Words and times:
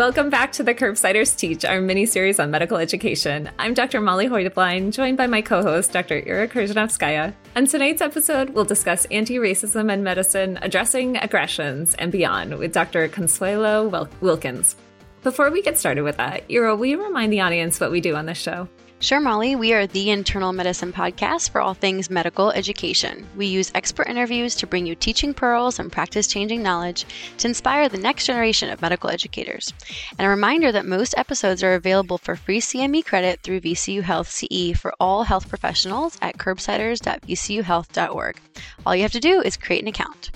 Welcome 0.00 0.30
back 0.30 0.52
to 0.52 0.62
the 0.62 0.74
Curbsiders 0.74 1.36
Teach, 1.36 1.62
our 1.62 1.78
mini 1.78 2.06
series 2.06 2.40
on 2.40 2.50
medical 2.50 2.78
education. 2.78 3.50
I'm 3.58 3.74
Dr. 3.74 4.00
Molly 4.00 4.28
Heublein, 4.28 4.92
joined 4.92 5.18
by 5.18 5.26
my 5.26 5.42
co 5.42 5.60
host, 5.60 5.92
Dr. 5.92 6.22
Era 6.24 6.48
Kryzhanovskaya. 6.48 7.34
On 7.54 7.66
tonight's 7.66 8.00
episode, 8.00 8.48
we'll 8.48 8.64
discuss 8.64 9.04
anti 9.10 9.36
racism 9.36 9.92
and 9.92 10.02
medicine, 10.02 10.58
addressing 10.62 11.18
aggressions, 11.18 11.92
and 11.96 12.10
beyond 12.10 12.58
with 12.58 12.72
Dr. 12.72 13.08
Consuelo 13.08 14.08
Wilkins. 14.22 14.74
Before 15.22 15.50
we 15.50 15.60
get 15.60 15.78
started 15.78 16.00
with 16.00 16.16
that, 16.16 16.44
Ira, 16.50 16.74
will 16.76 16.86
you 16.86 17.04
remind 17.04 17.30
the 17.30 17.42
audience 17.42 17.78
what 17.78 17.90
we 17.90 18.00
do 18.00 18.16
on 18.16 18.24
this 18.24 18.38
show? 18.38 18.70
Sure, 19.02 19.18
Molly. 19.18 19.56
We 19.56 19.72
are 19.72 19.86
the 19.86 20.10
internal 20.10 20.52
medicine 20.52 20.92
podcast 20.92 21.48
for 21.48 21.62
all 21.62 21.72
things 21.72 22.10
medical 22.10 22.50
education. 22.50 23.26
We 23.34 23.46
use 23.46 23.72
expert 23.74 24.08
interviews 24.08 24.54
to 24.56 24.66
bring 24.66 24.84
you 24.84 24.94
teaching 24.94 25.32
pearls 25.32 25.78
and 25.78 25.90
practice 25.90 26.26
changing 26.26 26.62
knowledge 26.62 27.06
to 27.38 27.48
inspire 27.48 27.88
the 27.88 27.96
next 27.96 28.26
generation 28.26 28.68
of 28.68 28.82
medical 28.82 29.08
educators. 29.08 29.72
And 30.18 30.26
a 30.26 30.28
reminder 30.28 30.70
that 30.72 30.84
most 30.84 31.14
episodes 31.16 31.62
are 31.62 31.72
available 31.72 32.18
for 32.18 32.36
free 32.36 32.60
CME 32.60 33.06
credit 33.06 33.40
through 33.40 33.62
VCU 33.62 34.02
Health 34.02 34.30
CE 34.30 34.78
for 34.78 34.92
all 35.00 35.22
health 35.22 35.48
professionals 35.48 36.18
at 36.20 36.36
curbsiders.vcuhealth.org. 36.36 38.40
All 38.84 38.94
you 38.94 39.02
have 39.02 39.12
to 39.12 39.20
do 39.20 39.40
is 39.40 39.56
create 39.56 39.80
an 39.80 39.88
account. 39.88 40.30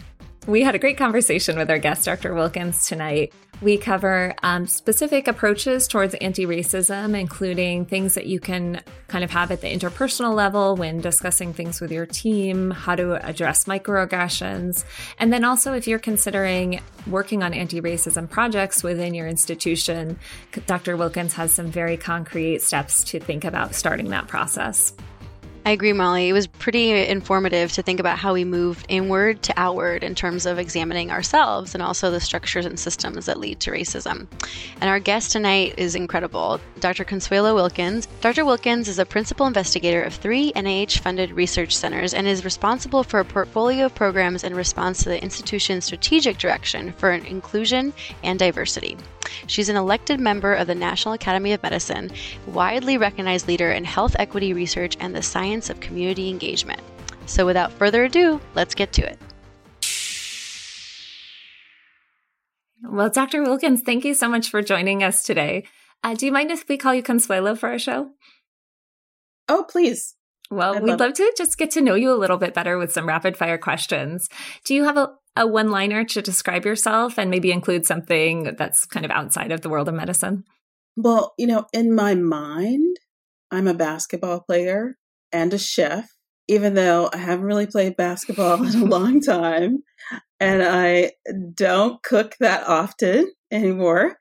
We 0.47 0.61
had 0.61 0.75
a 0.75 0.79
great 0.79 0.99
conversation 0.99 1.57
with 1.57 1.71
our 1.71 1.79
guest, 1.79 2.05
Dr. 2.05 2.35
Wilkins, 2.35 2.87
tonight. 2.87 3.33
We 3.63 3.79
cover 3.79 4.35
um, 4.43 4.67
specific 4.67 5.27
approaches 5.27 5.89
towards 5.89 6.13
anti 6.17 6.45
racism, 6.45 7.19
including 7.19 7.87
things 7.87 8.13
that 8.15 8.27
you 8.27 8.41
can 8.41 8.83
kind 9.09 9.25
of 9.25 9.31
have 9.31 9.51
at 9.51 9.63
the 9.63 9.69
interpersonal 9.69 10.35
level 10.35 10.77
when 10.77 11.01
discussing 11.01 11.55
things 11.55 11.81
with 11.81 11.91
your 11.91 12.05
team, 12.05 12.73
how 12.73 12.95
to 12.95 13.27
address 13.27 13.65
microaggressions. 13.65 14.85
And 15.19 15.33
then 15.33 15.45
also, 15.45 15.73
if 15.73 15.87
you're 15.87 15.99
considering 15.99 16.83
working 17.07 17.43
on 17.43 17.55
anti 17.55 17.81
racism 17.81 18.29
projects 18.29 18.83
within 18.83 19.15
your 19.15 19.27
institution, 19.27 20.19
Dr. 20.67 20.99
Wilkins 20.99 21.33
has 21.35 21.53
some 21.53 21.71
very 21.71 21.97
concrete 21.97 22.61
steps 22.61 23.03
to 23.05 23.19
think 23.19 23.47
about 23.47 23.75
starting 23.75 24.11
that 24.11 24.29
process. 24.29 24.93
I 25.67 25.71
agree, 25.71 25.95
Molly. 25.95 26.29
It 26.29 26.35
was 26.35 26.47
pretty 26.47 26.91
informative 27.07 27.73
to 27.73 27.83
think 27.83 27.99
about 27.99 28.19
how 28.19 28.35
we 28.35 28.45
moved 28.45 28.85
inward 28.91 29.43
to 29.45 29.55
outward 29.57 30.05
in 30.05 30.15
terms 30.15 30.45
of 30.45 30.59
examining 30.59 31.11
ourselves 31.11 31.75
and 31.75 31.83
also 31.83 32.11
the 32.11 32.21
structures 32.21 32.67
and 32.67 32.79
systems 32.79 33.25
that 33.25 33.41
lead 33.41 33.61
to 33.61 33.71
racism. 33.71 34.27
And 34.83 34.91
our 34.91 34.99
guest 34.99 35.33
tonight 35.33 35.75
is 35.79 35.95
incredible, 35.95 36.61
Dr. 36.81 37.05
Consuelo 37.05 37.55
Wilkins. 37.55 38.07
Dr. 38.21 38.45
Wilkins 38.45 38.89
is 38.89 38.99
a 38.99 39.07
principal 39.07 39.47
investigator 39.47 40.03
of 40.03 40.13
three 40.13 40.53
NIH 40.53 40.99
funded 40.99 41.33
research 41.33 41.75
centers 41.75 42.13
and 42.13 42.27
is 42.27 42.45
responsible 42.45 43.03
for 43.03 43.21
a 43.21 43.25
portfolio 43.25 43.87
of 43.87 43.95
programs 43.95 44.45
in 44.45 44.55
response 44.55 45.03
to 45.03 45.09
the 45.09 45.23
institution's 45.23 45.87
strategic 45.87 46.37
direction 46.37 46.93
for 46.93 47.11
inclusion 47.11 47.95
and 48.23 48.39
diversity. 48.39 48.99
She's 49.47 49.69
an 49.69 49.77
elected 49.77 50.21
member 50.21 50.55
of 50.55 50.67
the 50.67 50.75
National 50.75 51.15
Academy 51.15 51.53
of 51.53 51.63
Medicine, 51.63 52.11
widely 52.47 52.99
recognized 52.99 53.49
leader 53.49 53.73
in 53.73 53.85
health 53.85 54.17
equity 54.19 54.53
research 54.53 54.97
and 55.01 55.15
the 55.15 55.23
science 55.23 55.71
of 55.71 55.81
community 55.81 56.29
engagement. 56.31 56.81
So, 57.27 57.47
without 57.47 57.73
further 57.73 58.05
ado, 58.05 58.41
let's 58.55 58.75
get 58.75 58.93
to 58.95 59.03
it. 59.03 59.19
Well, 62.83 63.11
Dr. 63.11 63.43
Wilkins, 63.43 63.81
thank 63.81 64.05
you 64.05 64.15
so 64.15 64.29
much 64.29 64.51
for 64.51 64.63
joining 64.63 65.03
us 65.03 65.25
today. 65.25 65.65
Uh, 66.03 66.15
do 66.15 66.27
you 66.27 66.33
mind 66.33 66.51
if 66.51 66.69
we 66.69 66.77
call 66.77 66.95
you 66.95 67.03
Consuelo 67.03 67.55
for 67.55 67.71
our 67.71 67.79
show? 67.79 68.11
Oh, 69.49 69.65
please. 69.69 70.17
Well, 70.51 70.77
I'd 70.77 70.83
we'd 70.83 70.91
love, 70.91 71.01
love 71.01 71.15
to 71.15 71.33
just 71.37 71.57
get 71.57 71.71
to 71.73 71.81
know 71.81 71.95
you 71.95 72.13
a 72.13 72.15
little 72.15 72.37
bit 72.37 72.55
better 72.55 72.77
with 72.77 72.93
some 72.93 73.09
rapid 73.09 73.37
fire 73.37 73.59
questions. 73.59 74.29
Do 74.65 74.75
you 74.75 74.85
have 74.85 74.99
a, 74.99 75.13
a 75.37 75.47
one 75.47 75.71
liner 75.71 76.05
to 76.05 76.23
describe 76.23 76.65
yourself 76.65 77.19
and 77.19 77.31
maybe 77.31 77.51
include 77.51 77.87
something 77.87 78.55
that's 78.57 78.87
kind 78.87 79.05
of 79.05 79.11
outside 79.11 79.53
of 79.53 79.63
the 79.63 79.69
world 79.69 79.89
of 79.89 79.95
medicine? 79.95 80.45
Well, 80.97 81.35
you 81.39 81.47
know, 81.47 81.67
in 81.73 81.95
my 81.95 82.15
mind, 82.15 82.97
I'm 83.51 83.67
a 83.67 83.75
basketball 83.75 84.41
player 84.41 84.97
and 85.33 85.53
a 85.53 85.59
chef, 85.59 86.09
even 86.49 86.75
though 86.75 87.11
I 87.13 87.19
haven't 87.19 87.47
really 87.47 87.67
played 87.67 87.97
basketball 87.97 88.63
in 88.63 88.83
a 88.83 88.85
long 88.85 89.21
time 89.21 89.83
and 90.41 90.63
I 90.63 91.13
don't 91.55 92.03
cook 92.03 92.37
that 92.41 92.67
often 92.69 93.33
anymore. 93.51 94.19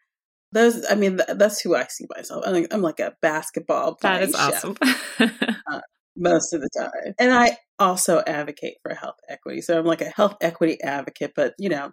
Those, 0.52 0.86
I 0.90 0.96
mean, 0.96 1.20
that's 1.28 1.62
who 1.62 1.76
I 1.76 1.86
see 1.88 2.06
myself. 2.16 2.44
I'm 2.46 2.54
like, 2.54 2.68
I'm 2.72 2.82
like 2.82 3.00
a 3.00 3.16
basketball. 3.22 3.96
Player. 3.96 4.20
That 4.20 4.24
is 4.24 4.36
awesome. 4.36 4.78
uh, 5.20 5.82
most 6.16 6.54
of 6.54 6.62
the 6.62 6.70
time. 6.76 7.14
And 7.20 7.34
I 7.34 7.58
also 7.80 8.22
advocate 8.26 8.76
for 8.84 8.94
health 8.94 9.18
equity. 9.30 9.62
So 9.62 9.78
I'm 9.78 9.86
like 9.86 10.02
a 10.02 10.10
health 10.10 10.36
equity 10.42 10.82
advocate, 10.82 11.34
but 11.36 11.54
you 11.58 11.70
know, 11.70 11.92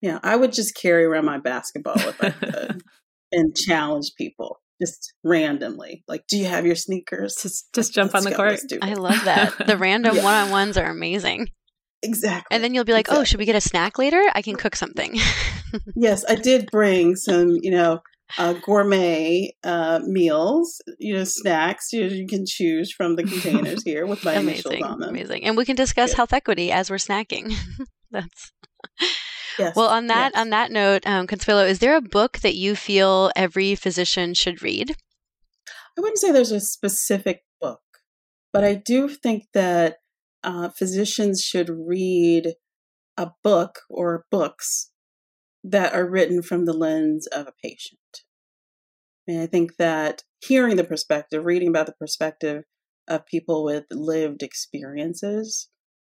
you 0.00 0.10
know, 0.10 0.20
I 0.22 0.36
would 0.36 0.52
just 0.52 0.74
carry 0.74 1.04
around 1.04 1.24
my 1.24 1.38
basketball 1.38 1.96
if 1.96 2.22
I 2.22 2.30
could 2.30 2.82
and 3.32 3.56
challenge 3.56 4.12
people 4.16 4.60
just 4.80 5.14
randomly. 5.24 6.04
Like, 6.08 6.26
do 6.26 6.36
you 6.36 6.46
have 6.46 6.66
your 6.66 6.74
sneakers? 6.74 7.36
Just 7.40 7.72
just 7.72 7.94
jump 7.94 8.12
Let's 8.12 8.26
on 8.26 8.30
the 8.30 8.36
court. 8.36 8.60
I 8.82 8.94
love 8.94 9.24
that. 9.24 9.54
The 9.66 9.76
random 9.76 10.16
yeah. 10.16 10.24
one-on-ones 10.24 10.76
are 10.76 10.90
amazing. 10.90 11.48
Exactly. 12.02 12.54
And 12.54 12.64
then 12.64 12.74
you'll 12.74 12.84
be 12.84 12.92
like, 12.92 13.06
oh, 13.08 13.12
exactly. 13.12 13.20
"Oh, 13.20 13.24
should 13.24 13.38
we 13.38 13.44
get 13.46 13.54
a 13.54 13.60
snack 13.60 13.96
later? 13.96 14.22
I 14.34 14.42
can 14.42 14.56
cook 14.56 14.74
something." 14.74 15.14
yes, 15.94 16.24
I 16.28 16.34
did 16.34 16.68
bring 16.70 17.14
some, 17.14 17.58
you 17.62 17.70
know, 17.70 18.00
uh, 18.38 18.54
gourmet 18.54 19.54
uh, 19.64 20.00
meals, 20.04 20.80
you 20.98 21.14
know, 21.14 21.24
snacks 21.24 21.92
you, 21.92 22.04
you, 22.04 22.26
can 22.26 22.44
choose 22.46 22.92
from 22.92 23.16
the 23.16 23.24
containers 23.24 23.82
here 23.84 24.06
with 24.06 24.24
my 24.24 24.34
amazing, 24.34 24.72
initials 24.72 24.90
on 24.90 25.00
them. 25.00 25.10
Amazing, 25.10 25.44
and 25.44 25.56
we 25.56 25.64
can 25.64 25.76
discuss 25.76 26.10
yeah. 26.10 26.16
health 26.16 26.32
equity 26.32 26.72
as 26.72 26.90
we're 26.90 26.96
snacking. 26.96 27.54
That's 28.10 28.52
yes. 29.58 29.76
well. 29.76 29.88
On 29.88 30.06
that 30.06 30.32
yes. 30.34 30.40
on 30.40 30.50
that 30.50 30.70
note, 30.70 31.06
um, 31.06 31.26
Consuelo, 31.26 31.64
is 31.64 31.78
there 31.78 31.96
a 31.96 32.02
book 32.02 32.38
that 32.38 32.54
you 32.54 32.74
feel 32.74 33.30
every 33.36 33.74
physician 33.74 34.34
should 34.34 34.62
read? 34.62 34.96
I 35.96 36.00
wouldn't 36.00 36.18
say 36.18 36.32
there's 36.32 36.52
a 36.52 36.60
specific 36.60 37.44
book, 37.60 37.80
but 38.52 38.64
I 38.64 38.74
do 38.74 39.08
think 39.08 39.44
that 39.52 39.96
uh, 40.42 40.70
physicians 40.70 41.42
should 41.42 41.68
read 41.68 42.54
a 43.16 43.30
book 43.42 43.80
or 43.90 44.24
books 44.30 44.91
that 45.64 45.94
are 45.94 46.08
written 46.08 46.42
from 46.42 46.64
the 46.64 46.72
lens 46.72 47.26
of 47.26 47.46
a 47.46 47.52
patient. 47.62 48.00
And 49.26 49.40
I 49.40 49.46
think 49.46 49.76
that 49.76 50.24
hearing 50.40 50.76
the 50.76 50.84
perspective, 50.84 51.44
reading 51.44 51.68
about 51.68 51.86
the 51.86 51.92
perspective 51.92 52.64
of 53.08 53.26
people 53.26 53.64
with 53.64 53.84
lived 53.90 54.42
experiences 54.42 55.68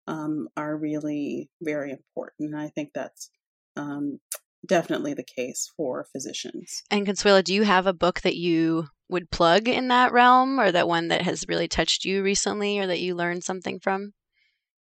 um, 0.06 0.48
are 0.56 0.76
really 0.76 1.50
very 1.62 1.90
important. 1.90 2.50
And 2.52 2.60
I 2.60 2.68
think 2.68 2.90
that's 2.94 3.30
um, 3.76 4.18
definitely 4.66 5.14
the 5.14 5.24
case 5.24 5.70
for 5.76 6.06
physicians. 6.12 6.82
And 6.90 7.06
Consuelo, 7.06 7.42
do 7.42 7.54
you 7.54 7.62
have 7.62 7.86
a 7.86 7.92
book 7.92 8.20
that 8.20 8.36
you 8.36 8.88
would 9.08 9.30
plug 9.30 9.68
in 9.68 9.88
that 9.88 10.12
realm 10.12 10.60
or 10.60 10.70
that 10.70 10.88
one 10.88 11.08
that 11.08 11.22
has 11.22 11.44
really 11.48 11.68
touched 11.68 12.04
you 12.04 12.22
recently 12.22 12.78
or 12.78 12.86
that 12.86 13.00
you 13.00 13.14
learned 13.14 13.44
something 13.44 13.80
from? 13.80 14.12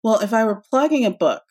Well, 0.03 0.19
if 0.19 0.33
I 0.33 0.43
were 0.43 0.61
plugging 0.69 1.05
a 1.05 1.11
book 1.11 1.43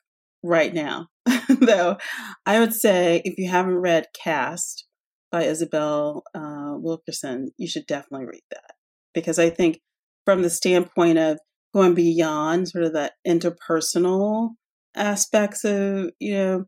right 0.43 0.73
now, 0.73 1.09
though, 1.49 1.97
I 2.45 2.61
would 2.61 2.73
say 2.73 3.23
if 3.25 3.39
you 3.39 3.49
haven't 3.49 3.77
read 3.77 4.07
Caste 4.15 4.87
by 5.33 5.45
Isabel 5.45 6.23
uh, 6.35 6.75
Wilkerson, 6.77 7.51
you 7.57 7.69
should 7.69 7.87
definitely 7.87 8.27
read 8.27 8.45
that. 8.51 8.75
Because 9.15 9.39
I 9.39 9.51
think 9.51 9.81
from 10.25 10.43
the 10.43 10.51
standpoint 10.51 11.19
of 11.19 11.39
going 11.75 11.95
beyond 11.95 12.69
sort 12.69 12.85
of 12.85 12.93
that 12.93 13.15
interpersonal 13.27 14.51
aspects 14.95 15.65
of, 15.65 16.11
you 16.19 16.35
know, 16.35 16.65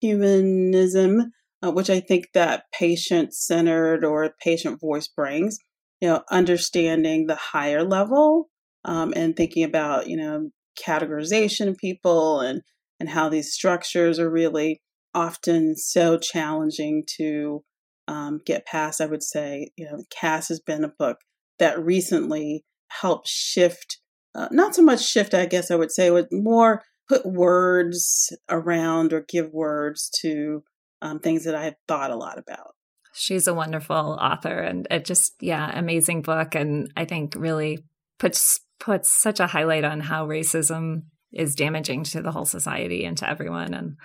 humanism, 0.00 1.32
uh, 1.62 1.70
which 1.70 1.90
I 1.90 2.00
think 2.00 2.28
that 2.34 2.64
patient 2.72 3.34
centered 3.34 4.04
or 4.04 4.34
patient 4.42 4.80
voice 4.80 5.08
brings, 5.08 5.58
you 6.00 6.08
know, 6.08 6.22
understanding 6.30 7.26
the 7.26 7.36
higher 7.36 7.84
level 7.84 8.48
um, 8.84 9.12
and 9.16 9.36
thinking 9.36 9.64
about, 9.64 10.08
you 10.08 10.16
know, 10.16 10.50
categorization 10.80 11.68
of 11.68 11.76
people 11.76 12.40
and 12.40 12.62
and 13.00 13.08
how 13.08 13.28
these 13.28 13.52
structures 13.52 14.18
are 14.18 14.30
really 14.30 14.80
often 15.14 15.76
so 15.76 16.18
challenging 16.18 17.04
to 17.16 17.62
um, 18.06 18.40
get 18.44 18.66
past. 18.66 19.00
I 19.00 19.06
would 19.06 19.22
say, 19.22 19.70
you 19.76 19.84
know, 19.84 20.04
Caste 20.10 20.48
has 20.48 20.60
been 20.60 20.84
a 20.84 20.92
book 20.98 21.18
that 21.58 21.82
recently 21.82 22.64
helped 22.88 23.28
shift, 23.28 23.98
uh, 24.34 24.48
not 24.50 24.74
so 24.74 24.82
much 24.82 25.04
shift, 25.04 25.34
I 25.34 25.46
guess 25.46 25.70
I 25.70 25.76
would 25.76 25.92
say, 25.92 26.10
would 26.10 26.28
more 26.30 26.82
put 27.08 27.24
words 27.24 28.32
around 28.48 29.12
or 29.12 29.24
give 29.28 29.52
words 29.52 30.10
to 30.20 30.62
um, 31.02 31.20
things 31.20 31.44
that 31.44 31.54
I 31.54 31.64
had 31.64 31.76
thought 31.86 32.10
a 32.10 32.16
lot 32.16 32.38
about. 32.38 32.74
She's 33.14 33.46
a 33.46 33.54
wonderful 33.54 33.96
author 34.20 34.58
and 34.60 34.86
it 34.90 35.04
just, 35.04 35.34
yeah, 35.40 35.76
amazing 35.76 36.22
book. 36.22 36.54
And 36.54 36.90
I 36.96 37.04
think 37.04 37.34
really 37.36 37.78
puts, 38.18 38.60
puts 38.78 39.10
such 39.10 39.40
a 39.40 39.46
highlight 39.46 39.84
on 39.84 40.00
how 40.00 40.26
racism 40.26 41.02
is 41.32 41.54
damaging 41.54 42.04
to 42.04 42.22
the 42.22 42.32
whole 42.32 42.44
society 42.44 43.04
and 43.04 43.16
to 43.18 43.28
everyone 43.28 43.74
and, 43.74 43.96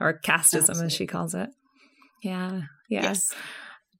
or 0.00 0.20
casteism 0.20 0.70
Absolutely. 0.70 0.86
as 0.86 0.92
she 0.92 1.06
calls 1.06 1.34
it. 1.34 1.50
Yeah. 2.22 2.62
Yeah. 2.88 3.02
Yes. 3.02 3.32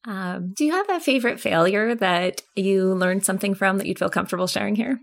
Um, 0.07 0.53
do 0.57 0.65
you 0.65 0.73
have 0.73 0.89
a 0.89 1.01
favorite 1.01 1.41
failure 1.41 1.95
that 1.97 2.43
you 2.55 2.95
learned 2.95 3.25
something 3.25 3.55
from 3.55 3.79
that 3.79 3.87
you'd 3.87 3.99
feel 3.99 4.09
comfortable 4.09 4.47
sharing 4.47 4.77
here? 4.77 5.01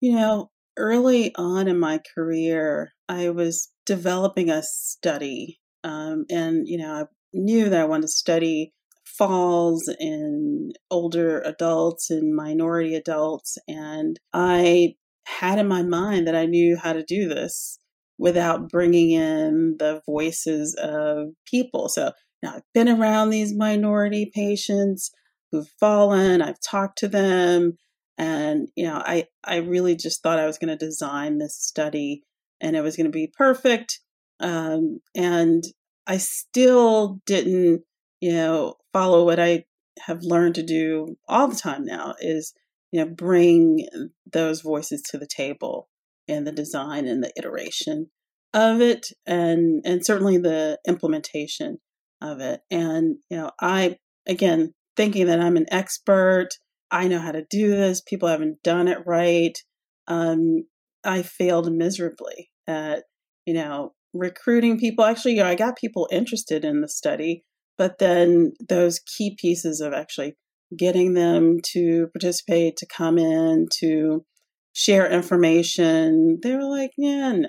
You 0.00 0.12
know, 0.12 0.50
early 0.78 1.34
on 1.36 1.68
in 1.68 1.78
my 1.78 2.00
career, 2.14 2.92
I 3.08 3.30
was 3.30 3.70
developing 3.84 4.48
a 4.50 4.62
study. 4.62 5.60
Um, 5.84 6.24
and, 6.30 6.66
you 6.66 6.78
know, 6.78 6.92
I 6.92 7.04
knew 7.34 7.68
that 7.68 7.80
I 7.80 7.84
wanted 7.84 8.02
to 8.02 8.08
study 8.08 8.72
falls 9.04 9.92
in 9.98 10.72
older 10.90 11.40
adults 11.42 12.08
and 12.08 12.34
minority 12.34 12.94
adults. 12.94 13.58
And 13.68 14.18
I 14.32 14.94
had 15.38 15.58
in 15.58 15.68
my 15.68 15.82
mind 15.82 16.26
that 16.26 16.34
I 16.34 16.46
knew 16.46 16.76
how 16.76 16.92
to 16.92 17.04
do 17.04 17.28
this 17.28 17.78
without 18.18 18.68
bringing 18.68 19.12
in 19.12 19.76
the 19.78 20.02
voices 20.06 20.74
of 20.74 21.28
people. 21.46 21.88
So 21.88 22.12
now, 22.42 22.54
I've 22.56 22.62
been 22.74 22.88
around 22.88 23.30
these 23.30 23.54
minority 23.54 24.30
patients 24.34 25.10
who've 25.50 25.68
fallen, 25.78 26.42
I've 26.42 26.60
talked 26.60 26.98
to 26.98 27.08
them, 27.08 27.76
and 28.16 28.68
you 28.76 28.84
know, 28.84 29.02
I 29.04 29.26
I 29.44 29.56
really 29.56 29.96
just 29.96 30.22
thought 30.22 30.38
I 30.38 30.46
was 30.46 30.58
going 30.58 30.76
to 30.76 30.86
design 30.86 31.38
this 31.38 31.56
study 31.56 32.22
and 32.60 32.76
it 32.76 32.82
was 32.82 32.96
going 32.96 33.06
to 33.06 33.10
be 33.10 33.32
perfect. 33.36 34.00
Um, 34.40 35.00
and 35.14 35.64
I 36.06 36.18
still 36.18 37.20
didn't, 37.26 37.82
you 38.20 38.32
know, 38.32 38.74
follow 38.92 39.24
what 39.24 39.40
I 39.40 39.64
have 40.00 40.22
learned 40.22 40.56
to 40.56 40.62
do 40.62 41.16
all 41.28 41.48
the 41.48 41.56
time 41.56 41.84
now 41.84 42.14
is, 42.20 42.52
you 42.92 43.00
know, 43.00 43.10
bring 43.10 43.86
those 44.30 44.60
voices 44.60 45.02
to 45.02 45.18
the 45.18 45.26
table 45.28 45.88
in 46.26 46.44
the 46.44 46.52
design 46.52 47.06
and 47.06 47.22
the 47.22 47.32
iteration 47.36 48.10
of 48.52 48.80
it 48.80 49.06
and 49.26 49.80
and 49.84 50.04
certainly 50.04 50.36
the 50.36 50.78
implementation 50.86 51.78
of 52.20 52.40
it. 52.40 52.60
And, 52.70 53.16
you 53.28 53.36
know, 53.36 53.50
I, 53.60 53.96
again, 54.26 54.74
thinking 54.96 55.26
that 55.26 55.40
I'm 55.40 55.56
an 55.56 55.66
expert, 55.70 56.48
I 56.90 57.08
know 57.08 57.18
how 57.18 57.32
to 57.32 57.44
do 57.48 57.70
this, 57.70 58.00
people 58.00 58.28
haven't 58.28 58.62
done 58.62 58.88
it 58.88 58.98
right. 59.06 59.56
Um, 60.06 60.64
I 61.04 61.22
failed 61.22 61.72
miserably 61.72 62.50
at, 62.66 63.04
you 63.46 63.54
know, 63.54 63.94
recruiting 64.12 64.78
people. 64.78 65.04
Actually, 65.04 65.36
you 65.36 65.42
know, 65.42 65.48
I 65.48 65.54
got 65.54 65.78
people 65.78 66.08
interested 66.10 66.64
in 66.64 66.80
the 66.80 66.88
study, 66.88 67.44
but 67.78 67.98
then 67.98 68.52
those 68.68 69.00
key 69.00 69.36
pieces 69.40 69.80
of 69.80 69.92
actually 69.92 70.36
getting 70.76 71.14
them 71.14 71.58
to 71.72 72.08
participate, 72.08 72.76
to 72.78 72.86
come 72.86 73.18
in, 73.18 73.66
to 73.80 74.24
share 74.72 75.10
information, 75.10 76.38
they 76.42 76.54
were 76.54 76.68
like, 76.68 76.92
yeah, 76.96 77.32
no, 77.32 77.48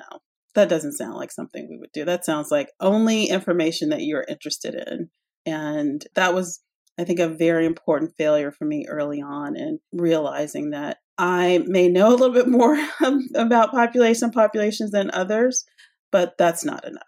that 0.56 0.70
doesn't 0.70 0.94
sound 0.94 1.16
like 1.16 1.32
something 1.32 1.68
we 1.70 1.78
would 1.78 1.92
do. 1.94 2.06
That 2.06 2.26
sounds 2.26 2.50
like 2.52 2.70
only 2.80 3.26
information 3.26 3.90
that 3.90 4.02
you're 4.02 4.26
interested 4.28 4.76
in. 4.76 5.10
And 5.46 6.04
that 6.16 6.34
was, 6.34 6.62
I 7.00 7.04
think, 7.04 7.20
a 7.20 7.28
very 7.28 7.66
important 7.66 8.14
failure 8.18 8.52
for 8.52 8.66
me 8.66 8.86
early 8.88 9.22
on 9.22 9.56
in 9.56 9.80
realizing 9.94 10.72
that 10.72 10.98
I 11.18 11.64
may 11.68 11.88
know 11.88 12.10
a 12.10 12.18
little 12.18 12.34
bit 12.34 12.48
more 12.48 12.78
about 13.36 13.72
population 13.72 14.32
populations 14.32 14.92
than 14.92 15.12
others, 15.12 15.66
but 16.12 16.34
that's 16.38 16.66
not 16.66 16.86
enough. 16.86 17.04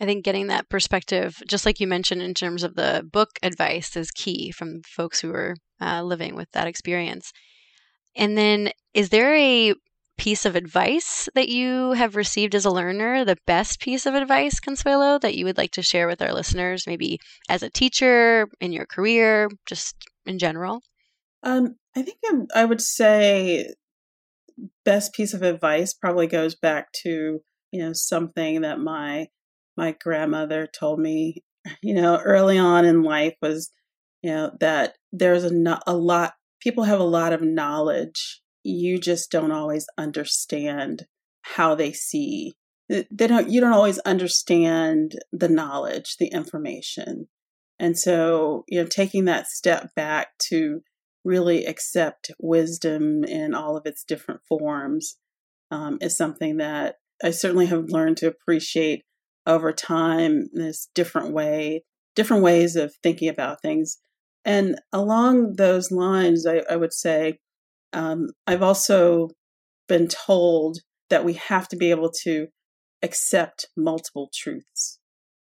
I 0.00 0.04
think 0.04 0.24
getting 0.24 0.46
that 0.46 0.68
perspective, 0.68 1.42
just 1.48 1.66
like 1.66 1.80
you 1.80 1.86
mentioned 1.86 2.22
in 2.22 2.34
terms 2.34 2.62
of 2.62 2.76
the 2.76 3.04
book 3.10 3.30
advice, 3.42 3.96
is 3.96 4.10
key 4.10 4.52
from 4.52 4.82
folks 4.86 5.20
who 5.20 5.32
are 5.32 5.56
uh, 5.80 6.02
living 6.02 6.36
with 6.36 6.50
that 6.52 6.66
experience. 6.68 7.32
And 8.16 8.38
then, 8.38 8.70
is 8.94 9.08
there 9.08 9.34
a 9.34 9.74
piece 10.16 10.44
of 10.44 10.56
advice 10.56 11.28
that 11.34 11.48
you 11.48 11.92
have 11.92 12.16
received 12.16 12.54
as 12.54 12.64
a 12.64 12.70
learner, 12.70 13.24
the 13.24 13.38
best 13.46 13.80
piece 13.80 14.06
of 14.06 14.14
advice, 14.14 14.60
Consuelo, 14.60 15.18
that 15.18 15.36
you 15.36 15.44
would 15.44 15.58
like 15.58 15.70
to 15.72 15.82
share 15.82 16.06
with 16.06 16.20
our 16.20 16.32
listeners, 16.32 16.86
maybe 16.86 17.18
as 17.48 17.62
a 17.62 17.70
teacher, 17.70 18.48
in 18.60 18.72
your 18.72 18.86
career, 18.86 19.48
just 19.66 19.96
in 20.26 20.38
general? 20.38 20.80
Um, 21.42 21.76
I 21.96 22.02
think 22.02 22.18
I 22.54 22.64
would 22.64 22.80
say 22.80 23.72
best 24.84 25.12
piece 25.12 25.34
of 25.34 25.42
advice 25.42 25.94
probably 25.94 26.26
goes 26.26 26.54
back 26.54 26.92
to 26.92 27.40
you 27.70 27.80
know 27.80 27.92
something 27.92 28.62
that 28.62 28.80
my 28.80 29.28
my 29.78 29.92
grandmother 29.92 30.66
told 30.66 31.00
me 31.00 31.42
you 31.82 31.94
know 31.94 32.18
early 32.18 32.58
on 32.58 32.84
in 32.84 33.02
life 33.02 33.34
was 33.40 33.70
you 34.22 34.30
know 34.30 34.50
that 34.60 34.96
there's 35.12 35.44
a, 35.44 35.80
a 35.86 35.96
lot 35.96 36.34
people 36.60 36.84
have 36.84 37.00
a 37.00 37.04
lot 37.04 37.32
of 37.32 37.42
knowledge. 37.42 38.42
You 38.64 38.98
just 38.98 39.30
don't 39.30 39.52
always 39.52 39.86
understand 39.96 41.06
how 41.42 41.74
they 41.74 41.92
see 41.92 42.54
they 42.88 43.26
don't 43.26 43.48
you 43.48 43.60
don't 43.60 43.72
always 43.72 43.98
understand 44.00 45.18
the 45.32 45.48
knowledge 45.48 46.16
the 46.18 46.28
information. 46.28 47.28
And 47.78 47.98
so 47.98 48.64
you 48.68 48.82
know 48.82 48.86
taking 48.88 49.26
that 49.26 49.46
step 49.46 49.94
back 49.94 50.36
to 50.48 50.82
really 51.24 51.66
accept 51.66 52.30
wisdom 52.38 53.24
in 53.24 53.54
all 53.54 53.76
of 53.76 53.86
its 53.86 54.04
different 54.04 54.40
forms 54.48 55.16
um, 55.70 55.98
is 56.00 56.16
something 56.16 56.56
that 56.56 56.96
i 57.22 57.30
certainly 57.30 57.66
have 57.66 57.90
learned 57.90 58.16
to 58.16 58.28
appreciate 58.28 59.04
over 59.48 59.72
time 59.72 60.48
this 60.52 60.88
different 60.94 61.32
way 61.32 61.82
different 62.14 62.42
ways 62.42 62.76
of 62.76 62.94
thinking 63.02 63.28
about 63.28 63.60
things 63.60 63.98
and 64.44 64.76
along 64.92 65.54
those 65.56 65.90
lines 65.90 66.46
i, 66.46 66.62
I 66.70 66.76
would 66.76 66.92
say 66.92 67.38
um, 67.92 68.28
I've 68.46 68.62
also 68.62 69.30
been 69.88 70.08
told 70.08 70.78
that 71.10 71.24
we 71.24 71.34
have 71.34 71.68
to 71.68 71.76
be 71.76 71.90
able 71.90 72.10
to 72.24 72.48
accept 73.02 73.66
multiple 73.76 74.30
truths. 74.34 74.98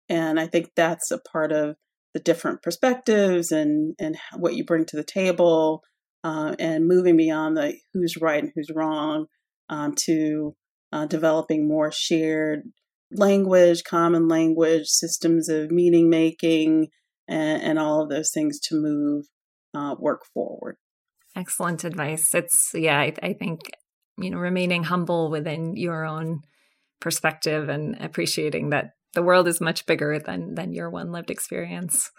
And 0.09 0.39
I 0.39 0.47
think 0.47 0.71
that's 0.77 1.11
a 1.11 1.19
part 1.19 1.53
of 1.53 1.77
the 2.15 2.21
different 2.21 2.63
perspectives 2.63 3.51
and, 3.51 3.95
and 3.99 4.17
what 4.37 4.55
you 4.55 4.65
bring 4.65 4.85
to 4.87 4.97
the 4.97 5.05
table 5.05 5.83
uh, 6.23 6.55
and 6.59 6.87
moving 6.87 7.17
beyond 7.17 7.57
the 7.57 7.77
who's 7.93 8.17
right 8.17 8.43
and 8.43 8.53
who's 8.55 8.71
wrong 8.75 9.27
um, 9.69 9.95
to 10.05 10.55
uh, 10.93 11.07
developing 11.07 11.67
more 11.67 11.91
shared 11.91 12.63
language, 13.13 13.85
common 13.85 14.29
language, 14.29 14.87
systems 14.87 15.49
of 15.49 15.71
meaning 15.71 16.11
making, 16.11 16.89
and, 17.29 17.63
and 17.63 17.79
all 17.79 18.03
of 18.03 18.09
those 18.09 18.31
things 18.33 18.59
to 18.61 18.75
move 18.75 19.27
uh, 19.75 19.95
work 19.99 20.23
forward. 20.33 20.77
Excellent 21.35 21.85
advice. 21.85 22.35
It's, 22.35 22.71
yeah, 22.75 22.99
I, 22.99 23.13
I 23.23 23.33
think, 23.35 23.61
you 24.19 24.31
know, 24.31 24.39
remaining 24.39 24.85
humble 24.85 25.31
within 25.31 25.77
your 25.77 26.05
own 26.05 26.43
perspective 27.01 27.69
and 27.69 27.97
appreciating 28.01 28.71
that 28.71 28.93
the 29.15 29.23
world 29.23 29.49
is 29.49 29.61
much 29.61 29.87
bigger 29.87 30.19
than 30.19 30.55
than 30.55 30.73
your 30.73 30.91
one 30.91 31.13
lived 31.13 31.31
experience. 31.31 32.11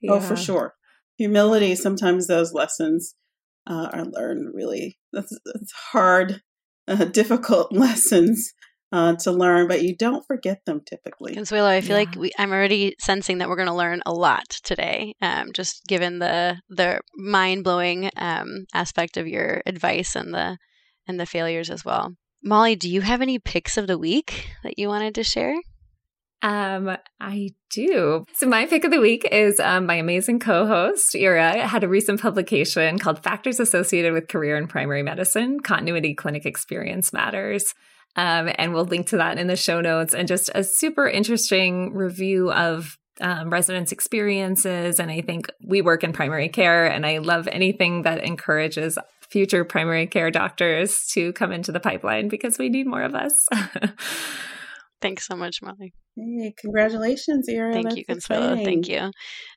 Yeah. 0.00 0.14
Oh, 0.14 0.20
for 0.20 0.36
sure. 0.36 0.74
Humility. 1.18 1.74
Sometimes 1.74 2.26
those 2.26 2.52
lessons 2.52 3.14
uh, 3.66 3.88
are 3.92 4.04
learned 4.04 4.54
really. 4.54 4.98
That's, 5.12 5.36
that's 5.44 5.72
hard, 5.92 6.42
uh, 6.86 7.04
difficult 7.12 7.72
lessons 7.72 8.52
uh, 8.92 9.16
to 9.16 9.32
learn, 9.32 9.68
but 9.68 9.82
you 9.82 9.96
don't 9.96 10.26
forget 10.26 10.64
them 10.64 10.80
typically. 10.84 11.34
Consuelo, 11.34 11.68
I 11.68 11.80
feel 11.80 11.98
yeah. 11.98 12.04
like 12.04 12.14
we, 12.16 12.32
I'm 12.38 12.52
already 12.52 12.94
sensing 12.98 13.38
that 13.38 13.48
we're 13.48 13.56
going 13.56 13.68
to 13.68 13.74
learn 13.74 14.02
a 14.06 14.12
lot 14.12 14.48
today, 14.62 15.14
um, 15.20 15.52
just 15.52 15.84
given 15.86 16.18
the 16.18 16.60
the 16.68 17.00
mind 17.16 17.64
blowing 17.64 18.10
um, 18.16 18.66
aspect 18.72 19.16
of 19.16 19.26
your 19.26 19.62
advice 19.66 20.14
and 20.14 20.32
the 20.32 20.56
and 21.06 21.18
the 21.18 21.26
failures 21.26 21.70
as 21.70 21.84
well. 21.84 22.14
Molly, 22.44 22.76
do 22.76 22.88
you 22.88 23.00
have 23.00 23.22
any 23.22 23.38
picks 23.38 23.76
of 23.76 23.86
the 23.86 23.98
week 23.98 24.50
that 24.62 24.78
you 24.78 24.88
wanted 24.88 25.14
to 25.16 25.24
share? 25.24 25.56
Um, 26.42 26.96
I 27.18 27.50
do. 27.70 28.24
So 28.34 28.46
my 28.46 28.66
pick 28.66 28.84
of 28.84 28.90
the 28.90 29.00
week 29.00 29.26
is 29.32 29.58
um, 29.58 29.86
my 29.86 29.94
amazing 29.94 30.38
co-host 30.38 31.14
Era 31.14 31.66
had 31.66 31.82
a 31.82 31.88
recent 31.88 32.20
publication 32.20 32.98
called 32.98 33.22
"Factors 33.22 33.58
Associated 33.58 34.12
with 34.12 34.28
Career 34.28 34.56
in 34.56 34.68
Primary 34.68 35.02
Medicine: 35.02 35.58
Continuity 35.60 36.14
Clinic 36.14 36.46
Experience 36.46 37.12
Matters." 37.12 37.74
Um, 38.16 38.50
and 38.56 38.72
we'll 38.72 38.84
link 38.84 39.08
to 39.08 39.18
that 39.18 39.38
in 39.38 39.46
the 39.46 39.56
show 39.56 39.80
notes 39.80 40.14
and 40.14 40.26
just 40.26 40.50
a 40.54 40.64
super 40.64 41.06
interesting 41.06 41.94
review 41.94 42.50
of 42.50 42.98
um, 43.20 43.50
residents' 43.50 43.92
experiences. 43.92 44.98
And 44.98 45.10
I 45.10 45.20
think 45.20 45.48
we 45.64 45.82
work 45.82 46.04
in 46.04 46.12
primary 46.12 46.48
care, 46.48 46.86
and 46.86 47.06
I 47.06 47.18
love 47.18 47.48
anything 47.48 48.02
that 48.02 48.24
encourages 48.24 48.98
future 49.28 49.64
primary 49.64 50.06
care 50.06 50.30
doctors 50.30 51.06
to 51.08 51.32
come 51.32 51.52
into 51.52 51.72
the 51.72 51.80
pipeline 51.80 52.28
because 52.28 52.58
we 52.58 52.68
need 52.68 52.86
more 52.86 53.02
of 53.02 53.14
us. 53.14 53.48
Thanks 55.00 55.26
so 55.26 55.36
much, 55.36 55.60
Molly. 55.62 55.92
Hey, 56.16 56.54
congratulations, 56.56 57.46
Era. 57.46 57.74
Thank 57.74 57.84
That's 57.84 57.96
you, 57.96 58.04
Consuelo. 58.06 58.52
exciting. 58.52 58.64
Thank 58.64 58.88
you. 58.88 59.10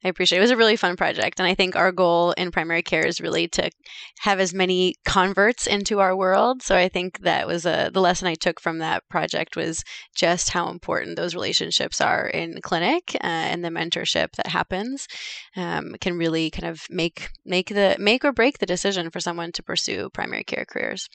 I 0.04 0.10
appreciate 0.10 0.38
it. 0.38 0.42
It 0.42 0.44
was 0.44 0.52
a 0.52 0.58
really 0.58 0.76
fun 0.76 0.98
project. 0.98 1.40
And 1.40 1.48
I 1.48 1.56
think 1.56 1.78
our 1.78 1.94
goal 1.94 2.34
in 2.34 2.52
primary 2.52 2.82
care 2.82 3.06
is 3.06 3.22
really 3.22 3.48
to 3.50 3.70
have 4.20 4.42
as 4.42 4.54
many 4.54 4.96
converts 5.06 5.68
into 5.68 6.02
our 6.02 6.18
world. 6.18 6.62
So 6.62 6.76
I 6.76 6.90
think 6.90 7.20
that 7.22 7.48
was 7.48 7.66
a, 7.66 7.90
the 7.94 8.02
lesson 8.02 8.28
I 8.28 8.36
took 8.36 8.60
from 8.60 8.80
that 8.80 9.08
project 9.10 9.56
was 9.56 9.86
just 10.16 10.50
how 10.50 10.70
important 10.70 11.16
those 11.16 11.34
relationships 11.34 12.02
are 12.02 12.28
in 12.28 12.60
clinic 12.62 13.16
uh, 13.16 13.28
and 13.28 13.64
the 13.64 13.70
mentorship 13.70 14.34
that 14.36 14.48
happens 14.48 15.08
um, 15.56 15.96
can 16.02 16.18
really 16.18 16.52
kind 16.52 16.70
of 16.70 16.82
make 16.90 17.30
make 17.46 17.70
the 17.70 17.96
make 18.00 18.26
or 18.26 18.34
break 18.34 18.58
the 18.58 18.66
decision 18.66 19.10
for 19.12 19.22
someone 19.22 19.54
to 19.54 19.64
pursue 19.64 20.10
primary 20.14 20.44
care 20.44 20.66
careers. 20.70 21.08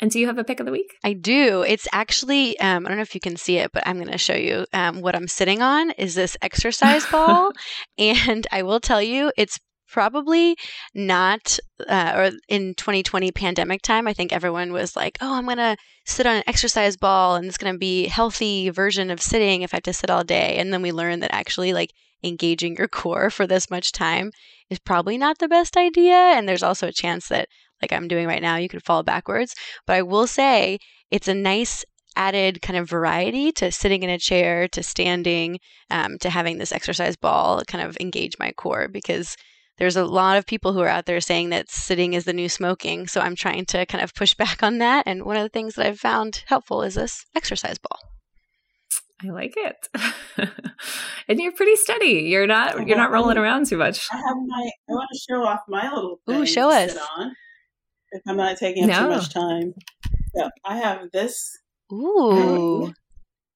And 0.00 0.10
do 0.10 0.18
you 0.18 0.26
have 0.26 0.38
a 0.38 0.44
pick 0.44 0.60
of 0.60 0.66
the 0.66 0.72
week? 0.72 0.94
I 1.04 1.12
do. 1.12 1.62
It's 1.62 1.86
actually, 1.92 2.58
um, 2.60 2.86
I 2.86 2.88
don't 2.88 2.98
know 2.98 3.02
if 3.02 3.14
you 3.14 3.20
can 3.20 3.36
see 3.36 3.58
it, 3.58 3.70
but 3.72 3.82
I'm 3.86 3.98
going 3.98 4.10
to 4.10 4.18
show 4.18 4.34
you 4.34 4.66
um, 4.72 5.02
what 5.02 5.14
I'm 5.14 5.28
sitting 5.28 5.60
on 5.60 5.90
is 5.92 6.14
this 6.14 6.36
exercise 6.40 7.04
ball. 7.10 7.52
and 7.98 8.46
I 8.50 8.62
will 8.62 8.80
tell 8.80 9.02
you, 9.02 9.30
it's 9.36 9.58
probably 9.90 10.56
not, 10.94 11.58
uh, 11.88 12.12
or 12.14 12.30
in 12.48 12.74
2020 12.74 13.32
pandemic 13.32 13.82
time, 13.82 14.06
I 14.06 14.12
think 14.12 14.32
everyone 14.32 14.72
was 14.72 14.96
like, 14.96 15.18
oh, 15.20 15.34
I'm 15.34 15.44
going 15.44 15.58
to 15.58 15.76
sit 16.06 16.26
on 16.26 16.36
an 16.36 16.44
exercise 16.46 16.96
ball 16.96 17.36
and 17.36 17.46
it's 17.46 17.58
going 17.58 17.74
to 17.74 17.78
be 17.78 18.06
healthy 18.06 18.70
version 18.70 19.10
of 19.10 19.20
sitting 19.20 19.62
if 19.62 19.74
I 19.74 19.76
have 19.76 19.82
to 19.84 19.92
sit 19.92 20.08
all 20.08 20.24
day. 20.24 20.56
And 20.58 20.72
then 20.72 20.80
we 20.80 20.92
learned 20.92 21.22
that 21.22 21.34
actually 21.34 21.72
like 21.72 21.90
engaging 22.22 22.76
your 22.76 22.88
core 22.88 23.30
for 23.30 23.46
this 23.46 23.70
much 23.70 23.92
time 23.92 24.30
is 24.68 24.78
probably 24.78 25.18
not 25.18 25.38
the 25.38 25.48
best 25.48 25.76
idea. 25.76 26.14
And 26.14 26.48
there's 26.48 26.62
also 26.62 26.88
a 26.88 26.92
chance 26.92 27.28
that 27.28 27.48
like 27.82 27.92
I'm 27.92 28.08
doing 28.08 28.26
right 28.26 28.42
now, 28.42 28.56
you 28.56 28.68
could 28.68 28.84
fall 28.84 29.02
backwards. 29.02 29.54
But 29.86 29.96
I 29.96 30.02
will 30.02 30.26
say 30.26 30.78
it's 31.10 31.28
a 31.28 31.34
nice 31.34 31.84
added 32.16 32.60
kind 32.60 32.78
of 32.78 32.88
variety 32.88 33.52
to 33.52 33.70
sitting 33.70 34.02
in 34.02 34.10
a 34.10 34.18
chair, 34.18 34.68
to 34.68 34.82
standing, 34.82 35.58
um, 35.90 36.18
to 36.18 36.30
having 36.30 36.58
this 36.58 36.72
exercise 36.72 37.16
ball 37.16 37.62
kind 37.66 37.86
of 37.86 37.96
engage 38.00 38.38
my 38.38 38.52
core 38.52 38.88
because 38.88 39.36
there's 39.78 39.96
a 39.96 40.04
lot 40.04 40.36
of 40.36 40.46
people 40.46 40.72
who 40.72 40.80
are 40.80 40.88
out 40.88 41.06
there 41.06 41.20
saying 41.20 41.48
that 41.50 41.70
sitting 41.70 42.12
is 42.12 42.24
the 42.24 42.34
new 42.34 42.48
smoking. 42.48 43.06
So 43.06 43.20
I'm 43.20 43.34
trying 43.34 43.64
to 43.66 43.86
kind 43.86 44.04
of 44.04 44.14
push 44.14 44.34
back 44.44 44.62
on 44.62 44.78
that. 44.78 45.04
And 45.06 45.24
one 45.24 45.36
of 45.36 45.42
the 45.42 45.48
things 45.48 45.74
that 45.74 45.86
I've 45.86 45.98
found 45.98 46.44
helpful 46.46 46.82
is 46.82 46.94
this 46.94 47.24
exercise 47.34 47.78
ball. 47.78 47.98
I 49.22 49.30
like 49.30 49.54
it. 49.56 49.88
and 51.28 51.40
you're 51.40 51.52
pretty 51.52 51.76
steady. 51.76 52.24
You're 52.30 52.46
not 52.46 52.86
you're 52.86 52.96
not 52.96 53.10
rolling 53.10 53.36
around 53.36 53.66
too 53.66 53.76
much. 53.76 54.06
I 54.10 54.16
have 54.16 54.36
my. 54.46 54.70
I 54.88 54.92
want 54.92 55.08
to 55.12 55.18
show 55.18 55.42
off 55.44 55.60
my 55.68 55.92
little. 55.92 56.20
Ooh, 56.30 56.46
show 56.46 56.70
to 56.70 56.76
us. 56.76 56.96
on, 57.18 57.34
if 58.12 58.22
I'm 58.26 58.36
not 58.36 58.56
taking 58.56 58.90
up 58.90 58.98
too 58.98 59.08
much 59.08 59.32
time. 59.32 59.74
Yeah, 60.34 60.48
I 60.64 60.78
have 60.78 61.10
this 61.12 61.58
Ooh. 61.92 62.92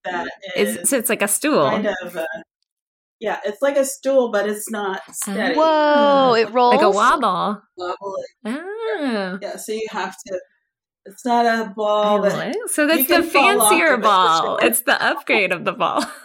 that 0.05 0.27
is 0.57 0.77
It's, 0.77 0.91
so 0.91 0.99
it's 0.99 1.09
like 1.09 1.23
a 1.23 1.29
stool. 1.29 1.69
kind 1.71 1.89
of. 2.03 2.17
Uh, 2.17 2.27
yeah, 3.21 3.41
it's 3.45 3.63
like 3.63 3.77
a 3.77 3.85
stool, 3.85 4.31
but 4.31 4.49
it's 4.49 4.71
not 4.71 5.01
steady. 5.15 5.55
Whoa, 5.55 6.35
it 6.35 6.53
rolls. 6.53 6.75
like 6.75 6.85
a 6.85 6.91
wobble. 6.91 7.63
Wobbly. 7.77 8.25
Ah. 8.45 9.39
Yeah, 9.41 9.57
so 9.57 9.73
you 9.73 9.87
have 9.91 10.15
to. 10.27 10.41
It's 11.07 11.25
not 11.25 11.45
a 11.45 11.71
ball 11.71 12.23
that. 12.23 12.57
So 12.69 12.87
that's 12.87 13.07
the 13.07 13.15
can 13.15 13.23
fall 13.25 13.61
off 13.61 13.69
fancier 13.71 13.93
of 13.95 14.01
it 14.01 14.03
ball. 14.03 14.57
It's 14.63 14.81
the 14.83 15.03
upgrade 15.03 15.53
of 15.53 15.65
the 15.65 15.73
ball. 15.73 16.05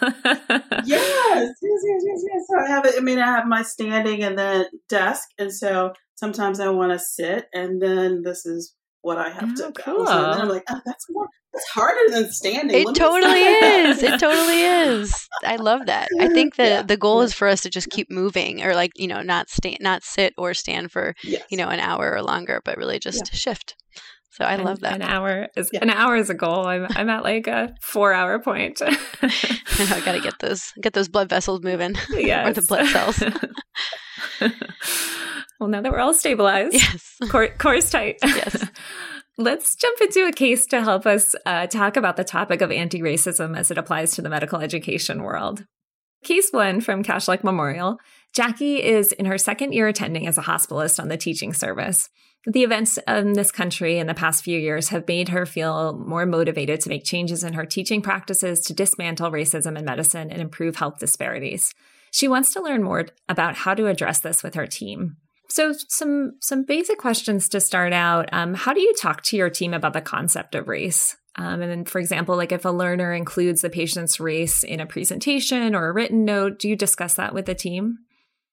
Yes, 0.86 1.48
yes, 1.62 1.80
yes, 1.84 2.02
yes, 2.06 2.24
yes. 2.26 2.46
So 2.48 2.58
I 2.58 2.68
have 2.68 2.86
it. 2.86 2.94
I 2.96 3.00
mean, 3.00 3.18
I 3.18 3.26
have 3.26 3.46
my 3.46 3.62
standing 3.62 4.22
and 4.22 4.38
then 4.38 4.64
desk, 4.88 5.28
and 5.38 5.52
so 5.52 5.92
sometimes 6.20 6.60
I 6.60 6.68
want 6.68 6.92
to 6.92 6.98
sit, 6.98 7.46
and 7.54 7.80
then 7.82 8.22
this 8.22 8.44
is 8.46 8.74
what 9.02 9.16
I 9.18 9.30
have 9.30 9.50
Oh, 9.52 9.54
to 9.56 9.66
ah, 9.66 9.82
balance. 9.86 10.10
And 10.10 10.32
then. 10.34 10.40
I'm 10.42 10.48
like, 10.48 10.64
oh, 10.70 10.80
that's 10.84 11.06
more. 11.10 11.26
That's 11.52 11.68
harder 11.70 12.12
than 12.12 12.30
standing. 12.30 12.76
It 12.88 12.94
totally 12.94 13.40
is. 13.40 14.02
It 14.04 14.20
totally 14.26 14.60
is. 14.62 15.26
I 15.44 15.56
love 15.56 15.86
that. 15.86 16.06
I 16.20 16.28
think 16.36 16.54
the 16.56 16.64
Yeah. 16.64 16.82
the 16.82 16.96
goal 16.96 17.22
is 17.22 17.32
for 17.34 17.48
us 17.48 17.62
to 17.62 17.70
just 17.70 17.90
keep 17.90 18.08
moving, 18.10 18.62
or 18.62 18.74
like 18.74 18.92
you 18.96 19.08
know, 19.08 19.22
not 19.22 19.48
stand, 19.50 19.78
not 19.80 20.04
sit 20.04 20.32
or 20.38 20.54
stand 20.54 20.92
for 20.92 21.14
Yes. 21.24 21.42
you 21.50 21.56
know 21.56 21.68
an 21.68 21.80
hour 21.80 22.12
or 22.14 22.22
longer, 22.22 22.60
but 22.64 22.76
really 22.76 22.98
just 23.00 23.34
shift. 23.34 23.74
So 24.32 24.44
I 24.44 24.54
An- 24.54 24.62
love 24.64 24.80
that. 24.80 24.94
An 24.94 25.02
hour 25.02 25.48
is 25.56 25.70
Yeah. 25.72 25.80
an 25.82 25.90
hour 25.90 26.14
is 26.16 26.30
a 26.30 26.34
goal. 26.34 26.66
I'm 26.66 26.86
I'm 26.90 27.08
at 27.10 27.24
like 27.24 27.48
a 27.48 27.74
four 27.82 28.12
hour 28.12 28.38
point. 28.38 28.80
I 29.22 30.02
got 30.04 30.12
to 30.12 30.20
get 30.20 30.38
those 30.38 30.72
get 30.80 30.92
those 30.92 31.08
blood 31.08 31.28
vessels 31.28 31.62
moving, 31.64 31.96
or 32.14 32.52
the 32.52 32.64
blood 32.68 32.86
cells. 32.86 33.20
Well, 35.60 35.68
now 35.68 35.82
that 35.82 35.92
we're 35.92 36.00
all 36.00 36.14
stabilized, 36.14 36.74
yes. 36.74 37.16
core, 37.28 37.48
core's 37.48 37.90
tight. 37.90 38.16
Yes. 38.24 38.66
Let's 39.38 39.76
jump 39.76 40.00
into 40.00 40.26
a 40.26 40.32
case 40.32 40.66
to 40.66 40.82
help 40.82 41.06
us 41.06 41.34
uh, 41.46 41.66
talk 41.66 41.96
about 41.96 42.16
the 42.16 42.24
topic 42.24 42.62
of 42.62 42.70
anti 42.70 43.00
racism 43.00 43.56
as 43.56 43.70
it 43.70 43.78
applies 43.78 44.12
to 44.12 44.22
the 44.22 44.30
medical 44.30 44.60
education 44.60 45.22
world. 45.22 45.64
Case 46.24 46.48
one 46.50 46.80
from 46.80 47.02
Kashlak 47.02 47.44
Memorial 47.44 47.98
Jackie 48.34 48.82
is 48.82 49.12
in 49.12 49.26
her 49.26 49.38
second 49.38 49.72
year 49.72 49.88
attending 49.88 50.26
as 50.26 50.38
a 50.38 50.42
hospitalist 50.42 51.00
on 51.00 51.08
the 51.08 51.16
teaching 51.16 51.52
service. 51.52 52.08
The 52.46 52.62
events 52.62 52.98
in 53.06 53.34
this 53.34 53.50
country 53.50 53.98
in 53.98 54.06
the 54.06 54.14
past 54.14 54.44
few 54.44 54.58
years 54.58 54.88
have 54.88 55.06
made 55.06 55.28
her 55.28 55.44
feel 55.44 55.98
more 55.98 56.24
motivated 56.24 56.80
to 56.80 56.88
make 56.88 57.04
changes 57.04 57.44
in 57.44 57.52
her 57.54 57.66
teaching 57.66 58.00
practices 58.00 58.60
to 58.60 58.74
dismantle 58.74 59.30
racism 59.30 59.76
in 59.76 59.84
medicine 59.84 60.30
and 60.30 60.40
improve 60.40 60.76
health 60.76 60.98
disparities. 60.98 61.74
She 62.12 62.28
wants 62.28 62.52
to 62.54 62.62
learn 62.62 62.82
more 62.82 63.06
about 63.28 63.56
how 63.56 63.74
to 63.74 63.88
address 63.88 64.20
this 64.20 64.42
with 64.42 64.54
her 64.54 64.66
team. 64.66 65.16
So, 65.50 65.74
some 65.88 66.36
some 66.40 66.64
basic 66.64 66.98
questions 66.98 67.48
to 67.50 67.60
start 67.60 67.92
out. 67.92 68.28
Um, 68.32 68.54
how 68.54 68.72
do 68.72 68.80
you 68.80 68.94
talk 68.94 69.22
to 69.24 69.36
your 69.36 69.50
team 69.50 69.74
about 69.74 69.92
the 69.92 70.00
concept 70.00 70.54
of 70.54 70.68
race? 70.68 71.16
Um, 71.36 71.62
and 71.62 71.70
then, 71.70 71.84
for 71.84 71.98
example, 71.98 72.36
like 72.36 72.52
if 72.52 72.64
a 72.64 72.70
learner 72.70 73.12
includes 73.12 73.60
the 73.60 73.70
patient's 73.70 74.20
race 74.20 74.62
in 74.62 74.80
a 74.80 74.86
presentation 74.86 75.74
or 75.74 75.88
a 75.88 75.92
written 75.92 76.24
note, 76.24 76.58
do 76.58 76.68
you 76.68 76.76
discuss 76.76 77.14
that 77.14 77.34
with 77.34 77.46
the 77.46 77.54
team? 77.54 77.98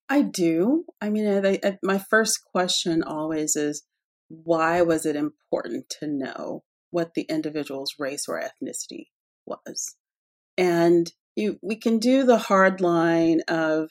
I 0.10 0.22
do. 0.22 0.86
I 1.02 1.10
mean, 1.10 1.46
I, 1.46 1.60
I, 1.64 1.78
my 1.84 1.98
first 1.98 2.44
question 2.52 3.04
always 3.04 3.56
is 3.56 3.84
why 4.30 4.82
was 4.82 5.06
it 5.06 5.16
important 5.16 5.90
to 6.00 6.08
know 6.08 6.64
what 6.92 7.14
the 7.14 7.24
individual's 7.24 7.96
race 8.00 8.26
or 8.28 8.42
ethnicity 8.42 9.08
was? 9.46 9.96
And 10.58 11.12
you, 11.36 11.60
we 11.62 11.76
can 11.76 12.00
do 12.00 12.24
the 12.24 12.38
hard 12.38 12.82
line 12.82 13.42
of 13.48 13.90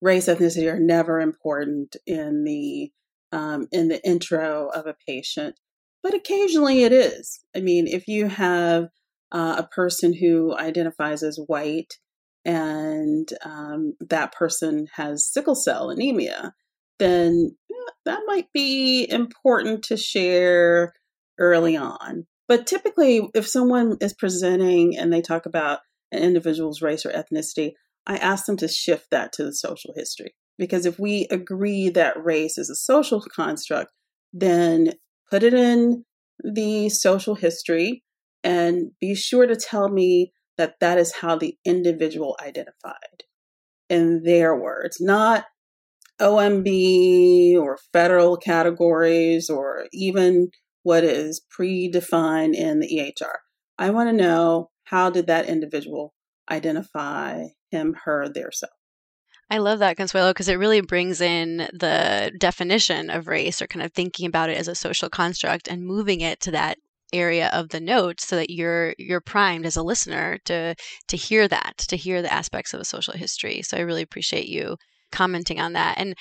race, 0.00 0.26
ethnicity 0.26 0.72
are 0.72 0.80
never 0.80 1.20
important 1.20 1.96
in 2.06 2.44
the 2.44 2.90
um, 3.30 3.68
in 3.72 3.88
the 3.88 4.02
intro 4.06 4.68
of 4.74 4.86
a 4.86 4.96
patient, 5.06 5.58
but 6.02 6.14
occasionally 6.14 6.82
it 6.82 6.92
is. 6.92 7.40
I 7.54 7.60
mean, 7.60 7.86
if 7.86 8.08
you 8.08 8.28
have 8.28 8.88
uh, 9.32 9.56
a 9.58 9.68
person 9.74 10.14
who 10.14 10.56
identifies 10.56 11.22
as 11.22 11.38
white 11.46 11.98
and 12.44 13.28
um, 13.44 13.94
that 14.08 14.32
person 14.32 14.86
has 14.94 15.30
sickle 15.30 15.54
cell 15.54 15.90
anemia, 15.90 16.54
then 16.98 17.56
that 18.06 18.20
might 18.26 18.50
be 18.54 19.06
important 19.10 19.82
to 19.84 19.96
share 19.96 20.94
early 21.38 21.76
on. 21.76 22.26
But 22.46 22.66
typically, 22.66 23.28
if 23.34 23.46
someone 23.46 23.98
is 24.00 24.14
presenting 24.14 24.96
and 24.96 25.12
they 25.12 25.20
talk 25.20 25.44
about 25.44 25.80
an 26.10 26.22
individual's 26.22 26.80
race 26.80 27.04
or 27.04 27.10
ethnicity, 27.10 27.72
I 28.08 28.16
ask 28.16 28.46
them 28.46 28.56
to 28.56 28.68
shift 28.68 29.10
that 29.10 29.32
to 29.34 29.44
the 29.44 29.54
social 29.54 29.92
history. 29.94 30.34
Because 30.56 30.86
if 30.86 30.98
we 30.98 31.28
agree 31.30 31.88
that 31.90 32.22
race 32.22 32.58
is 32.58 32.68
a 32.68 32.74
social 32.74 33.20
construct, 33.20 33.92
then 34.32 34.94
put 35.30 35.42
it 35.42 35.54
in 35.54 36.04
the 36.42 36.88
social 36.88 37.36
history 37.36 38.02
and 38.42 38.90
be 39.00 39.14
sure 39.14 39.46
to 39.46 39.54
tell 39.54 39.88
me 39.88 40.32
that 40.56 40.80
that 40.80 40.98
is 40.98 41.16
how 41.16 41.36
the 41.36 41.56
individual 41.64 42.36
identified 42.42 43.24
in 43.88 44.22
their 44.24 44.56
words, 44.56 44.98
not 45.00 45.44
OMB 46.20 47.56
or 47.56 47.78
federal 47.92 48.36
categories 48.36 49.48
or 49.48 49.86
even 49.92 50.48
what 50.82 51.04
is 51.04 51.40
predefined 51.56 52.54
in 52.54 52.80
the 52.80 52.88
EHR. 52.88 53.36
I 53.78 53.90
want 53.90 54.08
to 54.08 54.16
know 54.16 54.70
how 54.84 55.10
did 55.10 55.26
that 55.28 55.46
individual 55.46 56.14
identify 56.50 57.44
him, 57.70 57.96
her, 58.04 58.28
their 58.28 58.50
self. 58.50 58.72
I 59.50 59.58
love 59.58 59.78
that, 59.78 59.96
Consuelo, 59.96 60.30
because 60.30 60.48
it 60.48 60.58
really 60.58 60.82
brings 60.82 61.20
in 61.20 61.68
the 61.72 62.32
definition 62.38 63.08
of 63.08 63.28
race 63.28 63.62
or 63.62 63.66
kind 63.66 63.84
of 63.84 63.92
thinking 63.92 64.26
about 64.26 64.50
it 64.50 64.58
as 64.58 64.68
a 64.68 64.74
social 64.74 65.08
construct 65.08 65.68
and 65.68 65.86
moving 65.86 66.20
it 66.20 66.40
to 66.40 66.50
that 66.50 66.76
area 67.14 67.48
of 67.54 67.70
the 67.70 67.80
note 67.80 68.20
so 68.20 68.36
that 68.36 68.50
you're 68.50 68.94
you're 68.98 69.22
primed 69.22 69.64
as 69.64 69.76
a 69.76 69.82
listener 69.82 70.38
to 70.44 70.74
to 71.08 71.16
hear 71.16 71.48
that, 71.48 71.78
to 71.78 71.96
hear 71.96 72.20
the 72.20 72.32
aspects 72.32 72.74
of 72.74 72.80
a 72.80 72.84
social 72.84 73.14
history. 73.14 73.62
So 73.62 73.78
I 73.78 73.80
really 73.80 74.02
appreciate 74.02 74.48
you 74.48 74.76
commenting 75.10 75.58
on 75.58 75.72
that. 75.72 75.96
And 75.96 76.14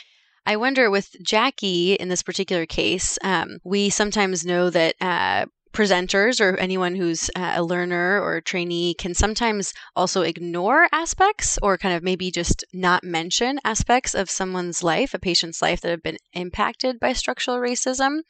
I 0.46 0.56
wonder 0.56 0.90
with 0.90 1.10
Jackie 1.22 1.96
in 1.96 2.08
this 2.08 2.24
particular 2.24 2.66
case, 2.66 3.18
um, 3.22 3.58
we 3.66 3.90
sometimes 3.90 4.46
know 4.46 4.70
that 4.70 4.96
uh, 5.02 5.46
presenters 5.74 6.42
or 6.42 6.58
anyone 6.58 6.96
who's 6.96 7.30
uh, 7.36 7.54
a 7.56 7.64
learner 7.64 8.20
or 8.22 8.38
a 8.38 8.42
trainee 8.42 8.94
can 8.94 9.14
sometimes 9.14 9.74
also 9.96 10.22
ignore 10.22 10.88
aspects 10.92 11.58
or 11.62 11.78
kind 11.78 11.96
of 11.96 12.04
maybe 12.04 12.32
just 12.32 12.64
not 12.74 13.04
mention 13.04 13.60
aspects 13.64 14.14
of 14.14 14.30
someone's 14.30 14.84
life, 14.84 15.14
a 15.14 15.20
patient's 15.20 15.62
life 15.62 15.82
that 15.82 15.92
have 15.92 16.04
been 16.04 16.18
impacted 16.34 17.00
by 17.00 17.14
structural 17.14 17.58
racism. 17.58 18.22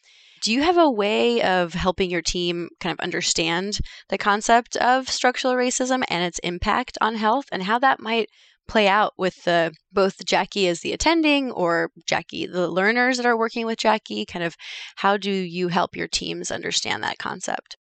Do 0.42 0.54
you 0.54 0.62
have 0.62 0.78
a 0.78 0.92
way 0.92 1.42
of 1.42 1.74
helping 1.74 2.12
your 2.12 2.22
team 2.22 2.70
kind 2.80 2.94
of 2.94 3.04
understand 3.04 3.80
the 4.10 4.18
concept 4.18 4.76
of 4.78 5.10
structural 5.10 5.56
racism 5.56 6.04
and 6.10 6.24
its 6.24 6.40
impact 6.40 6.98
on 7.02 7.16
health 7.16 7.46
and 7.52 7.64
how 7.64 7.80
that 7.80 8.00
might 8.00 8.30
play 8.68 8.88
out 8.88 9.14
with 9.18 9.44
the 9.44 9.74
both 9.92 10.24
Jackie 10.26 10.68
as 10.68 10.82
the 10.82 10.94
attending 10.94 11.52
or 11.52 11.90
Jackie 12.08 12.46
the 12.46 12.68
learners 12.68 13.18
that 13.18 13.26
are 13.26 13.38
working 13.38 13.66
with 13.66 13.78
Jackie 13.78 14.26
kind 14.26 14.44
of 14.44 14.56
how 14.98 15.18
do 15.18 15.32
you 15.32 15.68
help 15.68 15.96
your 15.96 16.08
teams 16.08 16.52
understand 16.52 17.04
that 17.04 17.18
concept? 17.18 17.78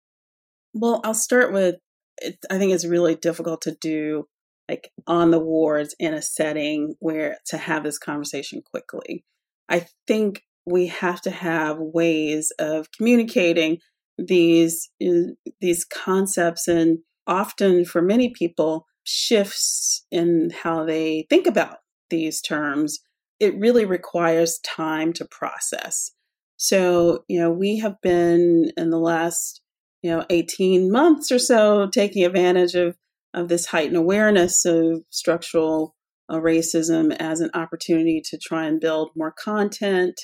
Well 0.74 1.00
I'll 1.04 1.14
start 1.14 1.52
with 1.52 1.76
it, 2.18 2.38
I 2.50 2.58
think 2.58 2.72
it's 2.72 2.86
really 2.86 3.14
difficult 3.14 3.62
to 3.62 3.76
do 3.80 4.24
like 4.68 4.90
on 5.06 5.30
the 5.30 5.38
wards 5.38 5.94
in 5.98 6.14
a 6.14 6.22
setting 6.22 6.94
where 6.98 7.38
to 7.46 7.56
have 7.56 7.84
this 7.84 7.98
conversation 7.98 8.62
quickly. 8.62 9.24
I 9.68 9.86
think 10.06 10.42
we 10.64 10.88
have 10.88 11.20
to 11.22 11.30
have 11.30 11.76
ways 11.78 12.52
of 12.58 12.90
communicating 12.90 13.78
these 14.18 14.90
uh, 15.04 15.32
these 15.60 15.84
concepts 15.84 16.68
and 16.68 16.98
often 17.26 17.84
for 17.84 18.02
many 18.02 18.30
people 18.30 18.86
shifts 19.06 20.04
in 20.10 20.50
how 20.50 20.84
they 20.84 21.26
think 21.30 21.46
about 21.46 21.78
these 22.10 22.40
terms, 22.42 22.98
it 23.40 23.58
really 23.58 23.84
requires 23.84 24.58
time 24.64 25.12
to 25.14 25.24
process. 25.24 26.10
So, 26.56 27.24
you 27.28 27.38
know, 27.38 27.50
we 27.50 27.78
have 27.78 28.00
been 28.02 28.72
in 28.76 28.90
the 28.90 28.98
last, 28.98 29.60
you 30.02 30.10
know, 30.10 30.24
18 30.30 30.90
months 30.90 31.30
or 31.30 31.38
so 31.38 31.88
taking 31.88 32.24
advantage 32.24 32.74
of, 32.74 32.96
of 33.32 33.48
this 33.48 33.66
heightened 33.66 33.96
awareness 33.96 34.64
of 34.64 35.02
structural 35.10 35.94
uh, 36.28 36.36
racism 36.36 37.14
as 37.18 37.40
an 37.40 37.50
opportunity 37.54 38.20
to 38.24 38.38
try 38.38 38.66
and 38.66 38.80
build 38.80 39.10
more 39.14 39.32
content 39.32 40.20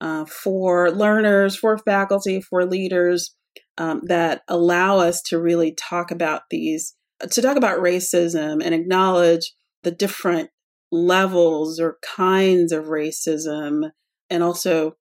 uh, 0.00 0.24
for 0.24 0.90
learners, 0.90 1.56
for 1.56 1.78
faculty, 1.78 2.40
for 2.40 2.64
leaders 2.64 3.36
um, 3.78 4.00
that 4.06 4.42
allow 4.48 4.98
us 4.98 5.22
to 5.22 5.40
really 5.40 5.72
talk 5.72 6.10
about 6.10 6.42
these 6.50 6.96
to 7.20 7.42
talk 7.42 7.56
about 7.56 7.78
racism 7.78 8.62
and 8.64 8.74
acknowledge 8.74 9.52
the 9.82 9.90
different 9.90 10.50
levels 10.90 11.80
or 11.80 11.98
kinds 12.02 12.72
of 12.72 12.84
racism 12.84 13.90
and 14.30 14.42
also 14.42 14.92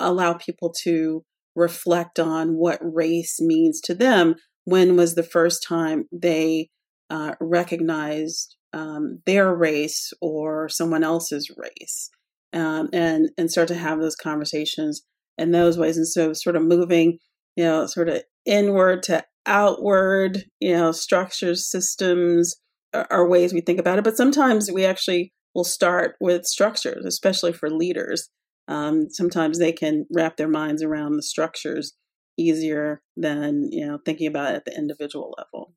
allow 0.00 0.34
people 0.34 0.72
to 0.82 1.24
reflect 1.56 2.18
on 2.18 2.54
what 2.54 2.78
race 2.82 3.40
means 3.40 3.80
to 3.80 3.94
them. 3.94 4.36
When 4.64 4.96
was 4.96 5.14
the 5.14 5.22
first 5.22 5.64
time 5.66 6.04
they 6.12 6.68
uh, 7.10 7.34
recognized 7.40 8.56
um, 8.72 9.20
their 9.24 9.54
race 9.54 10.12
or 10.20 10.68
someone 10.68 11.02
else's 11.02 11.50
race, 11.56 12.10
um, 12.52 12.90
and 12.92 13.30
and 13.38 13.50
start 13.50 13.68
to 13.68 13.74
have 13.74 13.98
those 13.98 14.16
conversations 14.16 15.02
in 15.38 15.52
those 15.52 15.78
ways. 15.78 15.96
And 15.96 16.06
so, 16.06 16.32
sort 16.34 16.54
of 16.54 16.62
moving, 16.62 17.18
you 17.56 17.64
know, 17.64 17.86
sort 17.86 18.10
of 18.10 18.22
inward 18.44 19.02
to 19.04 19.24
outward, 19.48 20.44
you 20.60 20.76
know, 20.76 20.92
structures, 20.92 21.68
systems 21.68 22.54
are, 22.92 23.28
ways 23.28 23.52
we 23.52 23.60
think 23.60 23.80
about 23.80 23.98
it. 23.98 24.04
But 24.04 24.16
sometimes 24.16 24.70
we 24.70 24.84
actually 24.84 25.32
will 25.54 25.64
start 25.64 26.16
with 26.20 26.44
structures, 26.44 27.04
especially 27.04 27.52
for 27.52 27.70
leaders. 27.70 28.28
Um, 28.68 29.08
sometimes 29.10 29.58
they 29.58 29.72
can 29.72 30.06
wrap 30.14 30.36
their 30.36 30.48
minds 30.48 30.82
around 30.82 31.16
the 31.16 31.22
structures 31.22 31.94
easier 32.36 33.02
than 33.16 33.68
you 33.72 33.84
know 33.84 33.98
thinking 34.04 34.28
about 34.28 34.52
it 34.52 34.56
at 34.56 34.64
the 34.64 34.76
individual 34.76 35.34
level. 35.36 35.72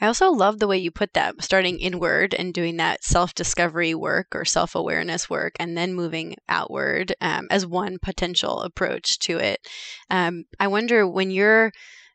I 0.00 0.06
also 0.06 0.30
love 0.32 0.58
the 0.58 0.66
way 0.66 0.78
you 0.78 0.90
put 0.90 1.12
that, 1.12 1.40
starting 1.44 1.78
inward 1.78 2.34
and 2.34 2.52
doing 2.52 2.78
that 2.78 3.04
self 3.04 3.34
discovery 3.34 3.94
work 3.94 4.34
or 4.34 4.44
self 4.44 4.74
awareness 4.74 5.30
work, 5.30 5.54
and 5.60 5.76
then 5.76 5.94
moving 5.94 6.34
outward 6.48 7.14
um, 7.20 7.46
as 7.50 7.66
one 7.66 7.98
potential 8.02 8.62
approach 8.62 9.18
to 9.20 9.38
it. 9.38 9.60
Um, 10.10 10.44
I 10.58 10.66
wonder 10.66 11.06
when 11.06 11.30
you're 11.30 11.70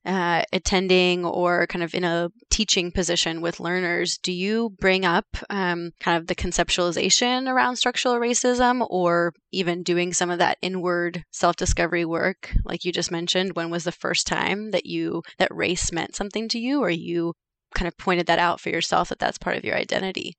uh, 0.06 0.44
attending 0.54 1.26
or 1.26 1.68
kind 1.68 1.84
of 1.84 1.94
in 1.94 2.04
a 2.04 2.30
teaching 2.50 2.92
position 2.92 3.42
with 3.42 3.60
learners, 3.60 4.18
do 4.22 4.32
you 4.32 4.72
bring 4.80 5.06
up 5.06 5.26
um, 5.50 5.92
kind 6.00 6.18
of 6.18 6.28
the 6.28 6.36
conceptualization 6.36 7.48
around 7.52 7.76
structural 7.76 8.16
racism 8.16 8.86
or 8.90 9.34
even 9.52 9.84
doing 9.84 10.14
some 10.14 10.30
of 10.30 10.40
that 10.40 10.58
inward 10.62 11.24
self 11.32 11.56
discovery 11.56 12.06
work, 12.06 12.54
like 12.64 12.86
you 12.86 12.92
just 12.92 13.12
mentioned? 13.12 13.56
When 13.56 13.70
was 13.70 13.84
the 13.84 13.92
first 13.92 14.28
time 14.28 14.72
that 14.72 14.86
you, 14.86 15.24
that 15.40 15.54
race 15.54 15.92
meant 15.92 16.16
something 16.16 16.48
to 16.50 16.60
you 16.60 16.82
or 16.82 16.90
you 16.90 17.34
kind 17.76 17.88
of 17.88 17.98
pointed 17.98 18.28
that 18.28 18.40
out 18.40 18.60
for 18.60 18.70
yourself 18.70 19.10
that 19.10 19.20
that's 19.20 19.38
part 19.38 19.58
of 19.58 19.66
your 19.66 19.76
identity? 19.76 20.36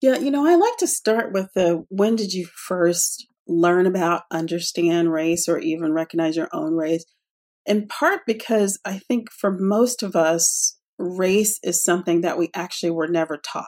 Yeah, 0.00 0.16
you 0.16 0.30
know, 0.30 0.46
I 0.46 0.56
like 0.56 0.78
to 0.78 0.86
start 0.86 1.32
with 1.32 1.48
the 1.54 1.84
when 1.88 2.16
did 2.16 2.32
you 2.32 2.46
first 2.46 3.26
learn 3.46 3.86
about, 3.86 4.22
understand 4.30 5.12
race, 5.12 5.48
or 5.48 5.58
even 5.58 5.92
recognize 5.92 6.36
your 6.36 6.48
own 6.52 6.74
race? 6.74 7.04
In 7.66 7.86
part 7.88 8.20
because 8.26 8.78
I 8.84 8.98
think 8.98 9.30
for 9.30 9.56
most 9.58 10.02
of 10.02 10.16
us, 10.16 10.78
race 10.98 11.58
is 11.62 11.82
something 11.82 12.20
that 12.20 12.38
we 12.38 12.50
actually 12.54 12.90
were 12.90 13.08
never 13.08 13.36
taught. 13.36 13.66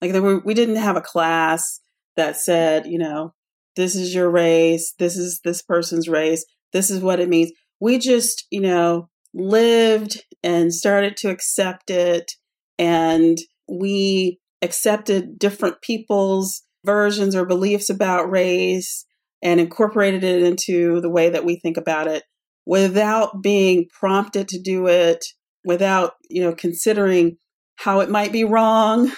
Like 0.00 0.12
were, 0.12 0.40
we 0.40 0.54
didn't 0.54 0.76
have 0.76 0.96
a 0.96 1.00
class 1.00 1.80
that 2.16 2.36
said, 2.36 2.86
you 2.86 2.98
know, 2.98 3.34
this 3.76 3.96
is 3.96 4.14
your 4.14 4.30
race, 4.30 4.94
this 4.98 5.16
is 5.16 5.40
this 5.44 5.62
person's 5.62 6.08
race, 6.08 6.44
this 6.72 6.90
is 6.90 7.00
what 7.00 7.20
it 7.20 7.28
means. 7.28 7.52
We 7.80 7.98
just, 7.98 8.46
you 8.50 8.60
know, 8.60 9.08
lived 9.32 10.22
and 10.42 10.72
started 10.72 11.16
to 11.18 11.30
accept 11.30 11.90
it 11.90 12.32
and 12.78 13.38
we 13.68 14.38
accepted 14.62 15.38
different 15.38 15.80
people's 15.82 16.62
versions 16.84 17.34
or 17.34 17.44
beliefs 17.44 17.90
about 17.90 18.30
race 18.30 19.06
and 19.42 19.60
incorporated 19.60 20.22
it 20.22 20.42
into 20.42 21.00
the 21.00 21.10
way 21.10 21.30
that 21.30 21.44
we 21.44 21.56
think 21.56 21.76
about 21.76 22.06
it 22.06 22.22
without 22.66 23.42
being 23.42 23.86
prompted 23.98 24.48
to 24.48 24.60
do 24.60 24.86
it, 24.86 25.24
without, 25.64 26.14
you 26.28 26.40
know, 26.42 26.54
considering 26.54 27.36
how 27.76 28.00
it 28.00 28.10
might 28.10 28.32
be 28.32 28.44
wrong. 28.44 29.10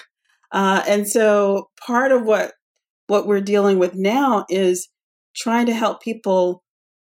Uh, 0.51 0.81
and 0.87 1.07
so 1.07 1.69
part 1.85 2.11
of 2.11 2.23
what 2.23 2.53
what 3.07 3.27
we're 3.27 3.41
dealing 3.41 3.79
with 3.79 3.95
now 3.95 4.45
is 4.49 4.89
trying 5.35 5.65
to 5.65 5.73
help 5.73 6.01
people 6.01 6.63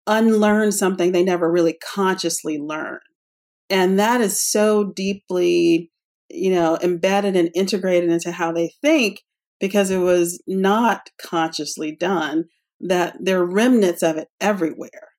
unlearn 0.06 0.72
something 0.72 1.12
they 1.12 1.22
never 1.22 1.50
really 1.50 1.76
consciously 1.82 2.58
learned. 2.58 3.00
And 3.68 3.98
that 3.98 4.20
is 4.20 4.42
so 4.42 4.84
deeply, 4.84 5.90
you 6.28 6.50
know, 6.50 6.78
embedded 6.82 7.36
and 7.36 7.50
integrated 7.54 8.10
into 8.10 8.32
how 8.32 8.52
they 8.52 8.72
think 8.82 9.20
because 9.60 9.90
it 9.90 9.98
was 9.98 10.42
not 10.46 11.10
consciously 11.22 11.94
done 11.94 12.46
that 12.80 13.16
there 13.20 13.40
are 13.40 13.46
remnants 13.46 14.02
of 14.02 14.16
it 14.16 14.28
everywhere. 14.40 15.09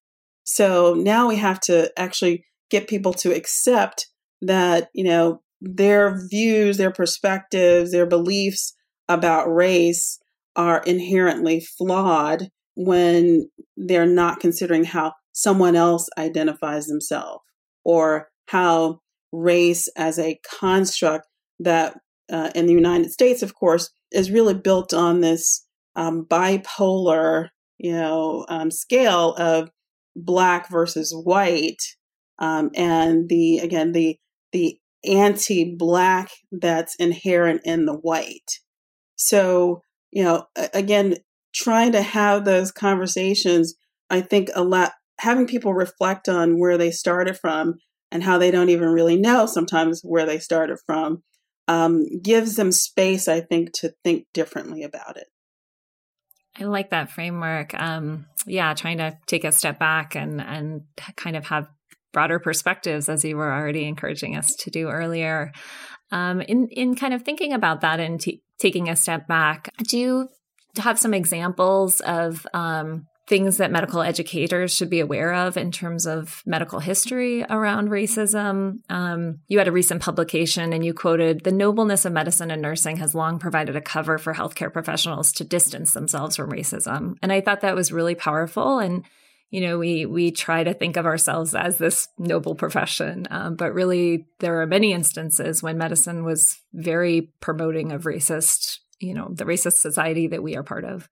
So 0.43 0.93
now 0.93 1.27
we 1.27 1.37
have 1.37 1.59
to 1.61 1.91
actually 1.97 2.45
get 2.69 2.87
people 2.87 3.13
to 3.13 3.35
accept 3.35 4.07
that, 4.41 4.89
you 4.93 5.03
know, 5.03 5.41
their 5.61 6.19
views, 6.29 6.77
their 6.77 6.91
perspectives, 6.91 7.91
their 7.91 8.07
beliefs 8.07 8.73
about 9.07 9.53
race 9.53 10.19
are 10.55 10.81
inherently 10.85 11.59
flawed 11.59 12.49
when 12.75 13.49
they're 13.77 14.07
not 14.07 14.39
considering 14.39 14.83
how 14.83 15.13
someone 15.33 15.75
else 15.75 16.09
identifies 16.17 16.87
themselves 16.87 17.41
or 17.83 18.29
how 18.47 18.99
race 19.31 19.87
as 19.95 20.19
a 20.19 20.39
construct 20.59 21.27
that 21.59 21.97
uh, 22.31 22.49
in 22.55 22.65
the 22.65 22.73
United 22.73 23.11
States, 23.11 23.43
of 23.43 23.55
course, 23.55 23.89
is 24.11 24.31
really 24.31 24.53
built 24.53 24.93
on 24.93 25.21
this 25.21 25.65
um, 25.95 26.25
bipolar, 26.25 27.49
you 27.77 27.91
know, 27.91 28.45
um, 28.49 28.71
scale 28.71 29.33
of 29.35 29.69
black 30.15 30.69
versus 30.69 31.13
white, 31.13 31.81
um, 32.39 32.71
and 32.75 33.29
the 33.29 33.59
again 33.59 33.91
the 33.91 34.17
the 34.51 34.77
anti-black 35.05 36.29
that's 36.51 36.95
inherent 36.95 37.61
in 37.63 37.85
the 37.85 37.95
white. 37.95 38.59
So 39.15 39.81
you 40.11 40.23
know, 40.23 40.45
again, 40.73 41.15
trying 41.53 41.93
to 41.93 42.01
have 42.01 42.43
those 42.45 42.71
conversations, 42.71 43.75
I 44.09 44.21
think 44.21 44.49
a 44.53 44.63
lot 44.63 44.93
having 45.19 45.47
people 45.47 45.73
reflect 45.73 46.27
on 46.27 46.59
where 46.59 46.77
they 46.77 46.91
started 46.91 47.37
from 47.37 47.75
and 48.11 48.23
how 48.23 48.37
they 48.37 48.51
don't 48.51 48.69
even 48.69 48.89
really 48.89 49.17
know 49.17 49.45
sometimes 49.45 50.01
where 50.03 50.25
they 50.25 50.39
started 50.39 50.77
from 50.85 51.23
um, 51.67 52.05
gives 52.21 52.55
them 52.55 52.71
space, 52.71 53.27
I 53.27 53.39
think, 53.39 53.71
to 53.75 53.93
think 54.03 54.25
differently 54.33 54.83
about 54.83 55.17
it. 55.17 55.27
I 56.59 56.65
like 56.65 56.89
that 56.89 57.11
framework. 57.11 57.73
Um, 57.73 58.25
yeah, 58.45 58.73
trying 58.73 58.97
to 58.97 59.17
take 59.25 59.43
a 59.43 59.51
step 59.51 59.79
back 59.79 60.15
and 60.15 60.41
and 60.41 60.81
kind 61.15 61.35
of 61.35 61.45
have 61.47 61.67
broader 62.11 62.39
perspectives, 62.39 63.07
as 63.07 63.23
you 63.23 63.37
were 63.37 63.51
already 63.51 63.85
encouraging 63.85 64.35
us 64.35 64.53
to 64.59 64.69
do 64.69 64.89
earlier. 64.89 65.51
Um, 66.11 66.41
in 66.41 66.67
in 66.69 66.95
kind 66.95 67.13
of 67.13 67.21
thinking 67.23 67.53
about 67.53 67.81
that 67.81 67.99
and 67.99 68.19
t- 68.19 68.41
taking 68.59 68.89
a 68.89 68.95
step 68.95 69.27
back, 69.27 69.69
do 69.87 69.97
you 69.97 70.29
have 70.77 70.99
some 70.99 71.13
examples 71.13 72.01
of 72.01 72.45
um, 72.53 73.07
things 73.31 73.55
that 73.55 73.71
medical 73.71 74.01
educators 74.01 74.75
should 74.75 74.89
be 74.89 74.99
aware 74.99 75.33
of 75.33 75.55
in 75.55 75.71
terms 75.71 76.05
of 76.05 76.43
medical 76.45 76.81
history 76.81 77.45
around 77.45 77.87
racism. 77.87 78.79
Um, 78.89 79.39
you 79.47 79.57
had 79.57 79.69
a 79.69 79.71
recent 79.71 80.01
publication 80.01 80.73
and 80.73 80.83
you 80.83 80.93
quoted 80.93 81.45
the 81.45 81.51
nobleness 81.53 82.03
of 82.03 82.11
medicine 82.11 82.51
and 82.51 82.61
nursing 82.61 82.97
has 82.97 83.15
long 83.15 83.39
provided 83.39 83.77
a 83.77 83.81
cover 83.81 84.17
for 84.17 84.33
healthcare 84.33 84.71
professionals 84.71 85.31
to 85.31 85.45
distance 85.45 85.93
themselves 85.93 86.35
from 86.35 86.51
racism. 86.51 87.15
And 87.21 87.31
I 87.31 87.39
thought 87.39 87.61
that 87.61 87.73
was 87.73 87.93
really 87.93 88.15
powerful. 88.15 88.79
And 88.79 89.05
you 89.49 89.61
know, 89.61 89.77
we 89.77 90.05
we 90.05 90.31
try 90.31 90.65
to 90.65 90.73
think 90.73 90.97
of 90.97 91.05
ourselves 91.05 91.55
as 91.55 91.77
this 91.77 92.09
noble 92.17 92.55
profession, 92.55 93.27
um, 93.31 93.55
but 93.55 93.73
really 93.73 94.27
there 94.39 94.59
are 94.59 94.67
many 94.67 94.91
instances 94.91 95.63
when 95.63 95.77
medicine 95.77 96.25
was 96.25 96.59
very 96.73 97.31
promoting 97.39 97.93
of 97.93 98.03
racist, 98.03 98.79
you 98.99 99.13
know, 99.13 99.29
the 99.31 99.45
racist 99.45 99.75
society 99.75 100.27
that 100.27 100.43
we 100.43 100.57
are 100.57 100.63
part 100.63 100.83
of. 100.83 101.07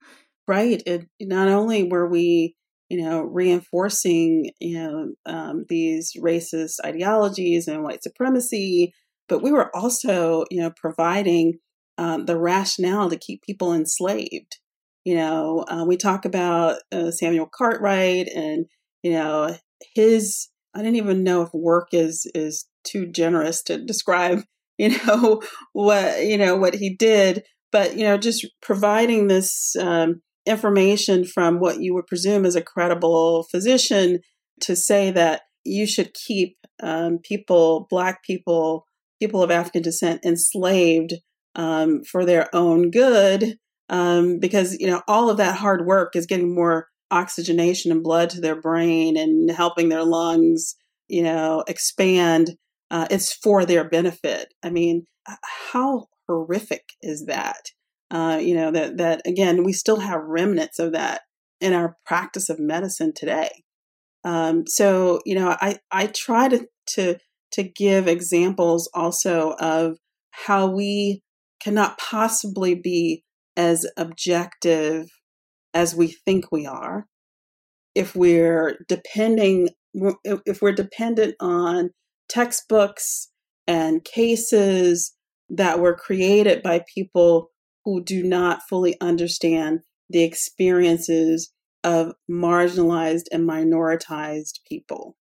Right. 0.50 0.82
It 0.84 1.06
not 1.20 1.46
only 1.46 1.84
were 1.84 2.08
we, 2.08 2.56
you 2.88 3.00
know, 3.00 3.20
reinforcing, 3.22 4.50
you 4.58 4.78
know, 4.78 5.12
um, 5.24 5.64
these 5.68 6.14
racist 6.18 6.80
ideologies 6.84 7.68
and 7.68 7.84
white 7.84 8.02
supremacy, 8.02 8.92
but 9.28 9.44
we 9.44 9.52
were 9.52 9.70
also, 9.76 10.44
you 10.50 10.60
know, 10.60 10.72
providing 10.76 11.60
um, 11.98 12.26
the 12.26 12.36
rationale 12.36 13.08
to 13.10 13.16
keep 13.16 13.42
people 13.42 13.72
enslaved. 13.72 14.58
You 15.04 15.14
know, 15.14 15.64
uh, 15.68 15.84
we 15.86 15.96
talk 15.96 16.24
about 16.24 16.78
uh, 16.90 17.12
Samuel 17.12 17.48
Cartwright 17.54 18.26
and 18.34 18.66
you 19.04 19.12
know 19.12 19.56
his. 19.94 20.48
I 20.74 20.80
didn't 20.80 20.96
even 20.96 21.22
know 21.22 21.42
if 21.42 21.54
work 21.54 21.90
is 21.92 22.28
is 22.34 22.66
too 22.82 23.06
generous 23.06 23.62
to 23.64 23.78
describe. 23.78 24.42
You 24.80 24.96
know 25.06 25.42
what 25.74 26.24
you 26.24 26.38
know 26.38 26.56
what 26.56 26.74
he 26.74 26.96
did, 26.96 27.44
but 27.70 27.98
you 27.98 28.04
know 28.04 28.16
just 28.16 28.46
providing 28.62 29.28
this 29.28 29.76
um, 29.76 30.22
information 30.50 31.24
from 31.24 31.60
what 31.60 31.80
you 31.80 31.94
would 31.94 32.06
presume 32.06 32.44
is 32.44 32.56
a 32.56 32.62
credible 32.62 33.44
physician 33.44 34.20
to 34.60 34.76
say 34.76 35.10
that 35.10 35.42
you 35.64 35.86
should 35.86 36.12
keep 36.14 36.56
um, 36.82 37.18
people, 37.18 37.86
black 37.90 38.22
people, 38.24 38.86
people 39.20 39.42
of 39.42 39.50
African 39.50 39.82
descent 39.82 40.24
enslaved 40.24 41.14
um, 41.54 42.02
for 42.02 42.24
their 42.24 42.54
own 42.54 42.90
good 42.90 43.58
um, 43.88 44.38
because 44.38 44.78
you 44.78 44.86
know 44.86 45.02
all 45.08 45.30
of 45.30 45.36
that 45.38 45.56
hard 45.56 45.84
work 45.86 46.14
is 46.14 46.26
getting 46.26 46.54
more 46.54 46.88
oxygenation 47.10 47.90
and 47.90 48.02
blood 48.02 48.30
to 48.30 48.40
their 48.40 48.60
brain 48.60 49.16
and 49.16 49.50
helping 49.50 49.88
their 49.88 50.04
lungs 50.04 50.76
you 51.08 51.22
know 51.22 51.64
expand 51.66 52.50
uh, 52.92 53.06
it's 53.10 53.32
for 53.32 53.64
their 53.64 53.88
benefit. 53.88 54.54
I 54.62 54.70
mean 54.70 55.04
how 55.72 56.06
horrific 56.28 56.90
is 57.02 57.26
that 57.26 57.70
uh, 58.10 58.38
you 58.40 58.54
know 58.54 58.70
that 58.70 58.96
that 58.98 59.22
again 59.26 59.64
we 59.64 59.72
still 59.72 60.00
have 60.00 60.20
remnants 60.24 60.78
of 60.78 60.92
that 60.92 61.22
in 61.60 61.72
our 61.72 61.96
practice 62.06 62.48
of 62.48 62.58
medicine 62.58 63.12
today. 63.14 63.50
Um, 64.24 64.64
so 64.66 65.20
you 65.24 65.34
know 65.34 65.56
i 65.60 65.78
i 65.90 66.06
try 66.06 66.48
to 66.48 66.66
to 66.88 67.16
to 67.52 67.62
give 67.62 68.06
examples 68.06 68.90
also 68.94 69.54
of 69.58 69.96
how 70.30 70.66
we 70.66 71.22
cannot 71.62 71.98
possibly 71.98 72.74
be 72.74 73.24
as 73.56 73.86
objective 73.96 75.06
as 75.74 75.94
we 75.94 76.08
think 76.08 76.50
we 76.50 76.66
are 76.66 77.06
if 77.94 78.14
we're 78.14 78.78
depending 78.88 79.68
if 80.44 80.62
we're 80.62 80.72
dependent 80.72 81.34
on 81.40 81.90
textbooks 82.28 83.28
and 83.66 84.04
cases 84.04 85.14
that 85.48 85.80
were 85.80 85.94
created 85.94 86.62
by 86.62 86.82
people 86.94 87.50
who 87.84 88.02
do 88.02 88.22
not 88.22 88.62
fully 88.68 88.96
understand 89.00 89.80
the 90.08 90.22
experiences 90.22 91.52
of 91.84 92.12
marginalized 92.30 93.24
and 93.32 93.48
minoritized 93.48 94.60
people. 94.68 95.16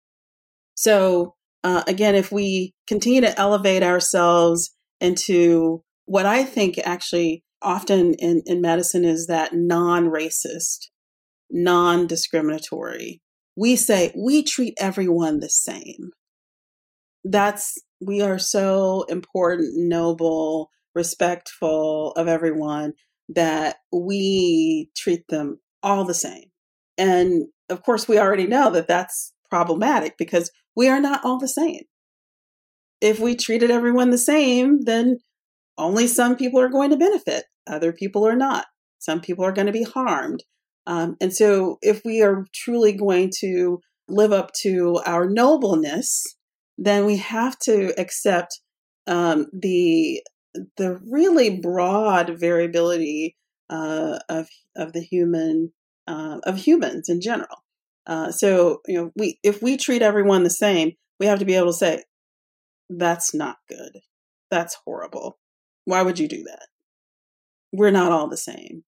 So, 0.76 1.36
uh, 1.63 1.84
again, 1.88 2.15
if 2.15 2.32
we 2.32 2.74
continue 2.88 3.22
to 3.22 3.38
elevate 3.39 3.84
ourselves 3.84 4.76
into 5.00 5.84
what 6.06 6.26
I 6.26 6.43
think 6.43 6.80
actually 6.84 7.43
often 7.62 8.13
in, 8.15 8.41
in 8.45 8.62
medicine 8.62 9.06
is 9.06 9.28
that 9.28 9.54
non 9.54 10.06
racist, 10.06 10.88
non 11.50 12.08
discriminatory. 12.08 13.22
We 13.56 13.76
say 13.76 14.13
we 14.15 14.43
treat 14.43 14.76
everyone 14.80 15.39
the 15.39 15.50
same. 15.50 16.12
That's, 17.24 17.78
we 18.00 18.22
are 18.22 18.39
so 18.39 19.04
important, 19.10 19.74
noble, 19.76 20.69
respectful 21.00 22.12
of 22.18 22.28
everyone 22.28 22.92
that 23.30 23.78
we 23.92 24.90
treat 24.98 25.26
them 25.30 25.60
all 25.82 26.04
the 26.04 26.14
same. 26.14 26.52
And 26.98 27.46
of 27.70 27.84
course, 27.84 28.08
we 28.08 28.20
already 28.20 28.48
know 28.48 28.70
that 28.72 28.88
that's 28.88 29.34
problematic 29.50 30.18
because 30.18 30.52
we 30.76 30.90
are 30.90 31.00
not 31.00 31.24
all 31.24 31.40
the 31.40 31.48
same. 31.48 31.84
If 33.00 33.20
we 33.20 33.36
treated 33.36 33.72
everyone 33.72 34.10
the 34.10 34.18
same, 34.18 34.82
then 34.82 35.20
only 35.78 36.06
some 36.08 36.36
people 36.36 36.60
are 36.60 36.68
going 36.70 36.90
to 36.90 36.98
benefit, 36.98 37.46
other 37.66 37.94
people 37.94 38.28
are 38.28 38.36
not. 38.36 38.66
Some 39.00 39.22
people 39.22 39.46
are 39.46 39.54
going 39.54 39.68
to 39.68 39.80
be 39.82 39.84
harmed. 39.84 40.44
Um, 40.86 41.16
and 41.22 41.34
so, 41.34 41.78
if 41.82 42.02
we 42.04 42.22
are 42.22 42.46
truly 42.54 42.92
going 42.92 43.32
to 43.40 43.80
live 44.10 44.34
up 44.34 44.52
to 44.64 45.00
our 45.06 45.30
nobleness, 45.30 46.26
then 46.78 47.06
we 47.06 47.18
have 47.18 47.58
to 47.60 47.94
accept 47.98 48.60
um, 49.08 49.48
the 49.54 50.22
the 50.78 51.00
really 51.08 51.60
broad 51.60 52.40
variability 52.40 53.36
uh, 53.70 54.20
of 54.30 54.48
of 54.76 54.94
the 54.94 55.02
human 55.02 55.72
uh, 56.08 56.40
of 56.44 56.58
humans 56.58 57.10
in 57.10 57.22
general. 57.22 57.64
Uh, 58.08 58.32
so 58.32 58.82
you 58.88 58.96
know, 58.96 59.12
we 59.16 59.40
if 59.44 59.62
we 59.62 59.78
treat 59.78 60.02
everyone 60.02 60.44
the 60.44 60.50
same, 60.50 60.94
we 61.20 61.26
have 61.26 61.40
to 61.40 61.46
be 61.46 61.56
able 61.56 61.68
to 61.68 61.74
say 61.74 62.04
that's 62.90 63.34
not 63.34 63.58
good. 63.68 64.00
That's 64.50 64.78
horrible. 64.86 65.38
Why 65.86 66.02
would 66.02 66.20
you 66.20 66.28
do 66.28 66.44
that? 66.44 66.68
We're 67.72 67.92
not 67.92 68.12
all 68.12 68.28
the 68.28 68.38
same. 68.38 68.84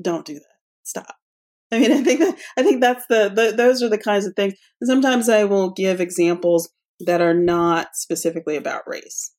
Don't 0.00 0.24
do 0.24 0.34
that. 0.34 0.56
Stop. 0.84 1.16
I 1.72 1.78
mean, 1.78 1.92
I 2.00 2.02
think 2.02 2.20
that 2.20 2.38
I 2.56 2.62
think 2.62 2.80
that's 2.80 3.06
the, 3.08 3.30
the 3.34 3.52
those 3.56 3.82
are 3.82 3.88
the 3.88 3.98
kinds 3.98 4.26
of 4.26 4.34
things. 4.36 4.54
And 4.80 4.88
sometimes 4.88 5.28
I 5.28 5.44
will 5.44 5.70
give 5.70 6.00
examples 6.00 6.70
that 7.00 7.20
are 7.20 7.34
not 7.34 7.88
specifically 7.94 8.56
about 8.56 8.82
race. 8.86 9.32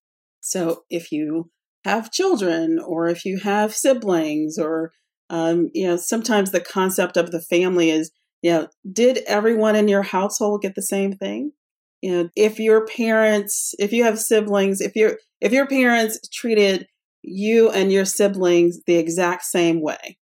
So 0.44 0.84
if 0.90 1.12
you 1.12 1.50
have 1.86 2.12
children 2.12 2.78
or 2.78 3.08
if 3.08 3.24
you 3.24 3.40
have 3.40 3.74
siblings 3.74 4.58
or 4.60 4.92
um, 5.30 5.72
you 5.74 5.88
know 5.88 5.96
sometimes 5.96 6.52
the 6.52 6.60
concept 6.60 7.16
of 7.16 7.32
the 7.32 7.42
family 7.42 7.90
is 7.90 8.12
you 8.42 8.52
know 8.52 8.68
did 8.92 9.20
everyone 9.26 9.78
in 9.78 9.88
your 9.88 10.04
household 10.04 10.62
get 10.62 10.76
the 10.76 10.82
same 10.82 11.14
thing? 11.14 11.54
You 12.02 12.12
know 12.12 12.30
if 12.36 12.60
your 12.60 12.86
parents 12.86 13.74
if 13.80 13.94
you 13.94 14.04
have 14.04 14.20
siblings 14.20 14.82
if 14.82 14.98
your 14.98 15.18
if 15.40 15.54
your 15.54 15.66
parents 15.66 16.20
treated 16.34 16.88
you 17.22 17.72
and 17.72 17.90
your 17.90 18.06
siblings 18.06 18.80
the 18.86 18.96
exact 18.96 19.44
same 19.44 19.82
way 19.82 20.18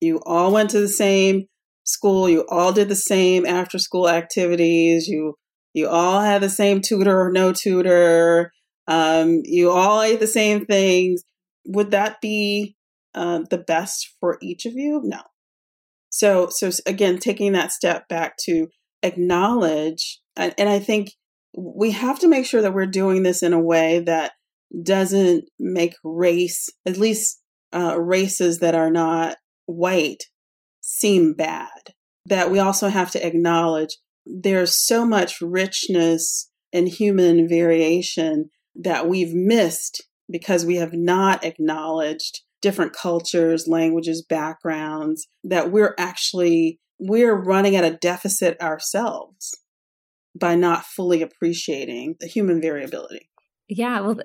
you 0.00 0.20
all 0.26 0.52
went 0.52 0.70
to 0.70 0.80
the 0.80 0.88
same 0.88 1.44
school 1.84 2.28
you 2.28 2.44
all 2.48 2.72
did 2.72 2.88
the 2.88 2.96
same 2.96 3.46
after 3.46 3.78
school 3.78 4.08
activities 4.08 5.06
you 5.06 5.34
you 5.72 5.86
all 5.88 6.20
had 6.20 6.42
the 6.42 6.50
same 6.50 6.80
tutor 6.80 7.20
or 7.20 7.30
no 7.30 7.52
tutor 7.52 8.50
um, 8.86 9.40
you 9.44 9.70
all 9.70 10.02
ate 10.02 10.20
the 10.20 10.26
same 10.26 10.66
things. 10.66 11.22
Would 11.66 11.90
that 11.92 12.20
be 12.20 12.76
uh, 13.14 13.40
the 13.50 13.58
best 13.58 14.14
for 14.20 14.38
each 14.42 14.66
of 14.66 14.74
you? 14.74 15.00
No. 15.04 15.20
So, 16.10 16.48
so 16.50 16.70
again, 16.86 17.18
taking 17.18 17.52
that 17.52 17.72
step 17.72 18.08
back 18.08 18.36
to 18.44 18.68
acknowledge, 19.02 20.20
and, 20.36 20.54
and 20.58 20.68
I 20.68 20.78
think 20.78 21.10
we 21.56 21.92
have 21.92 22.18
to 22.20 22.28
make 22.28 22.46
sure 22.46 22.62
that 22.62 22.74
we're 22.74 22.86
doing 22.86 23.22
this 23.22 23.42
in 23.42 23.52
a 23.52 23.60
way 23.60 24.00
that 24.00 24.32
doesn't 24.82 25.44
make 25.58 25.94
race, 26.02 26.68
at 26.86 26.98
least 26.98 27.40
uh, 27.74 28.00
races 28.00 28.58
that 28.58 28.74
are 28.74 28.90
not 28.90 29.36
white, 29.66 30.24
seem 30.80 31.34
bad. 31.34 31.68
That 32.26 32.50
we 32.50 32.58
also 32.58 32.88
have 32.88 33.10
to 33.12 33.26
acknowledge 33.26 33.98
there's 34.26 34.74
so 34.74 35.04
much 35.04 35.40
richness 35.40 36.50
and 36.72 36.88
human 36.88 37.48
variation 37.48 38.50
that 38.74 39.08
we've 39.08 39.34
missed 39.34 40.02
because 40.30 40.64
we 40.64 40.76
have 40.76 40.92
not 40.92 41.44
acknowledged 41.44 42.40
different 42.62 42.94
cultures, 42.94 43.68
languages, 43.68 44.24
backgrounds, 44.26 45.26
that 45.44 45.70
we're 45.70 45.94
actually 45.98 46.80
we're 46.98 47.34
running 47.34 47.76
at 47.76 47.84
a 47.84 47.96
deficit 47.96 48.60
ourselves 48.60 49.54
by 50.38 50.54
not 50.54 50.84
fully 50.84 51.22
appreciating 51.22 52.16
the 52.20 52.26
human 52.26 52.60
variability. 52.60 53.28
Yeah, 53.68 54.00
well, 54.00 54.18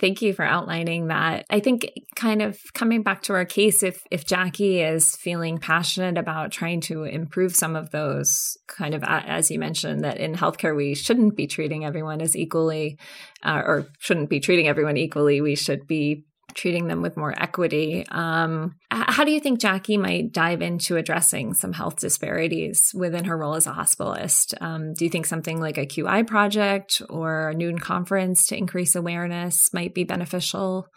Thank 0.00 0.22
you 0.22 0.32
for 0.32 0.44
outlining 0.44 1.08
that. 1.08 1.44
I 1.50 1.60
think 1.60 1.90
kind 2.14 2.40
of 2.40 2.58
coming 2.72 3.02
back 3.02 3.22
to 3.24 3.34
our 3.34 3.44
case, 3.44 3.82
if 3.82 4.02
if 4.10 4.24
Jackie 4.24 4.80
is 4.80 5.14
feeling 5.16 5.58
passionate 5.58 6.16
about 6.16 6.50
trying 6.50 6.80
to 6.82 7.04
improve 7.04 7.54
some 7.54 7.76
of 7.76 7.90
those 7.90 8.56
kind 8.68 8.94
of, 8.94 9.04
as 9.04 9.50
you 9.50 9.58
mentioned, 9.58 10.02
that 10.02 10.16
in 10.16 10.34
healthcare 10.34 10.74
we 10.74 10.94
shouldn't 10.94 11.36
be 11.36 11.46
treating 11.46 11.84
everyone 11.84 12.22
as 12.22 12.34
equally, 12.34 12.98
uh, 13.42 13.62
or 13.64 13.86
shouldn't 13.98 14.30
be 14.30 14.40
treating 14.40 14.66
everyone 14.66 14.96
equally. 14.96 15.42
We 15.42 15.56
should 15.56 15.86
be 15.86 16.24
treating 16.56 16.88
them 16.88 17.02
with 17.02 17.16
more 17.16 17.34
equity. 17.40 18.04
Um, 18.10 18.76
how 18.90 19.24
do 19.24 19.30
you 19.30 19.40
think 19.40 19.60
Jackie 19.60 19.98
might 19.98 20.32
dive 20.32 20.62
into 20.62 20.96
addressing 20.96 21.54
some 21.54 21.72
health 21.72 21.96
disparities 21.96 22.92
within 22.94 23.26
her 23.26 23.36
role 23.36 23.54
as 23.54 23.66
a 23.66 23.72
hospitalist? 23.72 24.54
Um, 24.60 24.94
do 24.94 25.04
you 25.04 25.10
think 25.10 25.26
something 25.26 25.60
like 25.60 25.78
a 25.78 25.86
QI 25.86 26.26
project 26.26 27.02
or 27.10 27.50
a 27.50 27.54
noon 27.54 27.78
conference 27.78 28.46
to 28.48 28.56
increase 28.56 28.94
awareness 28.94 29.72
might 29.72 29.94
be 29.94 30.04
beneficial? 30.04 30.88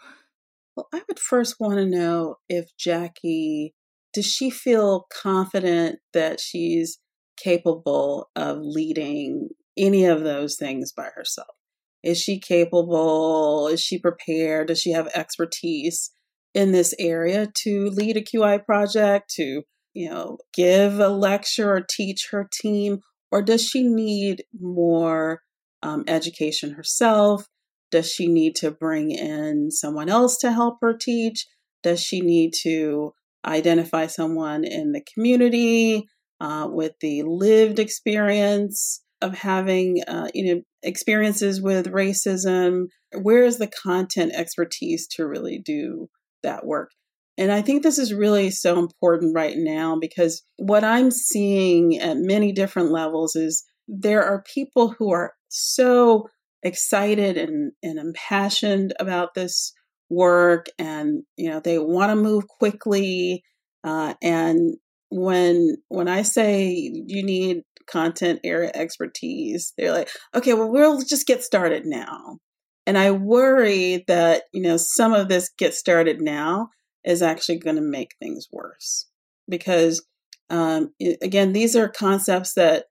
Well, 0.76 0.88
I 0.92 1.02
would 1.06 1.18
first 1.18 1.56
want 1.60 1.76
to 1.76 1.86
know 1.86 2.36
if 2.48 2.76
Jackie 2.78 3.74
does 4.12 4.26
she 4.26 4.50
feel 4.50 5.06
confident 5.12 6.00
that 6.12 6.40
she's 6.40 6.98
capable 7.36 8.30
of 8.34 8.58
leading 8.60 9.50
any 9.76 10.06
of 10.06 10.22
those 10.22 10.56
things 10.56 10.92
by 10.92 11.08
herself? 11.14 11.54
Is 12.02 12.18
she 12.18 12.38
capable? 12.38 13.68
Is 13.68 13.80
she 13.80 13.98
prepared? 13.98 14.68
Does 14.68 14.80
she 14.80 14.92
have 14.92 15.08
expertise 15.08 16.10
in 16.54 16.72
this 16.72 16.94
area 16.98 17.48
to 17.62 17.90
lead 17.90 18.16
a 18.16 18.22
QI 18.22 18.64
project, 18.64 19.30
to, 19.36 19.62
you 19.92 20.10
know, 20.10 20.38
give 20.54 20.98
a 20.98 21.08
lecture 21.08 21.72
or 21.72 21.86
teach 21.88 22.28
her 22.30 22.48
team? 22.50 23.00
Or 23.30 23.42
does 23.42 23.66
she 23.66 23.82
need 23.82 24.44
more 24.58 25.42
um, 25.82 26.04
education 26.08 26.72
herself? 26.72 27.46
Does 27.90 28.10
she 28.10 28.28
need 28.28 28.56
to 28.56 28.70
bring 28.70 29.10
in 29.10 29.70
someone 29.70 30.08
else 30.08 30.36
to 30.38 30.52
help 30.52 30.78
her 30.80 30.94
teach? 30.94 31.46
Does 31.82 32.02
she 32.02 32.20
need 32.20 32.52
to 32.62 33.12
identify 33.44 34.06
someone 34.06 34.64
in 34.64 34.92
the 34.92 35.02
community 35.14 36.06
uh, 36.40 36.68
with 36.70 36.92
the 37.00 37.22
lived 37.22 37.78
experience 37.78 39.02
of 39.22 39.38
having, 39.38 40.02
uh, 40.06 40.28
you 40.34 40.54
know, 40.54 40.62
experiences 40.82 41.60
with 41.60 41.92
racism? 41.92 42.86
Where 43.12 43.44
is 43.44 43.58
the 43.58 43.68
content 43.68 44.32
expertise 44.34 45.06
to 45.08 45.26
really 45.26 45.58
do 45.58 46.08
that 46.42 46.66
work? 46.66 46.90
And 47.38 47.50
I 47.50 47.62
think 47.62 47.82
this 47.82 47.98
is 47.98 48.12
really 48.12 48.50
so 48.50 48.78
important 48.78 49.34
right 49.34 49.56
now 49.56 49.96
because 49.98 50.42
what 50.56 50.84
I'm 50.84 51.10
seeing 51.10 51.98
at 51.98 52.18
many 52.18 52.52
different 52.52 52.90
levels 52.90 53.34
is 53.34 53.64
there 53.88 54.22
are 54.22 54.42
people 54.42 54.94
who 54.98 55.10
are 55.12 55.32
so 55.48 56.28
excited 56.62 57.36
and, 57.36 57.72
and 57.82 57.98
impassioned 57.98 58.92
about 59.00 59.34
this 59.34 59.72
work 60.10 60.66
and 60.78 61.22
you 61.36 61.48
know 61.48 61.60
they 61.60 61.78
want 61.78 62.10
to 62.10 62.16
move 62.16 62.46
quickly 62.48 63.42
uh, 63.84 64.12
and 64.20 64.76
when 65.10 65.76
when 65.88 66.08
i 66.08 66.22
say 66.22 66.68
you 67.06 67.22
need 67.22 67.62
content 67.90 68.40
area 68.44 68.70
expertise. 68.74 69.72
They're 69.76 69.92
like 69.92 70.10
okay 70.34 70.54
well 70.54 70.70
we'll 70.70 71.00
just 71.02 71.26
get 71.26 71.42
started 71.42 71.86
now. 71.86 72.38
And 72.86 72.96
i 72.98 73.10
worry 73.10 74.04
that 74.08 74.44
you 74.52 74.62
know 74.62 74.76
some 74.76 75.12
of 75.12 75.28
this 75.28 75.50
get 75.58 75.74
started 75.74 76.20
now 76.20 76.68
is 77.04 77.22
actually 77.22 77.58
going 77.58 77.76
to 77.76 77.82
make 77.82 78.14
things 78.18 78.48
worse 78.50 79.06
because 79.48 80.04
um, 80.50 80.92
again 81.22 81.52
these 81.52 81.76
are 81.76 81.88
concepts 81.88 82.54
that 82.54 82.86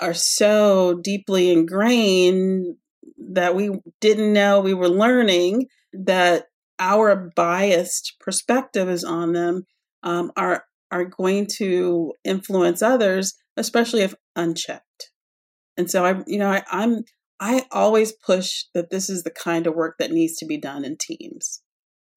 are 0.00 0.14
so 0.14 1.00
deeply 1.02 1.50
ingrained 1.50 2.76
that 3.32 3.54
we 3.54 3.70
didn't 4.00 4.32
know 4.32 4.60
we 4.60 4.74
were 4.74 4.88
learning 4.88 5.66
that 5.92 6.46
our 6.78 7.30
biased 7.36 8.16
perspective 8.20 8.88
is 8.88 9.04
on 9.04 9.32
them 9.32 9.64
um, 10.02 10.32
are 10.36 10.64
are 10.90 11.04
going 11.04 11.46
to 11.46 12.12
influence 12.24 12.82
others, 12.82 13.34
especially 13.60 14.00
if 14.00 14.14
unchecked. 14.34 15.10
And 15.76 15.90
so 15.90 16.04
I, 16.04 16.22
you 16.26 16.38
know, 16.38 16.50
I, 16.50 16.62
I'm 16.70 17.04
I 17.38 17.64
always 17.70 18.12
push 18.12 18.64
that 18.74 18.90
this 18.90 19.08
is 19.08 19.22
the 19.22 19.30
kind 19.30 19.66
of 19.66 19.74
work 19.74 19.96
that 19.98 20.10
needs 20.10 20.36
to 20.38 20.46
be 20.46 20.58
done 20.58 20.84
in 20.84 20.96
teams. 20.98 21.62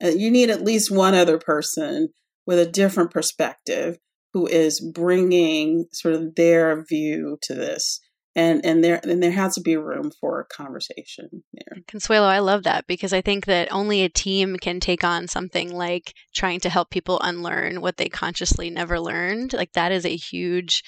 Uh, 0.03 0.07
you 0.07 0.31
need 0.31 0.49
at 0.49 0.63
least 0.63 0.91
one 0.91 1.13
other 1.13 1.37
person 1.37 2.09
with 2.45 2.59
a 2.59 2.65
different 2.69 3.11
perspective 3.11 3.97
who 4.33 4.47
is 4.47 4.81
bringing 4.81 5.85
sort 5.93 6.15
of 6.15 6.35
their 6.35 6.83
view 6.83 7.37
to 7.43 7.53
this 7.53 8.01
and 8.35 8.65
and 8.65 8.83
there 8.83 8.99
and 9.03 9.21
there 9.21 9.31
has 9.31 9.55
to 9.55 9.61
be 9.61 9.77
room 9.77 10.11
for 10.19 10.45
conversation 10.45 11.43
there. 11.53 11.77
Consuelo, 11.87 12.27
I 12.27 12.39
love 12.39 12.63
that 12.63 12.87
because 12.87 13.13
I 13.13 13.21
think 13.21 13.45
that 13.45 13.71
only 13.71 14.01
a 14.01 14.09
team 14.09 14.57
can 14.57 14.79
take 14.79 15.03
on 15.03 15.27
something 15.27 15.73
like 15.73 16.13
trying 16.33 16.59
to 16.61 16.69
help 16.69 16.89
people 16.89 17.19
unlearn 17.21 17.81
what 17.81 17.97
they 17.97 18.09
consciously 18.09 18.69
never 18.69 18.99
learned. 18.99 19.53
Like 19.53 19.73
that 19.73 19.91
is 19.91 20.05
a 20.05 20.15
huge 20.15 20.83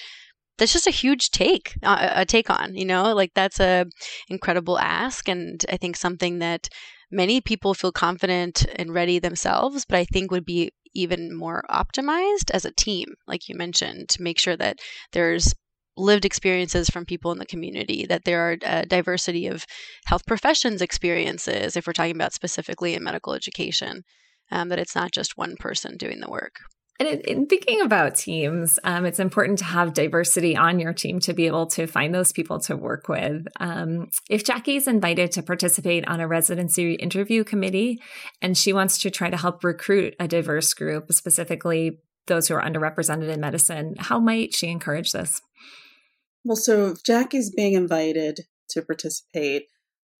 that's 0.58 0.72
just 0.72 0.86
a 0.86 0.90
huge 0.92 1.30
take 1.30 1.76
uh, 1.82 2.10
a 2.14 2.24
take 2.24 2.50
on 2.50 2.74
you 2.74 2.84
know 2.84 3.14
like 3.14 3.32
that's 3.34 3.60
a 3.60 3.86
incredible 4.28 4.78
ask 4.78 5.28
and 5.28 5.64
i 5.70 5.76
think 5.76 5.96
something 5.96 6.38
that 6.38 6.68
many 7.10 7.40
people 7.40 7.74
feel 7.74 7.92
confident 7.92 8.66
and 8.76 8.94
ready 8.94 9.18
themselves 9.18 9.84
but 9.88 9.98
i 9.98 10.04
think 10.04 10.30
would 10.30 10.44
be 10.44 10.70
even 10.94 11.36
more 11.36 11.62
optimized 11.70 12.50
as 12.52 12.64
a 12.64 12.72
team 12.72 13.06
like 13.26 13.48
you 13.48 13.54
mentioned 13.54 14.08
to 14.08 14.22
make 14.22 14.38
sure 14.38 14.56
that 14.56 14.78
there's 15.12 15.54
lived 15.96 16.24
experiences 16.24 16.90
from 16.90 17.04
people 17.04 17.32
in 17.32 17.38
the 17.38 17.46
community, 17.46 18.06
that 18.06 18.24
there 18.24 18.40
are 18.40 18.56
a 18.62 18.84
diversity 18.86 19.46
of 19.46 19.64
health 20.06 20.26
professions 20.26 20.82
experiences, 20.82 21.76
if 21.76 21.86
we're 21.86 21.92
talking 21.92 22.14
about 22.14 22.34
specifically 22.34 22.94
in 22.94 23.02
medical 23.02 23.32
education, 23.32 24.02
um, 24.50 24.68
that 24.68 24.78
it's 24.78 24.94
not 24.94 25.12
just 25.12 25.36
one 25.36 25.56
person 25.56 25.96
doing 25.96 26.20
the 26.20 26.30
work. 26.30 26.56
And 26.98 27.08
in 27.08 27.46
thinking 27.46 27.82
about 27.82 28.14
teams, 28.14 28.78
um, 28.84 29.04
it's 29.04 29.20
important 29.20 29.58
to 29.58 29.64
have 29.64 29.92
diversity 29.92 30.56
on 30.56 30.78
your 30.78 30.92
team 30.92 31.20
to 31.20 31.34
be 31.34 31.46
able 31.46 31.66
to 31.68 31.86
find 31.86 32.14
those 32.14 32.32
people 32.32 32.58
to 32.60 32.76
work 32.76 33.08
with. 33.08 33.46
Um, 33.60 34.08
if 34.30 34.44
Jackie's 34.44 34.88
invited 34.88 35.32
to 35.32 35.42
participate 35.42 36.08
on 36.08 36.20
a 36.20 36.28
residency 36.28 36.94
interview 36.94 37.44
committee 37.44 38.00
and 38.40 38.56
she 38.56 38.72
wants 38.72 38.98
to 38.98 39.10
try 39.10 39.28
to 39.28 39.36
help 39.36 39.62
recruit 39.62 40.14
a 40.18 40.26
diverse 40.26 40.72
group, 40.72 41.12
specifically 41.12 42.00
those 42.26 42.48
who 42.48 42.54
are 42.54 42.62
underrepresented 42.62 43.28
in 43.28 43.40
medicine, 43.40 43.94
how 43.98 44.18
might 44.18 44.54
she 44.54 44.68
encourage 44.68 45.12
this? 45.12 45.42
Well, 46.44 46.56
so 46.56 46.86
if 46.88 47.02
Jackie's 47.04 47.50
being 47.50 47.74
invited 47.74 48.40
to 48.70 48.82
participate, 48.82 49.66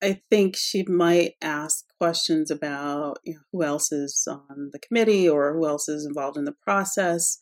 I 0.02 0.20
think 0.30 0.56
she 0.56 0.84
might 0.84 1.32
ask 1.42 1.84
questions 1.98 2.50
about 2.50 3.18
you 3.24 3.34
know, 3.34 3.40
who 3.52 3.62
else 3.62 3.92
is 3.92 4.26
on 4.30 4.70
the 4.72 4.78
committee 4.78 5.28
or 5.28 5.54
who 5.54 5.66
else 5.66 5.88
is 5.88 6.04
involved 6.04 6.36
in 6.36 6.44
the 6.44 6.54
process. 6.62 7.38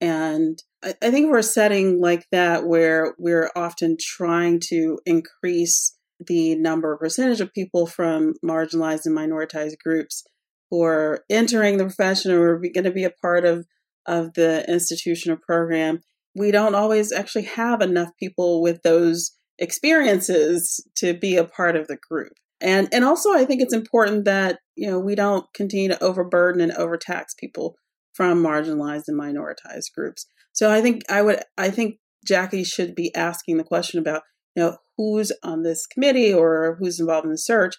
And 0.00 0.62
I, 0.84 0.94
I 1.02 1.10
think 1.10 1.30
we're 1.30 1.38
a 1.38 1.42
setting 1.42 2.00
like 2.00 2.26
that 2.30 2.66
where 2.66 3.14
we're 3.18 3.50
often 3.56 3.96
trying 4.00 4.60
to 4.68 4.98
increase 5.04 5.96
the 6.24 6.54
number 6.56 6.92
or 6.92 6.98
percentage 6.98 7.40
of 7.40 7.52
people 7.52 7.86
from 7.86 8.34
marginalized 8.44 9.06
and 9.06 9.16
minoritized 9.16 9.78
groups 9.82 10.24
who 10.70 10.82
are 10.82 11.24
entering 11.30 11.78
the 11.78 11.84
profession 11.84 12.32
or 12.32 12.54
are 12.54 12.58
going 12.58 12.84
to 12.84 12.90
be 12.90 13.04
a 13.04 13.10
part 13.10 13.44
of, 13.44 13.66
of 14.06 14.34
the 14.34 14.64
institution 14.68 15.32
or 15.32 15.36
program 15.36 16.00
we 16.38 16.50
don't 16.50 16.74
always 16.74 17.12
actually 17.12 17.44
have 17.44 17.82
enough 17.82 18.10
people 18.18 18.62
with 18.62 18.82
those 18.82 19.32
experiences 19.58 20.84
to 20.96 21.14
be 21.14 21.36
a 21.36 21.44
part 21.44 21.76
of 21.76 21.86
the 21.88 21.98
group. 22.08 22.32
And 22.60 22.88
and 22.92 23.04
also 23.04 23.32
I 23.32 23.44
think 23.44 23.62
it's 23.62 23.74
important 23.74 24.24
that, 24.24 24.58
you 24.76 24.90
know, 24.90 24.98
we 24.98 25.14
don't 25.14 25.46
continue 25.54 25.88
to 25.88 26.02
overburden 26.02 26.60
and 26.60 26.72
overtax 26.72 27.34
people 27.34 27.76
from 28.14 28.42
marginalized 28.42 29.04
and 29.06 29.18
minoritized 29.18 29.92
groups. 29.94 30.26
So 30.52 30.70
I 30.70 30.80
think 30.80 31.02
I 31.08 31.22
would 31.22 31.40
I 31.56 31.70
think 31.70 31.96
Jackie 32.26 32.64
should 32.64 32.94
be 32.94 33.14
asking 33.14 33.58
the 33.58 33.64
question 33.64 34.00
about, 34.00 34.22
you 34.56 34.62
know, 34.62 34.76
who's 34.96 35.30
on 35.44 35.62
this 35.62 35.86
committee 35.86 36.34
or 36.34 36.76
who's 36.80 36.98
involved 36.98 37.26
in 37.26 37.30
the 37.30 37.38
search 37.38 37.76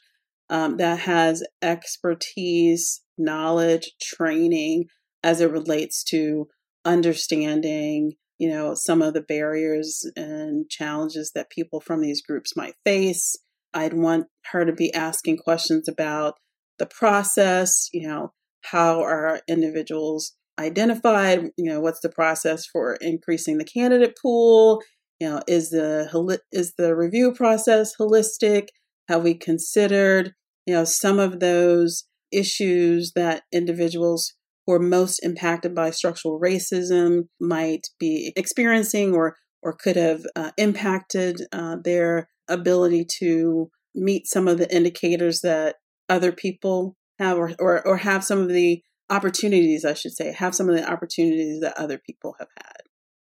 um, 0.49 0.77
that 0.77 0.99
has 0.99 1.43
expertise, 1.61 3.01
knowledge, 3.17 3.91
training 4.01 4.85
as 5.23 5.41
it 5.41 5.51
relates 5.51 6.03
to 6.05 6.47
understanding 6.85 8.13
you 8.39 8.49
know, 8.49 8.73
some 8.73 9.01
of 9.01 9.13
the 9.13 9.21
barriers 9.21 10.09
and 10.15 10.69
challenges 10.69 11.31
that 11.35 11.49
people 11.49 11.81
from 11.81 12.01
these 12.01 12.21
groups 12.21 12.55
might 12.55 12.75
face. 12.85 13.35
I'd 13.73 13.93
want 13.93 14.27
her 14.51 14.65
to 14.65 14.73
be 14.73 14.93
asking 14.93 15.37
questions 15.37 15.87
about 15.87 16.35
the 16.79 16.87
process, 16.87 17.89
you 17.93 18.07
know, 18.07 18.31
how 18.61 19.01
are 19.01 19.41
individuals 19.47 20.33
identified, 20.59 21.49
you 21.57 21.65
know, 21.65 21.79
what's 21.79 21.99
the 21.99 22.09
process 22.09 22.65
for 22.65 22.95
increasing 22.95 23.57
the 23.57 23.65
candidate 23.65 24.17
pool, 24.21 24.81
you 25.19 25.29
know, 25.29 25.41
is 25.47 25.69
the 25.69 26.39
is 26.51 26.73
the 26.77 26.95
review 26.95 27.33
process 27.33 27.93
holistic? 27.99 28.69
Have 29.09 29.23
we 29.23 29.33
considered, 29.33 30.33
you 30.65 30.73
know, 30.73 30.85
some 30.85 31.19
of 31.19 31.39
those 31.39 32.05
issues 32.31 33.13
that 33.15 33.43
individuals 33.51 34.33
are 34.71 34.79
most 34.79 35.19
impacted 35.19 35.73
by 35.73 35.89
structural 35.91 36.39
racism 36.39 37.23
might 37.39 37.87
be 37.99 38.33
experiencing 38.35 39.13
or 39.13 39.35
or 39.61 39.73
could 39.73 39.95
have 39.95 40.25
uh, 40.35 40.51
impacted 40.57 41.41
uh, 41.51 41.75
their 41.83 42.29
ability 42.47 43.05
to 43.19 43.69
meet 43.93 44.27
some 44.27 44.47
of 44.47 44.57
the 44.57 44.73
indicators 44.73 45.41
that 45.41 45.75
other 46.07 46.31
people 46.31 46.95
have 47.19 47.37
or, 47.37 47.53
or, 47.59 47.85
or 47.85 47.97
have 47.97 48.23
some 48.23 48.39
of 48.39 48.49
the 48.49 48.81
opportunities, 49.09 49.83
I 49.83 49.93
should 49.93 50.13
say, 50.13 50.31
have 50.31 50.55
some 50.55 50.69
of 50.69 50.75
the 50.75 50.89
opportunities 50.89 51.59
that 51.61 51.77
other 51.77 51.97
people 51.97 52.35
have 52.39 52.47
had. 52.57 52.77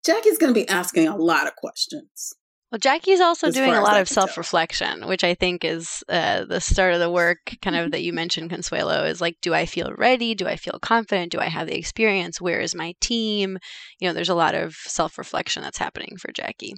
Jackie's 0.04 0.38
going 0.38 0.52
to 0.52 0.60
be 0.60 0.68
asking 0.68 1.08
a 1.08 1.16
lot 1.16 1.46
of 1.46 1.56
questions. 1.56 2.34
Well, 2.74 2.80
Jackie's 2.80 3.20
also 3.20 3.52
doing 3.52 3.72
a 3.72 3.80
lot 3.80 4.00
of 4.00 4.08
self 4.08 4.36
reflection, 4.36 5.06
which 5.06 5.22
I 5.22 5.34
think 5.34 5.64
is 5.64 6.02
uh, 6.08 6.44
the 6.44 6.60
start 6.60 6.92
of 6.92 6.98
the 6.98 7.08
work, 7.08 7.54
kind 7.62 7.76
of 7.76 7.92
that 7.92 8.02
you 8.02 8.12
mentioned, 8.12 8.50
Consuelo, 8.50 9.04
is 9.04 9.20
like, 9.20 9.36
do 9.40 9.54
I 9.54 9.64
feel 9.64 9.92
ready? 9.96 10.34
Do 10.34 10.48
I 10.48 10.56
feel 10.56 10.80
confident? 10.82 11.30
Do 11.30 11.38
I 11.38 11.44
have 11.44 11.68
the 11.68 11.78
experience? 11.78 12.40
Where 12.40 12.58
is 12.58 12.74
my 12.74 12.96
team? 13.00 13.58
You 14.00 14.08
know, 14.08 14.12
there's 14.12 14.28
a 14.28 14.34
lot 14.34 14.56
of 14.56 14.74
self 14.74 15.18
reflection 15.18 15.62
that's 15.62 15.78
happening 15.78 16.16
for 16.18 16.32
Jackie. 16.32 16.74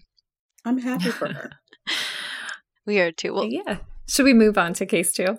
I'm 0.66 0.76
happy 0.76 1.08
for 1.08 1.32
her. 1.32 1.52
we 2.84 3.00
are 3.00 3.10
too. 3.10 3.32
Well, 3.32 3.46
yeah. 3.46 3.78
Should 4.06 4.26
we 4.26 4.34
move 4.34 4.58
on 4.58 4.74
to 4.74 4.84
case 4.84 5.14
two? 5.14 5.38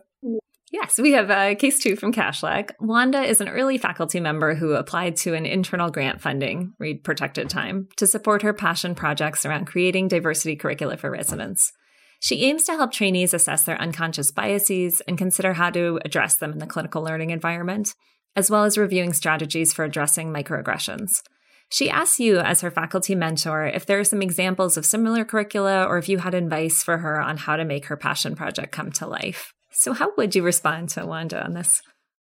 Yes, 0.72 1.00
we 1.00 1.14
have 1.14 1.32
uh, 1.32 1.56
case 1.56 1.80
two 1.80 1.96
from 1.96 2.12
Kashlak. 2.12 2.72
Wanda 2.80 3.22
is 3.22 3.40
an 3.40 3.48
early 3.48 3.78
faculty 3.78 4.20
member 4.20 4.54
who 4.54 4.74
applied 4.74 5.16
to 5.18 5.34
an 5.34 5.46
internal 5.46 5.90
grant 5.90 6.20
funding, 6.20 6.74
read 6.78 7.06
protected 7.06 7.50
time, 7.50 7.88
to 7.96 8.06
support 8.06 8.42
her 8.42 8.54
passion 8.54 8.94
projects 8.94 9.46
around 9.46 9.66
creating 9.66 10.10
diversity 10.10 10.58
curricula 10.58 10.98
for 10.98 11.10
residents. 11.10 11.72
She 12.20 12.44
aims 12.44 12.66
to 12.66 12.74
help 12.74 12.92
trainees 12.92 13.34
assess 13.34 13.64
their 13.64 13.80
unconscious 13.80 14.32
biases 14.32 15.02
and 15.08 15.18
consider 15.18 15.54
how 15.54 15.70
to 15.70 16.00
address 16.04 16.36
them 16.36 16.52
in 16.52 16.58
the 16.58 16.66
clinical 16.66 17.02
learning 17.02 17.30
environment, 17.30 17.94
as 18.36 18.52
well 18.52 18.66
as 18.66 18.78
reviewing 18.78 19.14
strategies 19.14 19.72
for 19.72 19.86
addressing 19.86 20.34
microaggressions. 20.34 21.22
She 21.70 21.90
asks 21.90 22.20
you, 22.20 22.40
as 22.40 22.62
her 22.62 22.72
faculty 22.72 23.16
mentor, 23.16 23.68
if 23.68 23.86
there 23.86 24.00
are 24.00 24.06
some 24.06 24.22
examples 24.22 24.78
of 24.78 24.86
similar 24.86 25.24
curricula 25.24 25.86
or 25.86 25.98
if 25.98 26.10
you 26.10 26.18
had 26.18 26.34
advice 26.34 26.84
for 26.84 26.98
her 26.98 27.22
on 27.22 27.38
how 27.38 27.56
to 27.56 27.66
make 27.66 27.86
her 27.86 27.98
passion 27.98 28.36
project 28.36 28.72
come 28.72 28.92
to 28.94 29.08
life. 29.08 29.54
So, 29.78 29.94
how 29.94 30.12
would 30.18 30.34
you 30.34 30.42
respond 30.42 30.90
to 30.90 31.06
Wanda 31.06 31.44
on 31.44 31.54
this? 31.54 31.84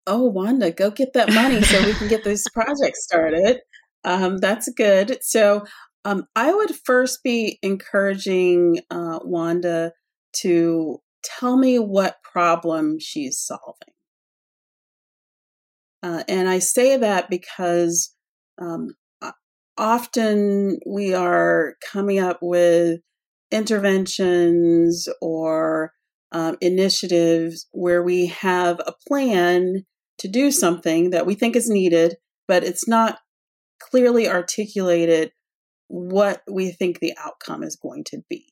Oh, 0.05 0.25
Wanda, 0.25 0.69
go 0.69 0.91
get 0.91 1.13
that 1.13 1.33
money 1.33 1.61
so 1.61 1.81
we 1.85 1.93
can 1.93 2.09
get 2.09 2.25
this 2.25 2.43
project 2.53 2.97
started. 2.97 3.61
Um, 4.03 4.39
that's 4.39 4.69
good. 4.75 5.19
So, 5.21 5.63
um, 6.03 6.25
I 6.35 6.53
would 6.53 6.75
first 6.75 7.23
be 7.23 7.57
encouraging 7.63 8.81
uh, 8.91 9.19
Wanda 9.23 9.93
to 10.41 10.99
tell 11.23 11.55
me 11.55 11.79
what 11.79 12.17
problem 12.21 12.99
she's 12.99 13.39
solving. 13.39 13.93
Uh, 16.03 16.23
and 16.27 16.49
I 16.49 16.59
say 16.59 16.97
that 16.97 17.29
because 17.29 18.13
um, 18.61 18.89
often 19.77 20.79
we 20.85 21.13
are 21.13 21.75
coming 21.93 22.19
up 22.19 22.39
with 22.41 22.99
interventions 23.51 25.07
or 25.21 25.93
um, 26.31 26.57
initiatives 26.61 27.67
where 27.71 28.03
we 28.03 28.27
have 28.27 28.79
a 28.85 28.93
plan 29.07 29.85
to 30.19 30.27
do 30.27 30.51
something 30.51 31.11
that 31.11 31.25
we 31.25 31.35
think 31.35 31.55
is 31.55 31.69
needed, 31.69 32.15
but 32.47 32.63
it's 32.63 32.87
not 32.87 33.19
clearly 33.79 34.27
articulated 34.27 35.31
what 35.87 36.41
we 36.49 36.71
think 36.71 36.99
the 36.99 37.13
outcome 37.23 37.63
is 37.63 37.75
going 37.75 38.03
to 38.05 38.21
be. 38.29 38.45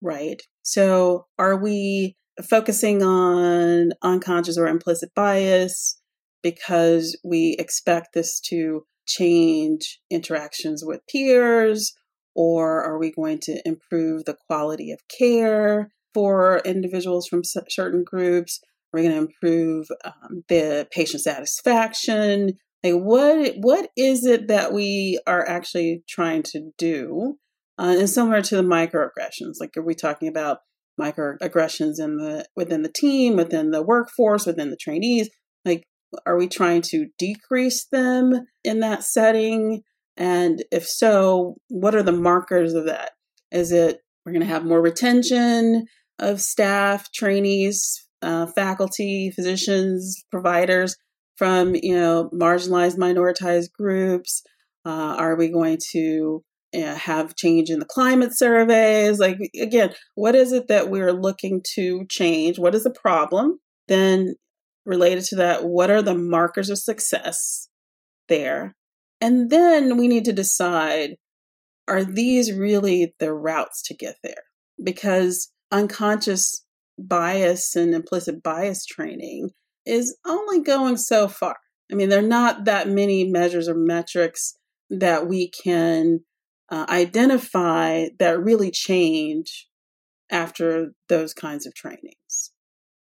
Right? 0.00 0.42
So, 0.62 1.26
are 1.38 1.56
we 1.56 2.16
focusing 2.48 3.02
on 3.02 3.90
unconscious 4.02 4.56
or 4.56 4.68
implicit 4.68 5.10
bias 5.14 6.00
because 6.42 7.18
we 7.24 7.56
expect 7.58 8.14
this 8.14 8.38
to 8.40 8.84
change 9.06 9.98
interactions 10.10 10.84
with 10.84 11.00
peers? 11.10 11.94
Or 12.36 12.84
are 12.84 12.98
we 12.98 13.10
going 13.10 13.40
to 13.40 13.60
improve 13.64 14.24
the 14.24 14.36
quality 14.46 14.92
of 14.92 15.00
care? 15.08 15.90
For 16.18 16.60
individuals 16.64 17.28
from 17.28 17.42
certain 17.44 18.02
groups. 18.02 18.60
We're 18.92 19.02
going 19.02 19.12
to 19.12 19.28
improve 19.28 19.86
um, 20.04 20.42
the 20.48 20.88
patient 20.90 21.22
satisfaction. 21.22 22.54
Like 22.82 22.94
what 22.94 23.54
what 23.58 23.90
is 23.96 24.26
it 24.26 24.48
that 24.48 24.72
we 24.72 25.20
are 25.28 25.48
actually 25.48 26.02
trying 26.08 26.42
to 26.54 26.72
do? 26.76 27.38
Uh, 27.78 27.94
and 28.00 28.10
similar 28.10 28.42
to 28.42 28.56
the 28.56 28.62
microaggressions, 28.62 29.60
like 29.60 29.76
are 29.76 29.84
we 29.84 29.94
talking 29.94 30.26
about 30.26 30.58
microaggressions 31.00 32.00
in 32.00 32.16
the 32.16 32.44
within 32.56 32.82
the 32.82 32.92
team, 32.92 33.36
within 33.36 33.70
the 33.70 33.82
workforce, 33.82 34.44
within 34.44 34.70
the 34.70 34.76
trainees? 34.76 35.30
Like, 35.64 35.84
are 36.26 36.36
we 36.36 36.48
trying 36.48 36.82
to 36.90 37.06
decrease 37.16 37.86
them 37.92 38.44
in 38.64 38.80
that 38.80 39.04
setting? 39.04 39.82
And 40.16 40.64
if 40.72 40.84
so, 40.84 41.58
what 41.68 41.94
are 41.94 42.02
the 42.02 42.10
markers 42.10 42.74
of 42.74 42.86
that? 42.86 43.12
Is 43.52 43.70
it 43.70 44.00
we're 44.26 44.32
going 44.32 44.46
to 44.46 44.52
have 44.52 44.64
more 44.64 44.82
retention? 44.82 45.86
Of 46.18 46.40
staff, 46.40 47.10
trainees, 47.12 48.06
uh, 48.22 48.46
faculty, 48.46 49.30
physicians, 49.30 50.24
providers 50.30 50.96
from 51.36 51.74
you 51.74 51.94
know 51.94 52.30
marginalized, 52.32 52.96
minoritized 52.96 53.72
groups? 53.72 54.42
Uh, 54.84 55.16
are 55.18 55.36
we 55.36 55.48
going 55.48 55.78
to 55.92 56.42
have 56.74 57.36
change 57.36 57.70
in 57.70 57.78
the 57.78 57.86
climate 57.86 58.36
surveys? 58.36 59.18
Like 59.18 59.38
again, 59.60 59.94
what 60.14 60.34
is 60.34 60.52
it 60.52 60.68
that 60.68 60.90
we're 60.90 61.12
looking 61.12 61.62
to 61.74 62.04
change? 62.08 62.58
What 62.58 62.74
is 62.74 62.84
the 62.84 62.90
problem? 62.90 63.58
Then 63.86 64.34
related 64.84 65.24
to 65.24 65.36
that, 65.36 65.64
what 65.64 65.90
are 65.90 66.02
the 66.02 66.14
markers 66.14 66.70
of 66.70 66.78
success 66.78 67.68
there? 68.28 68.74
And 69.20 69.50
then 69.50 69.96
we 69.96 70.08
need 70.08 70.24
to 70.26 70.32
decide 70.32 71.16
are 71.86 72.04
these 72.04 72.52
really 72.52 73.14
the 73.18 73.32
routes 73.32 73.82
to 73.84 73.94
get 73.94 74.16
there? 74.22 74.42
Because 74.82 75.50
unconscious 75.70 76.64
bias 76.98 77.76
and 77.76 77.94
implicit 77.94 78.42
bias 78.42 78.84
training 78.84 79.50
is 79.86 80.16
only 80.26 80.62
going 80.62 80.96
so 80.96 81.28
far. 81.28 81.56
I 81.90 81.94
mean, 81.94 82.08
there 82.08 82.18
are 82.18 82.22
not 82.22 82.64
that 82.64 82.88
many 82.88 83.24
measures 83.24 83.68
or 83.68 83.74
metrics 83.74 84.54
that 84.90 85.26
we 85.26 85.50
can 85.50 86.20
uh, 86.70 86.86
identify 86.88 88.08
that 88.18 88.40
really 88.40 88.70
change 88.70 89.68
after 90.30 90.92
those 91.08 91.32
kinds 91.32 91.66
of 91.66 91.74
trainings. 91.74 92.52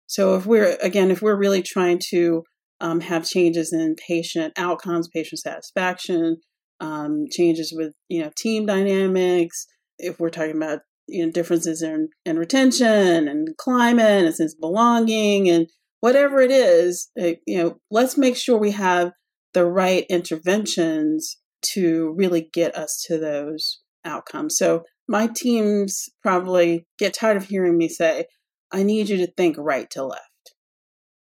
So, 0.08 0.36
if 0.36 0.46
we're, 0.46 0.78
again, 0.82 1.12
if 1.12 1.22
we're 1.22 1.38
really 1.38 1.62
trying 1.62 2.00
to 2.10 2.44
um, 2.82 3.00
have 3.00 3.26
changes 3.26 3.72
in 3.72 3.96
patient 3.96 4.54
outcomes, 4.58 5.08
patient 5.08 5.40
satisfaction, 5.40 6.38
um, 6.82 7.26
changes 7.32 7.74
with, 7.76 7.94
you 8.10 8.22
know, 8.22 8.32
team 8.38 8.66
dynamics, 8.66 9.66
if 9.98 10.20
we're 10.20 10.30
talking 10.30 10.58
about 10.58 10.80
you 11.08 11.26
know 11.26 11.32
differences 11.32 11.82
in, 11.82 12.10
in 12.26 12.38
retention 12.38 13.28
and 13.28 13.50
climate 13.58 14.26
and 14.26 14.36
sense 14.36 14.54
of 14.54 14.60
belonging 14.60 15.50
and 15.50 15.68
whatever 16.00 16.40
it 16.40 16.52
is 16.52 17.10
eh, 17.18 17.36
you 17.46 17.58
know 17.58 17.78
let's 17.92 18.18
make 18.18 18.36
sure 18.36 18.58
we 18.58 18.72
have 18.72 19.12
the 19.54 19.66
right 19.66 20.06
interventions 20.10 21.38
to 21.62 22.14
really 22.18 22.50
get 22.54 22.76
us 22.76 23.04
to 23.08 23.18
those 23.18 23.80
outcomes. 24.06 24.58
So 24.58 24.84
my 25.08 25.28
teams 25.28 26.10
probably 26.22 26.86
get 26.98 27.14
tired 27.14 27.38
of 27.38 27.46
hearing 27.46 27.78
me 27.78 27.90
say 27.90 28.26
i 28.72 28.84
need 28.84 29.10
you 29.10 29.18
to 29.18 29.32
think 29.34 29.56
right 29.58 29.90
to 29.92 30.04
left. 30.04 30.24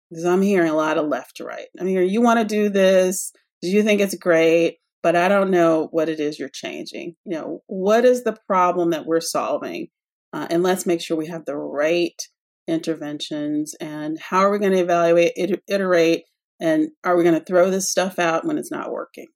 Because 0.10 0.26
i'm 0.26 0.42
hearing 0.42 0.70
a 0.70 0.76
lot 0.76 0.98
of 0.98 1.08
left 1.08 1.38
to 1.38 1.46
right. 1.46 1.68
I'm 1.80 1.88
hearing 1.88 2.10
you 2.10 2.22
want 2.22 2.40
to 2.40 2.46
do 2.46 2.70
this. 2.70 3.32
Do 3.62 3.70
you 3.70 3.84
think 3.84 4.02
it's 4.02 4.16
great 4.16 4.78
but 5.02 5.16
I 5.16 5.28
don't 5.28 5.52
know 5.52 5.88
what 5.92 6.10
it 6.10 6.20
is 6.20 6.40
you're 6.40 6.50
changing. 6.50 7.16
You 7.26 7.38
know, 7.38 7.64
what 7.68 8.06
is 8.06 8.24
the 8.24 8.38
problem 8.48 8.92
that 8.92 9.06
we're 9.06 9.22
solving? 9.22 9.88
Uh, 10.34 10.48
and 10.50 10.64
let's 10.64 10.86
make 10.86 11.02
sure 11.02 11.18
we 11.18 11.28
have 11.28 11.46
the 11.46 11.58
right 11.58 12.22
interventions. 12.68 13.74
And 13.80 14.20
how 14.20 14.40
are 14.40 14.52
we 14.52 14.60
going 14.60 14.74
to 14.74 14.80
evaluate, 14.80 15.34
iterate, 15.68 16.24
and 16.60 16.90
are 17.04 17.16
we 17.16 17.24
going 17.24 17.40
to 17.40 17.46
throw 17.46 17.70
this 17.70 17.90
stuff 17.90 18.20
out 18.20 18.46
when 18.46 18.58
it's 18.58 18.72
not 18.72 18.92
working? 18.92 19.28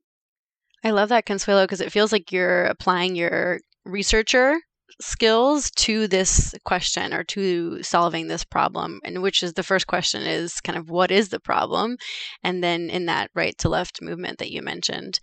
I 0.84 0.92
love 0.92 1.10
that, 1.10 1.26
Consuelo, 1.26 1.64
because 1.64 1.82
it 1.82 1.92
feels 1.92 2.12
like 2.12 2.32
you're 2.32 2.66
applying 2.66 3.16
your 3.16 3.60
researcher 3.86 4.58
skills 5.02 5.72
to 5.72 6.08
this 6.08 6.54
question 6.66 7.14
or 7.14 7.24
to 7.24 7.82
solving 7.82 8.28
this 8.28 8.44
problem 8.44 9.00
and 9.04 9.24
which 9.24 9.42
is 9.42 9.54
the 9.54 9.64
first 9.64 9.88
question 9.88 10.22
is 10.22 10.62
kind 10.62 10.78
of 10.78 10.90
what 10.90 11.10
is 11.10 11.30
the 11.30 11.40
problem 11.40 11.98
and 12.44 12.64
then 12.64 12.90
in 12.90 13.08
that 13.08 13.32
right 13.34 13.58
to 13.58 13.70
left 13.70 14.02
movement 14.02 14.38
that 14.38 14.52
you 14.52 14.62
mentioned 14.62 15.20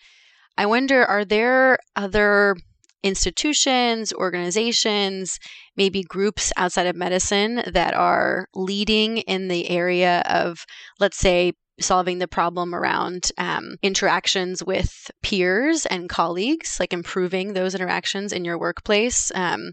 I 0.60 0.66
wonder 0.66 1.06
are 1.06 1.24
there 1.24 1.78
other 1.96 2.54
institutions, 3.02 4.12
organizations, 4.12 5.38
maybe 5.74 6.02
groups 6.02 6.52
outside 6.58 6.86
of 6.86 6.94
medicine 6.94 7.62
that 7.72 7.94
are 7.94 8.46
leading 8.54 9.18
in 9.18 9.48
the 9.48 9.70
area 9.70 10.20
of, 10.28 10.66
let's 10.98 11.16
say, 11.16 11.54
solving 11.80 12.18
the 12.18 12.28
problem 12.28 12.74
around 12.74 13.32
um, 13.38 13.76
interactions 13.82 14.62
with 14.62 15.10
peers 15.22 15.86
and 15.86 16.10
colleagues, 16.10 16.78
like 16.78 16.92
improving 16.92 17.54
those 17.54 17.74
interactions 17.74 18.30
in 18.30 18.44
your 18.44 18.58
workplace. 18.58 19.32
Um, 19.34 19.72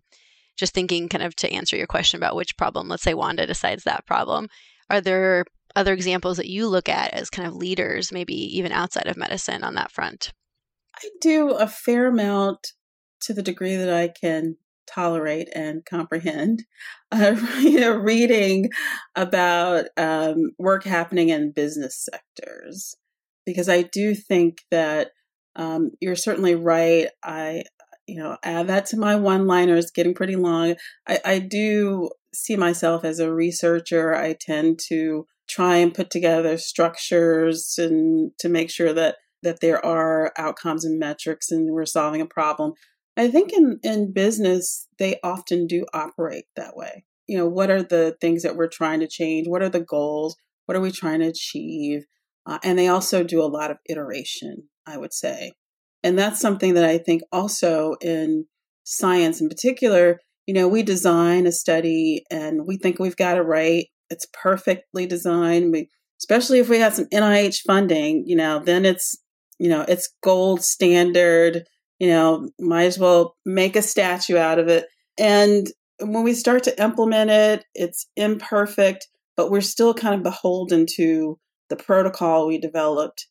just 0.55 0.73
thinking 0.73 1.09
kind 1.09 1.21
of 1.21 1.35
to 1.35 1.51
answer 1.51 1.75
your 1.75 1.85
question 1.85 2.15
about 2.15 2.37
which 2.37 2.55
problem, 2.55 2.87
let's 2.87 3.03
say 3.03 3.13
Wanda 3.13 3.45
decides 3.45 3.83
that 3.83 4.05
problem. 4.05 4.47
Are 4.89 5.01
there 5.01 5.43
other 5.75 5.91
examples 5.91 6.37
that 6.37 6.47
you 6.47 6.65
look 6.69 6.87
at 6.87 7.13
as 7.13 7.29
kind 7.29 7.45
of 7.45 7.55
leaders, 7.55 8.13
maybe 8.13 8.35
even 8.57 8.71
outside 8.71 9.07
of 9.07 9.17
medicine 9.17 9.65
on 9.65 9.75
that 9.75 9.91
front? 9.91 10.31
I 10.97 11.09
do 11.21 11.51
a 11.51 11.67
fair 11.67 12.07
amount 12.07 12.73
to 13.21 13.33
the 13.33 13.43
degree 13.43 13.75
that 13.75 13.93
I 13.93 14.07
can 14.07 14.57
tolerate 14.87 15.49
and 15.53 15.85
comprehend. 15.85 16.63
Uh, 17.09 17.37
you 17.61 17.79
know, 17.79 17.95
reading 17.95 18.69
about 19.15 19.85
um, 19.95 20.51
work 20.59 20.83
happening 20.83 21.29
in 21.29 21.53
business 21.53 22.05
sectors 22.11 22.95
because 23.45 23.69
I 23.69 23.83
do 23.83 24.13
think 24.13 24.57
that 24.71 25.11
um, 25.55 25.91
you're 26.01 26.17
certainly 26.17 26.53
right. 26.53 27.07
I 27.23 27.63
you 28.07 28.17
know, 28.17 28.37
add 28.43 28.67
that 28.67 28.85
to 28.87 28.97
my 28.97 29.15
one 29.15 29.47
liners, 29.47 29.91
getting 29.91 30.13
pretty 30.13 30.35
long. 30.35 30.75
I, 31.07 31.19
I 31.23 31.39
do 31.39 32.09
see 32.33 32.55
myself 32.55 33.03
as 33.03 33.19
a 33.19 33.33
researcher. 33.33 34.15
I 34.15 34.35
tend 34.39 34.79
to 34.87 35.25
try 35.47 35.77
and 35.77 35.93
put 35.93 36.09
together 36.09 36.57
structures 36.57 37.75
and 37.77 38.31
to 38.39 38.49
make 38.49 38.69
sure 38.69 38.93
that 38.93 39.17
that 39.43 39.59
there 39.59 39.83
are 39.85 40.31
outcomes 40.37 40.83
and 40.85 40.99
metrics 40.99 41.51
and 41.51 41.71
we're 41.73 41.85
solving 41.85 42.21
a 42.21 42.25
problem. 42.25 42.73
I 43.15 43.29
think 43.29 43.51
in, 43.51 43.79
in 43.83 44.13
business, 44.13 44.87
they 44.99 45.19
often 45.23 45.67
do 45.67 45.85
operate 45.93 46.45
that 46.55 46.75
way. 46.75 47.05
You 47.27 47.37
know, 47.37 47.47
what 47.47 47.69
are 47.69 47.83
the 47.83 48.15
things 48.21 48.43
that 48.43 48.55
we're 48.55 48.67
trying 48.67 48.99
to 49.01 49.07
change? 49.07 49.47
What 49.47 49.61
are 49.61 49.69
the 49.69 49.81
goals? 49.81 50.35
What 50.65 50.75
are 50.75 50.81
we 50.81 50.91
trying 50.91 51.19
to 51.21 51.27
achieve? 51.27 52.05
Uh, 52.45 52.59
and 52.63 52.77
they 52.77 52.87
also 52.87 53.23
do 53.23 53.41
a 53.41 53.45
lot 53.45 53.71
of 53.71 53.77
iteration, 53.89 54.69
I 54.85 54.97
would 54.97 55.13
say. 55.13 55.53
And 56.03 56.17
that's 56.17 56.39
something 56.39 56.75
that 56.75 56.85
I 56.85 56.97
think 56.97 57.23
also 57.31 57.95
in 58.01 58.45
science 58.83 59.41
in 59.41 59.49
particular, 59.49 60.19
you 60.45 60.53
know, 60.53 60.67
we 60.67 60.83
design 60.83 61.45
a 61.45 61.51
study 61.51 62.23
and 62.31 62.65
we 62.65 62.77
think 62.77 62.99
we've 62.99 63.17
got 63.17 63.37
it 63.37 63.41
right. 63.41 63.87
It's 64.09 64.27
perfectly 64.31 65.05
designed. 65.05 65.73
We, 65.73 65.89
especially 66.21 66.59
if 66.59 66.69
we 66.69 66.79
have 66.79 66.93
some 66.93 67.07
NIH 67.13 67.59
funding, 67.67 68.23
you 68.25 68.37
know, 68.37 68.59
then 68.59 68.85
it's, 68.85 69.17
you 69.59 69.69
know, 69.69 69.85
it's 69.87 70.13
gold 70.21 70.63
standard, 70.63 71.63
you 71.99 72.07
know, 72.07 72.49
might 72.59 72.85
as 72.85 72.99
well 72.99 73.35
make 73.45 73.75
a 73.75 73.81
statue 73.81 74.37
out 74.37 74.59
of 74.59 74.67
it. 74.67 74.85
And 75.17 75.67
when 75.99 76.23
we 76.23 76.33
start 76.33 76.63
to 76.63 76.81
implement 76.81 77.31
it, 77.31 77.65
it's 77.73 78.07
imperfect, 78.15 79.07
but 79.35 79.49
we're 79.49 79.61
still 79.61 79.93
kind 79.93 80.15
of 80.15 80.23
beholden 80.23 80.85
to 80.95 81.39
the 81.69 81.75
protocol 81.75 82.47
we 82.47 82.59
developed 82.59 83.27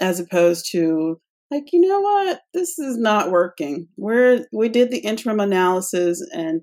as 0.00 0.20
opposed 0.20 0.70
to 0.72 1.20
like 1.50 1.72
you 1.72 1.80
know 1.80 2.00
what? 2.00 2.40
This 2.52 2.78
is 2.78 2.98
not 2.98 3.30
working. 3.30 3.88
We're 3.96 4.46
we 4.52 4.68
did 4.68 4.90
the 4.90 4.98
interim 4.98 5.38
analysis 5.38 6.26
and 6.34 6.62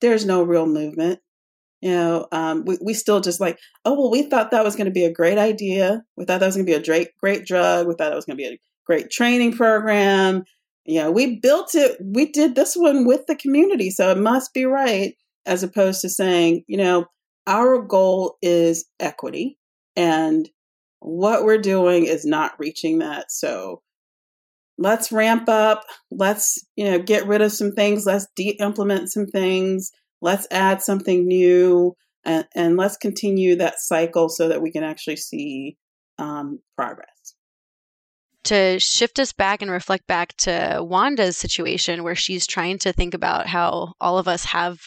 there's 0.00 0.24
no 0.24 0.42
real 0.42 0.66
movement 0.66 1.20
you 1.82 1.90
know 1.90 2.26
um, 2.32 2.64
we, 2.64 2.78
we 2.82 2.94
still 2.94 3.20
just 3.20 3.40
like 3.40 3.58
oh 3.84 3.92
well 3.92 4.10
we 4.10 4.22
thought 4.22 4.50
that 4.50 4.64
was 4.64 4.76
going 4.76 4.86
to 4.86 4.92
be 4.92 5.04
a 5.04 5.12
great 5.12 5.38
idea. 5.38 6.02
We 6.16 6.24
thought 6.24 6.40
that 6.40 6.46
was 6.46 6.56
going 6.56 6.66
to 6.66 6.72
be 6.72 6.76
a 6.76 6.82
great 6.82 7.08
great 7.20 7.44
drug. 7.44 7.86
We 7.86 7.94
thought 7.94 8.12
it 8.12 8.16
was 8.16 8.24
going 8.24 8.38
to 8.38 8.42
be 8.42 8.48
a 8.48 8.58
great 8.86 9.10
training 9.10 9.52
program. 9.56 10.44
You 10.84 11.00
know 11.00 11.10
we 11.10 11.38
built 11.40 11.74
it 11.74 11.98
we 12.02 12.30
did 12.30 12.54
this 12.54 12.74
one 12.74 13.06
with 13.06 13.26
the 13.26 13.36
community 13.36 13.90
so 13.90 14.10
it 14.10 14.18
must 14.18 14.52
be 14.54 14.64
right 14.64 15.14
as 15.46 15.62
opposed 15.62 16.00
to 16.00 16.08
saying 16.08 16.64
you 16.66 16.76
know 16.76 17.06
our 17.46 17.82
goal 17.82 18.36
is 18.42 18.86
equity 19.00 19.58
and 19.96 20.48
what 21.02 21.44
we're 21.44 21.58
doing 21.58 22.06
is 22.06 22.24
not 22.24 22.52
reaching 22.58 22.98
that. 23.00 23.30
So 23.30 23.82
let's 24.78 25.12
ramp 25.12 25.48
up. 25.48 25.84
Let's 26.10 26.64
you 26.76 26.84
know 26.84 26.98
get 26.98 27.26
rid 27.26 27.42
of 27.42 27.52
some 27.52 27.72
things. 27.72 28.06
Let's 28.06 28.26
de-implement 28.36 29.10
some 29.10 29.26
things 29.26 29.90
let's 30.22 30.46
add 30.50 30.80
something 30.80 31.26
new 31.26 31.94
and, 32.24 32.46
and 32.54 32.76
let's 32.76 32.96
continue 32.96 33.56
that 33.56 33.80
cycle 33.80 34.28
so 34.28 34.48
that 34.48 34.62
we 34.62 34.70
can 34.70 34.84
actually 34.84 35.16
see 35.16 35.76
um, 36.18 36.60
progress. 36.76 37.34
To 38.44 38.78
shift 38.80 39.18
us 39.18 39.32
back 39.32 39.62
and 39.62 39.70
reflect 39.70 40.06
back 40.06 40.36
to 40.38 40.78
Wanda's 40.80 41.36
situation 41.36 42.02
where 42.02 42.14
she's 42.14 42.46
trying 42.46 42.78
to 42.78 42.92
think 42.92 43.14
about 43.14 43.46
how 43.46 43.92
all 44.00 44.18
of 44.18 44.26
us 44.26 44.44
have 44.46 44.80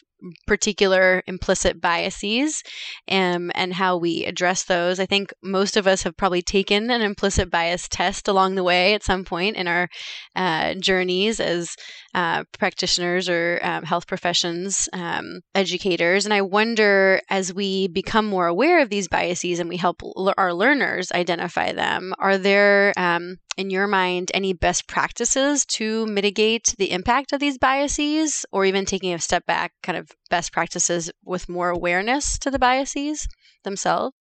particular 0.47 1.23
implicit 1.27 1.81
biases 1.81 2.63
um, 3.09 3.51
and 3.55 3.73
how 3.73 3.97
we 3.97 4.25
address 4.25 4.63
those. 4.63 4.99
I 4.99 5.05
think 5.05 5.33
most 5.43 5.77
of 5.77 5.87
us 5.87 6.03
have 6.03 6.17
probably 6.17 6.41
taken 6.41 6.89
an 6.89 7.01
implicit 7.01 7.49
bias 7.49 7.87
test 7.87 8.27
along 8.27 8.55
the 8.55 8.63
way 8.63 8.93
at 8.93 9.03
some 9.03 9.25
point 9.25 9.55
in 9.55 9.67
our 9.67 9.87
uh, 10.35 10.73
journeys 10.75 11.39
as 11.39 11.75
uh, 12.13 12.43
practitioners 12.57 13.27
or 13.29 13.59
um, 13.61 13.83
health 13.83 14.07
professions, 14.07 14.87
um, 14.93 15.41
educators. 15.53 16.25
And 16.25 16.33
I 16.33 16.41
wonder 16.41 17.21
as 17.29 17.53
we 17.53 17.87
become 17.87 18.25
more 18.25 18.47
aware 18.47 18.81
of 18.81 18.89
these 18.89 19.07
biases 19.07 19.59
and 19.59 19.69
we 19.69 19.77
help 19.77 20.01
l- 20.03 20.33
our 20.37 20.53
learners 20.53 21.11
identify 21.11 21.73
them, 21.73 22.13
are 22.19 22.37
there, 22.37 22.93
um, 22.97 23.37
in 23.57 23.69
your 23.69 23.87
mind, 23.87 24.31
any 24.33 24.53
best 24.53 24.87
practices 24.87 25.65
to 25.65 26.05
mitigate 26.07 26.75
the 26.77 26.91
impact 26.91 27.33
of 27.33 27.39
these 27.39 27.57
biases 27.57 28.45
or 28.51 28.65
even 28.65 28.85
taking 28.85 29.13
a 29.13 29.19
step 29.19 29.45
back, 29.45 29.71
kind 29.81 29.97
of 29.97 30.09
best 30.29 30.51
practices 30.51 31.11
with 31.23 31.49
more 31.49 31.69
awareness 31.69 32.37
to 32.39 32.51
the 32.51 32.59
biases 32.59 33.27
themselves? 33.63 34.15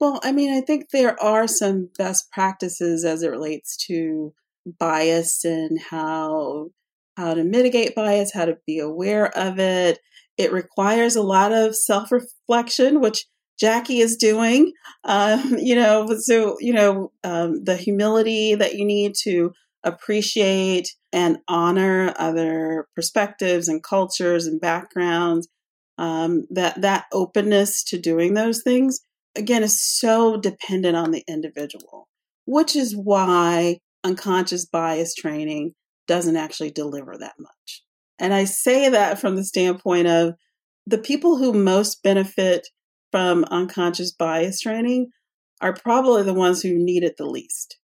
Well, 0.00 0.20
I 0.22 0.32
mean, 0.32 0.52
I 0.52 0.60
think 0.60 0.90
there 0.90 1.20
are 1.22 1.46
some 1.46 1.90
best 1.96 2.30
practices 2.30 3.04
as 3.04 3.22
it 3.22 3.30
relates 3.30 3.76
to 3.86 4.34
bias 4.78 5.44
and 5.44 5.78
how 5.80 6.70
how 7.16 7.34
to 7.34 7.44
mitigate 7.44 7.94
bias, 7.94 8.32
how 8.32 8.44
to 8.44 8.58
be 8.66 8.80
aware 8.80 9.26
of 9.38 9.58
it. 9.58 10.00
It 10.36 10.52
requires 10.52 11.14
a 11.14 11.22
lot 11.22 11.52
of 11.52 11.76
self 11.76 12.10
reflection, 12.10 13.00
which 13.00 13.26
Jackie 13.58 14.00
is 14.00 14.16
doing. 14.16 14.72
Um, 15.06 15.58
you 15.58 15.74
know, 15.74 16.16
so 16.18 16.56
you 16.60 16.72
know 16.72 17.12
um, 17.24 17.62
the 17.62 17.76
humility 17.76 18.54
that 18.54 18.74
you 18.74 18.86
need 18.86 19.14
to 19.24 19.52
appreciate 19.84 20.88
and 21.12 21.38
honor 21.48 22.12
other 22.18 22.88
perspectives 22.94 23.68
and 23.68 23.82
cultures 23.82 24.46
and 24.46 24.60
backgrounds. 24.60 25.48
Um, 25.96 26.46
that 26.50 26.80
that 26.80 27.04
openness 27.12 27.84
to 27.84 28.00
doing 28.00 28.34
those 28.34 28.62
things 28.64 28.98
again 29.36 29.62
is 29.62 29.80
so 29.80 30.36
dependent 30.36 30.96
on 30.96 31.12
the 31.12 31.22
individual, 31.28 32.08
which 32.46 32.74
is 32.74 32.96
why 32.96 33.78
unconscious 34.02 34.66
bias 34.66 35.14
training 35.14 35.74
doesn't 36.06 36.36
actually 36.36 36.70
deliver 36.70 37.16
that 37.16 37.34
much. 37.38 37.82
And 38.18 38.34
I 38.34 38.44
say 38.44 38.88
that 38.88 39.18
from 39.18 39.36
the 39.36 39.44
standpoint 39.44 40.06
of 40.06 40.34
the 40.86 40.98
people 40.98 41.38
who 41.38 41.52
most 41.52 42.02
benefit 42.02 42.68
from 43.10 43.44
unconscious 43.44 44.12
bias 44.12 44.60
training 44.60 45.10
are 45.60 45.72
probably 45.72 46.22
the 46.22 46.34
ones 46.34 46.62
who 46.62 46.74
need 46.74 47.02
it 47.02 47.16
the 47.16 47.26
least. 47.26 47.78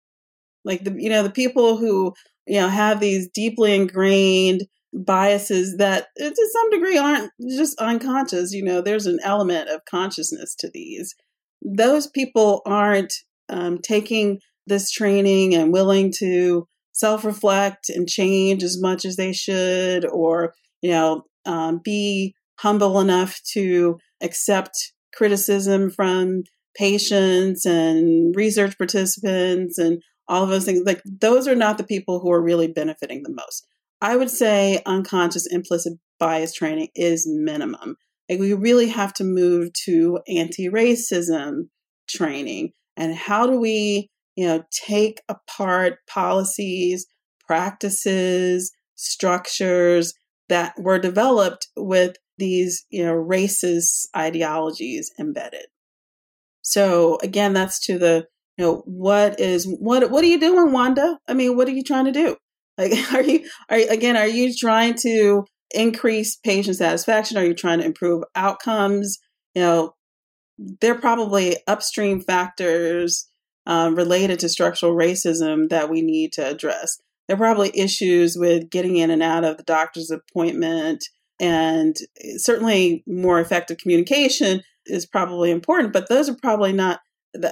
Like 0.65 0.85
the 0.85 0.95
you 0.97 1.09
know 1.09 1.23
the 1.23 1.31
people 1.31 1.77
who 1.77 2.15
you 2.47 2.61
know 2.61 2.69
have 2.69 3.01
these 3.01 3.29
deeply 3.29 3.75
ingrained 3.75 4.63
biases 4.93 5.77
that 5.77 6.09
uh, 6.21 6.29
to 6.31 6.49
some 6.53 6.71
degree 6.71 6.99
aren't 6.99 7.31
just 7.49 7.79
unconscious 7.79 8.53
you 8.53 8.65
know 8.65 8.81
there's 8.81 9.07
an 9.07 9.21
element 9.23 9.69
of 9.69 9.85
consciousness 9.85 10.55
to 10.57 10.71
these. 10.73 11.15
Those 11.63 12.07
people 12.07 12.63
aren't 12.67 13.13
um, 13.49 13.79
taking 13.79 14.41
this 14.67 14.91
training 14.91 15.55
and 15.55 15.73
willing 15.73 16.13
to 16.19 16.67
self-reflect 16.93 17.89
and 17.89 18.09
change 18.09 18.63
as 18.63 18.81
much 18.81 19.05
as 19.05 19.17
they 19.17 19.33
should 19.33 20.05
or 20.07 20.55
you 20.83 20.91
know 20.91 21.25
um, 21.47 21.81
be 21.83 22.35
humble 22.59 23.01
enough 23.01 23.41
to 23.53 23.99
accept 24.21 24.93
criticism 25.15 25.91
from 25.91 26.43
patients 26.77 27.65
and 27.67 28.35
research 28.37 28.77
participants 28.79 29.79
and 29.79 30.03
all 30.31 30.45
of 30.45 30.49
those 30.49 30.65
things. 30.65 30.83
Like 30.87 31.03
those 31.05 31.47
are 31.47 31.57
not 31.57 31.77
the 31.77 31.85
people 31.85 32.21
who 32.21 32.31
are 32.31 32.41
really 32.41 32.69
benefiting 32.69 33.23
the 33.23 33.33
most. 33.33 33.67
I 34.01 34.17
would 34.17 34.31
say 34.31 34.81
unconscious 34.87 35.47
implicit 35.47 35.95
bias 36.19 36.55
training 36.55 36.89
is 36.95 37.27
minimum. 37.29 37.97
Like 38.29 38.39
we 38.39 38.55
really 38.55 38.89
have 38.89 39.13
to 39.15 39.25
move 39.25 39.73
to 39.85 40.21
anti-racism 40.29 41.69
training 42.09 42.73
and 42.97 43.15
how 43.15 43.47
do 43.47 43.59
we, 43.59 44.09
you 44.37 44.47
know, 44.47 44.65
take 44.71 45.21
apart 45.29 45.99
policies, 46.09 47.07
practices, 47.45 48.73
structures 48.95 50.15
that 50.49 50.75
were 50.79 50.99
developed 50.99 51.69
with 51.77 52.17
these, 52.39 52.87
you 52.89 53.05
know, 53.05 53.15
racist 53.15 54.07
ideologies 54.17 55.11
embedded. 55.19 55.67
So 56.63 57.19
again, 57.23 57.53
that's 57.53 57.85
to 57.87 57.99
the 57.99 58.27
you 58.61 58.67
know 58.67 58.83
what 58.85 59.41
is 59.41 59.67
what 59.67 60.11
what 60.11 60.23
are 60.23 60.27
you 60.27 60.39
doing 60.39 60.71
wanda? 60.71 61.19
I 61.27 61.33
mean 61.33 61.57
what 61.57 61.67
are 61.67 61.73
you 61.73 61.83
trying 61.83 62.05
to 62.05 62.13
do? 62.13 62.37
Like 62.77 62.93
are 63.15 63.23
you 63.23 63.49
are 63.71 63.79
again 63.89 64.19
are 64.19 64.27
you 64.27 64.55
trying 64.55 64.97
to 65.01 65.47
increase 65.71 66.37
patient 66.37 66.77
satisfaction? 66.77 67.39
Are 67.39 67.45
you 67.45 67.55
trying 67.55 67.79
to 67.79 67.87
improve 67.87 68.23
outcomes? 68.37 69.19
You 69.55 69.63
know 69.63 69.95
there 70.59 70.93
are 70.93 71.01
probably 71.01 71.57
upstream 71.67 72.21
factors 72.21 73.31
um, 73.65 73.95
related 73.95 74.41
to 74.41 74.51
structural 74.51 74.95
racism 74.95 75.71
that 75.71 75.89
we 75.89 76.03
need 76.03 76.35
to 76.35 76.47
address. 76.47 76.99
There 77.29 77.37
are 77.37 77.39
probably 77.39 77.71
issues 77.75 78.37
with 78.37 78.69
getting 78.69 78.97
in 78.97 79.11
and 79.11 79.23
out 79.23 79.45
of 79.45 79.57
the 79.57 79.63
doctor's 79.63 80.11
appointment 80.11 81.03
and 81.41 81.97
certainly 82.37 83.05
more 83.07 83.41
effective 83.41 83.79
communication 83.79 84.61
is 84.85 85.07
probably 85.07 85.51
important 85.51 85.93
but 85.93 86.09
those 86.09 86.29
are 86.29 86.37
probably 86.43 86.73
not 86.73 87.01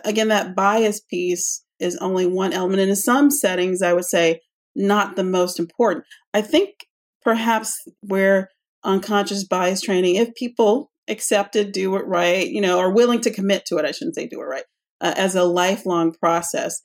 again, 0.05 0.29
that 0.29 0.55
bias 0.55 1.01
piece 1.01 1.64
is 1.79 1.97
only 1.97 2.26
one 2.26 2.53
element. 2.53 2.81
And 2.81 2.91
in 2.91 2.97
some 2.97 3.31
settings, 3.31 3.83
I 3.83 3.93
would 3.93 4.05
say 4.05 4.41
not 4.74 5.16
the 5.16 5.24
most 5.24 5.59
important. 5.59 6.05
I 6.35 6.43
think 6.43 6.87
perhaps 7.22 7.76
where 8.01 8.51
unconscious 8.85 9.45
bias 9.45 9.81
training, 9.81 10.16
if 10.16 10.35
people 10.35 10.91
accepted 11.09 11.72
do 11.72 11.97
it 11.97 12.07
right, 12.07 12.49
you 12.49 12.61
know, 12.61 12.79
are 12.79 12.93
willing 12.93 13.20
to 13.22 13.31
commit 13.31 13.64
to 13.66 13.76
it, 13.76 13.85
I 13.85 13.93
shouldn't 13.93 14.14
say 14.14 14.26
do 14.26 14.41
it 14.41 14.45
right, 14.45 14.64
uh, 15.01 15.14
as 15.16 15.35
a 15.35 15.45
lifelong 15.45 16.12
process, 16.12 16.81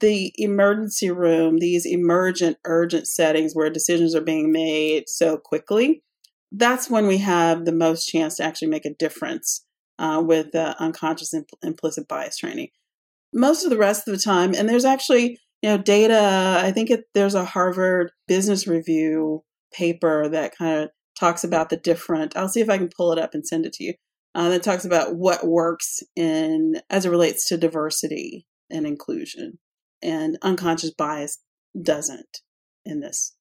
the 0.00 0.32
emergency 0.36 1.10
room, 1.10 1.58
these 1.58 1.86
emergent, 1.86 2.56
urgent 2.64 3.06
settings 3.06 3.54
where 3.54 3.70
decisions 3.70 4.14
are 4.14 4.22
being 4.22 4.50
made 4.50 5.08
so 5.08 5.36
quickly, 5.36 6.02
that's 6.52 6.88
when 6.88 7.06
we 7.06 7.18
have 7.18 7.64
the 7.64 7.72
most 7.72 8.06
chance 8.06 8.36
to 8.36 8.44
actually 8.44 8.68
make 8.68 8.84
a 8.84 8.94
difference 8.94 9.65
uh, 9.98 10.22
with 10.24 10.52
the 10.52 10.80
unconscious 10.80 11.34
impl- 11.34 11.58
implicit 11.62 12.08
bias 12.08 12.38
training. 12.38 12.68
Most 13.32 13.64
of 13.64 13.70
the 13.70 13.78
rest 13.78 14.06
of 14.06 14.14
the 14.14 14.22
time, 14.22 14.54
and 14.54 14.68
there's 14.68 14.84
actually 14.84 15.38
you 15.62 15.70
know 15.70 15.78
data. 15.78 16.60
I 16.62 16.72
think 16.72 16.90
it, 16.90 17.04
there's 17.14 17.34
a 17.34 17.44
Harvard 17.44 18.10
Business 18.28 18.66
Review 18.66 19.42
paper 19.72 20.28
that 20.28 20.56
kind 20.56 20.82
of 20.82 20.90
talks 21.18 21.44
about 21.44 21.70
the 21.70 21.76
different. 21.76 22.36
I'll 22.36 22.48
see 22.48 22.60
if 22.60 22.70
I 22.70 22.78
can 22.78 22.90
pull 22.94 23.12
it 23.12 23.18
up 23.18 23.34
and 23.34 23.46
send 23.46 23.66
it 23.66 23.72
to 23.74 23.84
you. 23.84 23.94
Uh, 24.34 24.50
that 24.50 24.62
talks 24.62 24.84
about 24.84 25.16
what 25.16 25.46
works 25.46 26.02
in 26.14 26.80
as 26.90 27.06
it 27.06 27.10
relates 27.10 27.48
to 27.48 27.56
diversity 27.56 28.46
and 28.70 28.86
inclusion, 28.86 29.58
and 30.02 30.38
unconscious 30.42 30.90
bias 30.90 31.38
doesn't 31.82 32.40
in 32.84 33.00
this. 33.00 33.34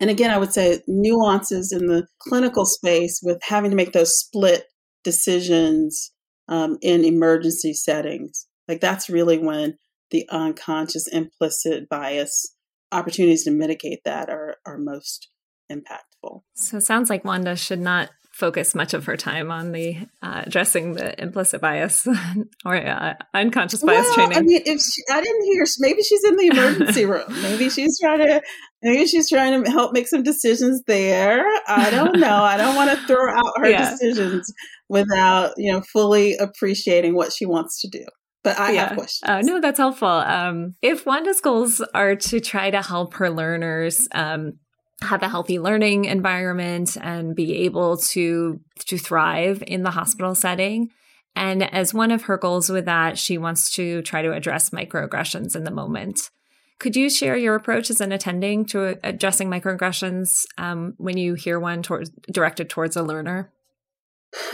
And 0.00 0.10
again, 0.10 0.30
I 0.30 0.38
would 0.38 0.52
say 0.52 0.80
nuances 0.86 1.72
in 1.72 1.86
the 1.86 2.06
clinical 2.20 2.64
space 2.66 3.20
with 3.22 3.38
having 3.42 3.70
to 3.70 3.76
make 3.76 3.92
those 3.92 4.18
split 4.18 4.64
decisions 5.04 6.12
um, 6.48 6.78
in 6.82 7.04
emergency 7.04 7.72
settings. 7.72 8.46
Like 8.68 8.80
that's 8.80 9.08
really 9.08 9.38
when 9.38 9.76
the 10.10 10.26
unconscious 10.30 11.06
implicit 11.06 11.88
bias 11.88 12.54
opportunities 12.92 13.44
to 13.44 13.50
mitigate 13.50 14.00
that 14.04 14.28
are, 14.30 14.56
are 14.66 14.78
most 14.78 15.28
impactful. 15.70 16.42
So 16.54 16.76
it 16.76 16.82
sounds 16.82 17.10
like 17.10 17.24
Wanda 17.24 17.56
should 17.56 17.80
not 17.80 18.10
focus 18.34 18.74
much 18.74 18.94
of 18.94 19.06
her 19.06 19.16
time 19.16 19.52
on 19.52 19.70
the 19.70 19.96
uh, 20.20 20.42
addressing 20.44 20.94
the 20.94 21.20
implicit 21.22 21.60
bias 21.60 22.06
or 22.64 22.74
uh, 22.74 23.14
unconscious 23.32 23.82
bias 23.82 24.06
well, 24.06 24.14
training. 24.14 24.38
I 24.38 24.40
mean, 24.40 24.62
if 24.66 24.80
she, 24.80 25.02
I 25.10 25.22
didn't 25.22 25.44
hear, 25.44 25.64
maybe 25.78 26.02
she's 26.02 26.24
in 26.24 26.36
the 26.36 26.46
emergency 26.48 27.04
room. 27.06 27.26
Maybe 27.42 27.70
she's 27.70 27.98
trying 28.00 28.26
to, 28.26 28.42
maybe 28.82 29.06
she's 29.06 29.28
trying 29.28 29.62
to 29.62 29.70
help 29.70 29.92
make 29.92 30.08
some 30.08 30.24
decisions 30.24 30.82
there. 30.88 31.44
I 31.68 31.90
don't 31.90 32.18
know. 32.18 32.42
I 32.42 32.56
don't 32.56 32.74
want 32.74 32.90
to 32.90 33.06
throw 33.06 33.30
out 33.30 33.52
her 33.58 33.68
yeah. 33.70 33.90
decisions 33.90 34.52
without 34.88 35.52
you 35.56 35.72
know 35.72 35.80
fully 35.80 36.36
appreciating 36.36 37.14
what 37.14 37.32
she 37.32 37.46
wants 37.46 37.80
to 37.80 37.88
do. 37.88 38.04
But 38.42 38.58
I 38.58 38.72
yeah. 38.72 38.88
have 38.88 38.96
questions. 38.96 39.28
Uh, 39.28 39.40
no, 39.40 39.60
that's 39.60 39.78
helpful. 39.78 40.08
Um, 40.08 40.74
if 40.82 41.06
Wanda's 41.06 41.40
goals 41.40 41.80
are 41.94 42.14
to 42.14 42.40
try 42.40 42.70
to 42.70 42.82
help 42.82 43.14
her 43.14 43.30
learners 43.30 44.06
um, 44.12 44.58
have 45.00 45.22
a 45.22 45.28
healthy 45.28 45.58
learning 45.58 46.04
environment 46.04 46.96
and 47.00 47.34
be 47.34 47.64
able 47.64 47.96
to 47.96 48.60
to 48.86 48.98
thrive 48.98 49.62
in 49.66 49.82
the 49.82 49.90
hospital 49.90 50.34
setting. 50.34 50.90
And 51.36 51.62
as 51.74 51.92
one 51.92 52.12
of 52.12 52.22
her 52.22 52.36
goals 52.36 52.70
with 52.70 52.84
that, 52.84 53.18
she 53.18 53.38
wants 53.38 53.74
to 53.74 54.02
try 54.02 54.22
to 54.22 54.32
address 54.32 54.70
microaggressions 54.70 55.56
in 55.56 55.64
the 55.64 55.72
moment. 55.72 56.30
Could 56.78 56.96
you 56.96 57.10
share 57.10 57.36
your 57.36 57.54
approach 57.54 57.90
as 57.90 58.00
an 58.00 58.12
attending 58.12 58.66
to 58.66 58.98
addressing 59.02 59.48
microaggressions 59.48 60.44
um, 60.58 60.94
when 60.96 61.16
you 61.16 61.34
hear 61.34 61.58
one 61.58 61.82
towards, 61.82 62.10
directed 62.30 62.68
towards 62.68 62.96
a 62.96 63.02
learner? 63.02 63.52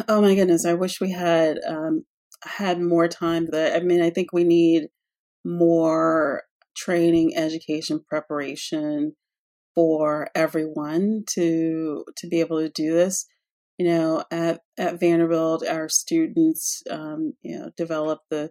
Oh 0.08 0.20
my 0.20 0.34
goodness! 0.34 0.66
I 0.66 0.74
wish 0.74 1.00
we 1.00 1.12
had 1.12 1.58
um, 1.66 2.04
had 2.42 2.80
more 2.80 3.08
time. 3.08 3.46
That 3.50 3.76
I 3.76 3.80
mean, 3.80 4.02
I 4.02 4.10
think 4.10 4.32
we 4.32 4.44
need 4.44 4.88
more 5.44 6.44
training, 6.76 7.36
education, 7.36 8.00
preparation 8.08 9.16
for 9.74 10.28
everyone 10.34 11.24
to 11.30 12.04
to 12.16 12.26
be 12.28 12.40
able 12.40 12.60
to 12.60 12.68
do 12.68 12.92
this. 12.92 13.26
You 13.78 13.86
know, 13.88 14.24
at 14.30 14.60
at 14.78 15.00
Vanderbilt, 15.00 15.66
our 15.66 15.88
students, 15.88 16.82
um, 16.90 17.34
you 17.42 17.58
know, 17.58 17.70
developed 17.76 18.24
the 18.30 18.50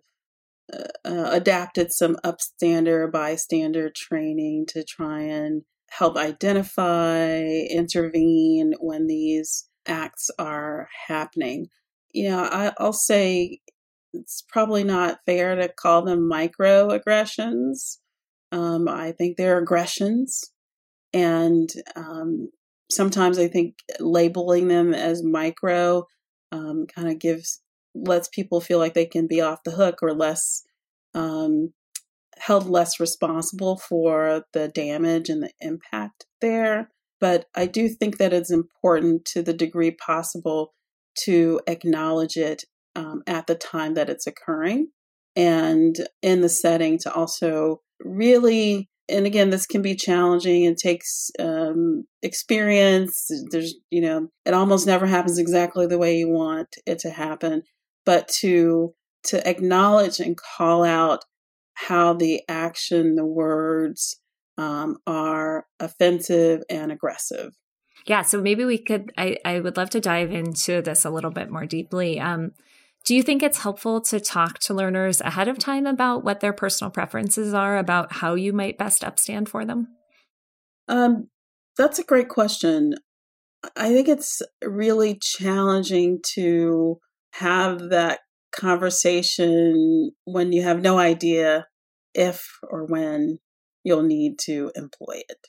uh, 0.74 0.84
uh, 1.06 1.30
adapted 1.32 1.92
some 1.92 2.18
upstander 2.24 3.12
bystander 3.12 3.92
training 3.96 4.66
to 4.70 4.84
try 4.84 5.22
and 5.22 5.64
help 5.92 6.18
identify, 6.18 7.40
intervene 7.70 8.74
when 8.80 9.08
these 9.08 9.68
acts 9.90 10.30
are 10.40 10.88
happening. 11.08 11.68
You 12.12 12.30
know, 12.30 12.44
I, 12.44 12.72
I'll 12.78 12.94
say 12.94 13.60
it's 14.14 14.44
probably 14.48 14.84
not 14.84 15.20
fair 15.26 15.56
to 15.56 15.68
call 15.70 16.04
them 16.04 16.30
microaggressions. 16.30 17.98
Um, 18.52 18.88
I 18.88 19.12
think 19.12 19.38
they're 19.38 19.60
aggressions. 19.60 20.52
And 21.14 21.70
um, 21.96 22.50
sometimes 22.92 23.38
I 23.38 23.48
think 23.48 23.76
labeling 24.00 24.68
them 24.68 24.94
as 24.94 25.24
micro 25.24 26.06
um, 26.52 26.86
kind 26.88 27.10
of 27.10 27.20
gives, 27.20 27.62
lets 27.94 28.28
people 28.28 28.62
feel 28.62 28.80
like 28.80 28.94
they 28.94 29.06
can 29.06 29.28
be 29.28 29.42
off 29.42 29.64
the 29.64 29.72
hook 29.72 30.00
or 30.02 30.14
less, 30.14 30.64
um, 31.14 31.74
held 32.38 32.68
less 32.68 33.00
responsible 33.00 33.78
for 33.78 34.46
the 34.54 34.68
damage 34.68 35.30
and 35.30 35.44
the 35.44 35.52
impact 35.60 36.26
there. 36.42 36.90
But 37.20 37.46
I 37.56 37.66
do 37.66 37.90
think 37.90 38.18
that 38.18 38.34
it's 38.34 38.52
important 38.52 39.26
to 39.26 39.42
the 39.42 39.54
degree 39.54 39.92
possible 39.92 40.74
to 41.26 41.60
acknowledge 41.68 42.38
it 42.38 42.64
um, 42.96 43.24
at 43.28 43.48
the 43.48 43.56
time 43.56 43.94
that 43.96 44.10
it's 44.10 44.28
occurring 44.28 44.88
and 45.36 45.96
in 46.22 46.42
the 46.42 46.50
setting 46.50 46.98
to 47.00 47.14
also 47.14 47.82
really 48.00 48.90
and 49.10 49.26
again 49.26 49.50
this 49.50 49.66
can 49.66 49.82
be 49.82 49.96
challenging 49.96 50.66
and 50.66 50.78
takes 50.78 51.32
um, 51.40 52.06
experience. 52.22 53.30
There's 53.52 53.76
you 53.90 54.02
know 54.02 54.30
it 54.46 54.54
almost 54.54 54.88
never 54.88 55.06
happens 55.06 55.38
exactly 55.38 55.88
the 55.88 55.98
way 55.98 56.18
you 56.18 56.30
want 56.30 56.76
it 56.86 57.00
to 57.00 57.10
happen 57.10 57.64
but 58.06 58.28
to 58.28 58.94
to 59.24 59.48
acknowledge 59.48 60.20
and 60.20 60.38
call 60.38 60.84
out 60.84 61.26
how 61.74 62.14
the 62.14 62.42
action 62.48 63.16
the 63.16 63.26
words 63.26 64.19
um, 64.60 64.98
are 65.08 65.66
offensive 65.80 66.62
and 66.70 66.92
aggressive 66.92 67.54
yeah 68.06 68.22
so 68.22 68.42
maybe 68.42 68.66
we 68.66 68.78
could 68.78 69.12
I, 69.18 69.38
I 69.44 69.60
would 69.60 69.78
love 69.78 69.90
to 69.92 70.00
dive 70.00 70.32
into 70.32 70.82
this 70.82 71.06
a 71.06 71.10
little 71.10 71.32
bit 71.32 71.50
more 71.50 71.66
deeply 71.66 72.20
um, 72.20 72.52
do 73.06 73.16
you 73.16 73.24
think 73.24 73.42
it's 73.42 73.60
helpful 73.60 74.02
to 74.02 74.20
talk 74.20 74.60
to 74.60 74.74
learners 74.74 75.22
ahead 75.22 75.48
of 75.48 75.58
time 75.58 75.86
about 75.86 76.24
what 76.24 76.42
their 76.42 76.54
personal 76.54 76.92
preferences 76.92 77.54
are 77.54 77.78
about 77.78 78.14
how 78.14 78.36
you 78.36 78.54
might 78.54 78.78
best 78.78 79.02
upstand 79.02 79.48
for 79.48 79.66
them? 79.66 79.88
Um, 80.88 81.30
that's 81.78 82.00
a 82.00 82.04
great 82.04 82.30
question. 82.30 82.96
I 83.76 83.90
think 83.90 84.08
it's 84.08 84.42
really 84.64 85.18
challenging 85.22 86.20
to 86.34 87.00
have 87.34 87.90
that 87.90 88.20
conversation 88.52 90.12
when 90.26 90.52
you 90.52 90.64
have 90.64 90.82
no 90.82 90.98
idea 90.98 91.68
if 92.14 92.60
or 92.64 92.86
when 92.86 93.40
you'll 93.90 94.04
need 94.04 94.38
to 94.40 94.72
employ 94.76 95.24
it. 95.28 95.48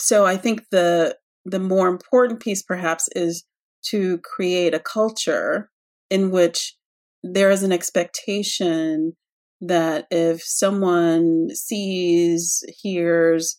So 0.00 0.26
I 0.26 0.36
think 0.36 0.64
the 0.70 1.16
the 1.44 1.60
more 1.60 1.86
important 1.86 2.40
piece 2.40 2.62
perhaps 2.62 3.08
is 3.14 3.44
to 3.90 4.18
create 4.18 4.74
a 4.74 4.80
culture 4.80 5.70
in 6.10 6.32
which 6.32 6.74
there 7.22 7.50
is 7.50 7.62
an 7.62 7.72
expectation 7.72 9.12
that 9.60 10.06
if 10.10 10.42
someone 10.42 11.48
sees, 11.54 12.64
hears 12.82 13.58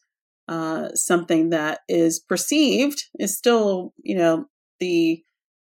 uh, 0.49 0.89
something 0.93 1.49
that 1.49 1.79
is 1.87 2.19
perceived, 2.19 3.01
is 3.19 3.37
still, 3.37 3.93
you 4.03 4.15
know, 4.17 4.45
the 4.79 5.23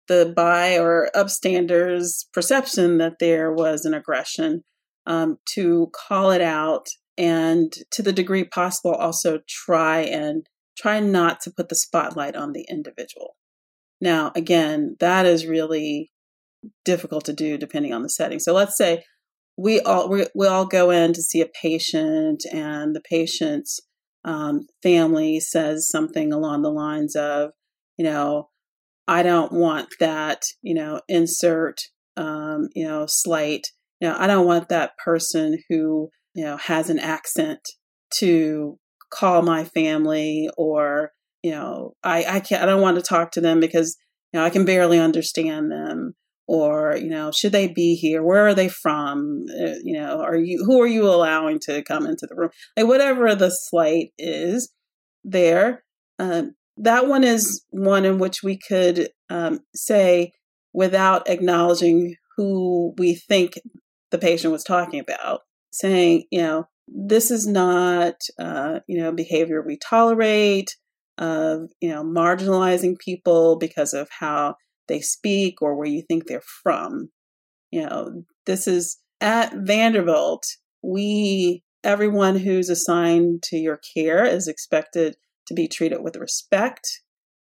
the 0.09 0.32
by 0.36 0.78
or 0.78 1.11
upstanders 1.14 2.26
perception 2.32 2.98
that 2.98 3.18
there 3.18 3.52
was 3.52 3.84
an 3.84 3.92
aggression, 3.92 4.62
um, 5.07 5.36
to 5.54 5.90
call 5.92 6.30
it 6.30 6.40
out 6.40 6.86
and 7.18 7.72
to 7.90 8.02
the 8.02 8.12
degree 8.12 8.44
possible 8.44 8.92
also 8.92 9.40
try 9.48 10.00
and 10.00 10.46
try 10.76 11.00
not 11.00 11.40
to 11.40 11.50
put 11.50 11.68
the 11.68 11.74
spotlight 11.74 12.36
on 12.36 12.52
the 12.52 12.66
individual. 12.68 13.36
Now, 14.00 14.32
again, 14.34 14.96
that 15.00 15.24
is 15.24 15.46
really 15.46 16.10
difficult 16.84 17.24
to 17.26 17.32
do 17.32 17.56
depending 17.56 17.92
on 17.92 18.02
the 18.02 18.10
setting. 18.10 18.38
So 18.38 18.52
let's 18.52 18.76
say 18.76 19.04
we 19.56 19.80
all 19.80 20.08
we, 20.08 20.26
we 20.34 20.46
all 20.46 20.66
go 20.66 20.90
in 20.90 21.12
to 21.14 21.22
see 21.22 21.40
a 21.40 21.46
patient, 21.46 22.44
and 22.52 22.94
the 22.94 23.00
patient's 23.00 23.80
um, 24.24 24.66
family 24.82 25.40
says 25.40 25.88
something 25.88 26.32
along 26.32 26.62
the 26.62 26.70
lines 26.70 27.16
of, 27.16 27.52
you 27.96 28.04
know, 28.04 28.50
I 29.08 29.22
don't 29.22 29.52
want 29.52 29.88
that, 30.00 30.42
you 30.62 30.74
know, 30.74 31.00
insert, 31.08 31.80
um, 32.16 32.68
you 32.74 32.86
know, 32.86 33.06
slight, 33.08 33.68
you 34.00 34.08
know, 34.08 34.16
I 34.18 34.26
don't 34.26 34.46
want 34.46 34.68
that 34.68 34.98
person 34.98 35.58
who, 35.68 36.10
you 36.37 36.45
know, 36.45 36.57
has 36.59 36.91
an 36.91 37.01
accent 37.01 37.61
to 38.18 38.78
call 39.11 39.43
my 39.43 39.64
family 39.64 40.49
or, 40.57 41.11
you 41.43 41.51
know, 41.51 41.95
I, 42.05 42.24
I 42.24 42.41
can't, 42.41 42.62
I 42.62 42.66
don't 42.66 42.82
want 42.82 42.97
to 42.97 43.03
talk 43.03 43.32
to 43.32 43.41
them 43.41 43.59
because, 43.59 43.97
you 44.32 44.39
know, 44.39 44.47
I 44.47 44.51
can 44.51 44.64
barely 44.64 45.01
understand 45.01 45.72
them 45.72 46.14
or 46.49 46.97
you 46.97 47.09
know 47.09 47.32
should 47.32 47.51
they 47.51 47.66
be 47.66 47.97
here? 47.97 48.22
Where 48.22 48.47
are 48.47 48.55
they 48.55 48.68
from? 48.68 49.47
Uh, 49.51 49.74
you 49.82 49.99
know 49.99 50.20
are 50.20 50.37
you 50.37 50.62
who 50.64 50.80
are 50.80 50.87
you 50.87 51.05
allowing 51.05 51.59
to 51.61 51.82
come 51.82 52.07
into 52.07 52.26
the 52.28 52.37
room? 52.37 52.51
Like 52.76 52.87
whatever 52.87 53.34
the 53.34 53.51
slight 53.51 54.12
is 54.16 54.72
there 55.24 55.82
um, 56.18 56.55
that 56.76 57.09
one 57.09 57.24
is 57.24 57.64
one 57.70 58.05
in 58.05 58.18
which 58.18 58.43
we 58.43 58.59
could 58.59 59.09
um, 59.30 59.61
say 59.74 60.32
without 60.72 61.28
acknowledging 61.28 62.14
who 62.37 62.95
we 62.99 63.14
think 63.14 63.55
the 64.11 64.18
patient 64.18 64.53
was 64.53 64.62
talking 64.62 65.01
about 65.01 65.41
saying 65.77 66.24
you 66.31 66.43
know 66.43 66.66
this 66.89 67.31
is 67.31 67.47
not, 67.47 68.22
uh, 68.39 68.81
you 68.87 69.01
know, 69.01 69.12
behavior 69.12 69.62
we 69.62 69.77
tolerate 69.77 70.77
of, 71.18 71.70
you 71.81 71.89
know, 71.89 72.05
marginalizing 72.05 72.99
people 72.99 73.57
because 73.57 73.93
of 73.95 74.09
how 74.11 74.55
they 74.89 75.01
speak 75.01 75.61
or 75.62 75.74
where 75.74 75.89
you 75.89 76.03
think 76.03 76.27
they're 76.27 76.43
from. 76.62 77.09
You 77.70 77.87
know, 77.87 78.22
this 78.45 78.68
is 78.68 78.99
at 79.20 79.53
Vanderbilt, 79.55 80.47
we, 80.83 81.64
everyone 81.83 82.37
who's 82.37 82.68
assigned 82.68 83.43
to 83.45 83.57
your 83.57 83.81
care 83.95 84.24
is 84.24 84.47
expected 84.47 85.16
to 85.49 85.55
be 85.55 85.66
treated 85.66 86.03
with 86.03 86.16
respect, 86.16 87.01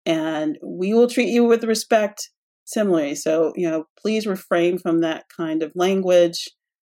and 0.05 0.57
we 0.63 0.93
will 0.93 1.07
treat 1.07 1.29
you 1.29 1.43
with 1.43 1.63
respect 1.63 2.29
similarly. 2.63 3.15
So, 3.15 3.53
you 3.55 3.69
know, 3.69 3.85
please 3.99 4.25
refrain 4.25 4.77
from 4.77 5.01
that 5.01 5.25
kind 5.35 5.61
of 5.61 5.71
language 5.75 6.47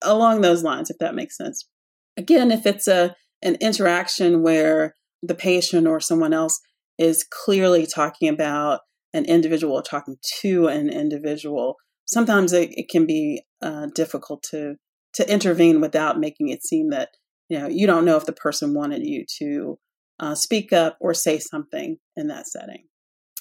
along 0.04 0.40
those 0.40 0.62
lines, 0.62 0.90
if 0.90 0.98
that 0.98 1.14
makes 1.14 1.36
sense. 1.36 1.66
Again, 2.16 2.50
if 2.50 2.66
it's 2.66 2.88
a 2.88 3.14
an 3.42 3.56
interaction 3.60 4.42
where 4.42 4.94
the 5.22 5.34
patient 5.34 5.86
or 5.86 6.00
someone 6.00 6.32
else 6.32 6.60
is 6.98 7.26
clearly 7.44 7.86
talking 7.86 8.28
about 8.28 8.80
an 9.12 9.24
individual 9.26 9.82
talking 9.82 10.16
to 10.40 10.66
an 10.68 10.88
individual, 10.88 11.76
sometimes 12.06 12.52
it, 12.52 12.70
it 12.72 12.88
can 12.88 13.06
be 13.06 13.42
uh, 13.62 13.88
difficult 13.94 14.42
to 14.50 14.76
to 15.14 15.32
intervene 15.32 15.80
without 15.80 16.18
making 16.18 16.48
it 16.48 16.64
seem 16.64 16.90
that 16.90 17.10
you 17.48 17.58
know 17.58 17.68
you 17.68 17.86
don't 17.86 18.04
know 18.04 18.16
if 18.16 18.26
the 18.26 18.32
person 18.32 18.74
wanted 18.74 19.04
you 19.04 19.24
to 19.38 19.78
uh, 20.20 20.34
speak 20.34 20.72
up 20.72 20.96
or 21.00 21.14
say 21.14 21.38
something 21.38 21.98
in 22.16 22.28
that 22.28 22.46
setting. 22.46 22.86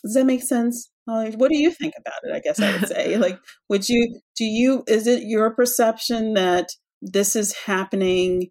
Does 0.03 0.15
that 0.15 0.25
make 0.25 0.43
sense? 0.43 0.89
What 1.05 1.49
do 1.49 1.57
you 1.57 1.71
think 1.71 1.93
about 1.99 2.19
it? 2.23 2.33
I 2.33 2.39
guess 2.39 2.59
I 2.59 2.71
would 2.71 2.87
say, 2.87 3.17
like, 3.17 3.39
would 3.69 3.89
you 3.89 4.19
do 4.37 4.45
you 4.45 4.83
is 4.87 5.07
it 5.07 5.23
your 5.23 5.51
perception 5.51 6.33
that 6.33 6.69
this 7.01 7.35
is 7.35 7.53
happening 7.65 8.47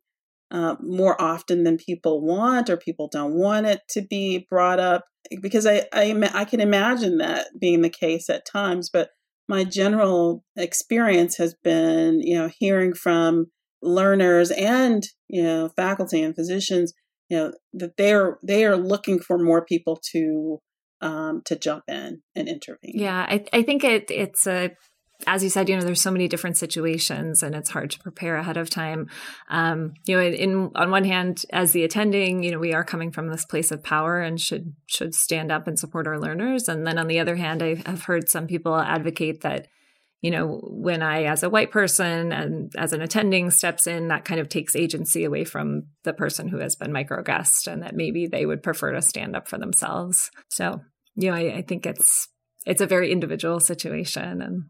uh, 0.51 0.77
more 0.81 1.21
often 1.21 1.65
than 1.65 1.79
people 1.79 2.21
want, 2.21 2.69
or 2.69 2.77
people 2.77 3.09
don't 3.11 3.35
want 3.35 3.67
it 3.67 3.81
to 3.91 4.03
be 4.03 4.47
brought 4.51 4.81
up? 4.81 5.05
Because 5.41 5.67
I 5.67 5.87
I, 5.93 6.31
I 6.35 6.45
can 6.45 6.61
imagine 6.61 7.19
that 7.19 7.49
being 7.59 7.83
the 7.83 7.91
case 7.91 8.29
at 8.29 8.47
times, 8.47 8.91
but 8.93 9.11
my 9.49 9.65
general 9.65 10.45
experience 10.57 11.37
has 11.37 11.55
been, 11.63 12.21
you 12.21 12.37
know, 12.37 12.51
hearing 12.59 12.95
from 12.95 13.47
learners 13.83 14.51
and 14.53 15.03
you 15.29 15.43
know 15.43 15.69
faculty 15.71 16.23
and 16.23 16.35
physicians, 16.35 16.93
you 17.29 17.37
know, 17.37 17.53
that 17.73 17.97
they're 17.97 18.39
they 18.43 18.65
are 18.65 18.77
looking 18.77 19.19
for 19.19 19.39
more 19.39 19.65
people 19.65 19.99
to 20.13 20.59
um, 21.03 21.43
to 21.45 21.57
jump 21.57 21.85
in 21.89 22.23
and 22.35 22.49
intervene. 22.49 22.93
Yeah, 22.95 23.27
I, 23.29 23.45
I 23.53 23.63
think 23.63 23.85
it 23.85 24.11
it's 24.11 24.47
a 24.47 24.71
as 25.27 25.45
you 25.45 25.51
said, 25.51 25.69
you 25.69 25.77
know, 25.77 25.83
there's 25.83 26.01
so 26.01 26.11
many 26.11 26.29
different 26.29 26.57
situations 26.57 27.43
and 27.43 27.55
it's 27.55 27.71
hard 27.71 27.91
to 27.91 27.99
prepare 27.99 28.37
ahead 28.37 28.57
of 28.57 28.71
time. 28.71 29.09
Um, 29.49 29.95
you 30.07 30.17
know, 30.17 30.23
in, 30.23 30.35
in, 30.35 30.71
on 30.75 30.91
one 30.91 31.05
hand, 31.05 31.45
as 31.53 31.73
the 31.73 31.85
attending, 31.85 32.43
you 32.43 32.51
know, 32.51 32.59
we 32.59 32.73
are 32.73 32.85
coming 32.85 33.13
from 33.13 33.29
this 33.29 33.45
place 33.45 33.71
of 33.71 33.83
power 33.83 34.21
and 34.21 34.41
should 34.41 34.75
should 34.87 35.15
stand 35.15 35.53
up 35.53 35.67
and 35.67 35.79
support 35.79 36.07
our 36.07 36.19
learners. 36.19 36.69
And 36.69 36.87
then 36.87 36.99
on 36.99 37.07
the 37.07 37.21
other 37.21 37.37
hand, 37.37 37.63
I 37.63 37.77
have 37.87 38.05
heard 38.05 38.29
some 38.29 38.47
people 38.47 38.75
advocate 38.77 39.43
that, 39.43 39.69
you 40.23 40.31
know, 40.31 40.61
when 40.63 41.03
I, 41.03 41.25
as 41.25 41.43
a 41.43 41.51
white 41.51 41.73
person 41.73 42.33
and 42.33 42.73
as 42.79 42.93
an 42.93 43.03
attending, 43.03 43.51
steps 43.51 43.89
in, 43.89 44.09
that 44.09 44.25
kind 44.25 44.41
of 44.41 44.49
takes 44.49 44.77
agency 44.77 45.25
away 45.25 45.45
from 45.45 45.89
the 46.05 46.13
person 46.13 46.47
who 46.49 46.59
has 46.59 46.77
been 46.77 46.93
microaggressed, 46.93 47.67
and 47.67 47.83
that 47.83 47.97
maybe 47.97 48.29
they 48.29 48.47
would 48.47 48.63
prefer 48.63 48.93
to 48.93 49.03
stand 49.03 49.35
up 49.35 49.49
for 49.49 49.59
themselves. 49.59 50.31
So, 50.49 50.81
you 51.17 51.29
know, 51.29 51.37
I, 51.37 51.57
I 51.57 51.63
think 51.63 51.85
it's 51.87 52.29
it's 52.65 52.81
a 52.81 52.87
very 52.87 53.11
individual 53.11 53.59
situation 53.59 54.41
and 54.41 54.67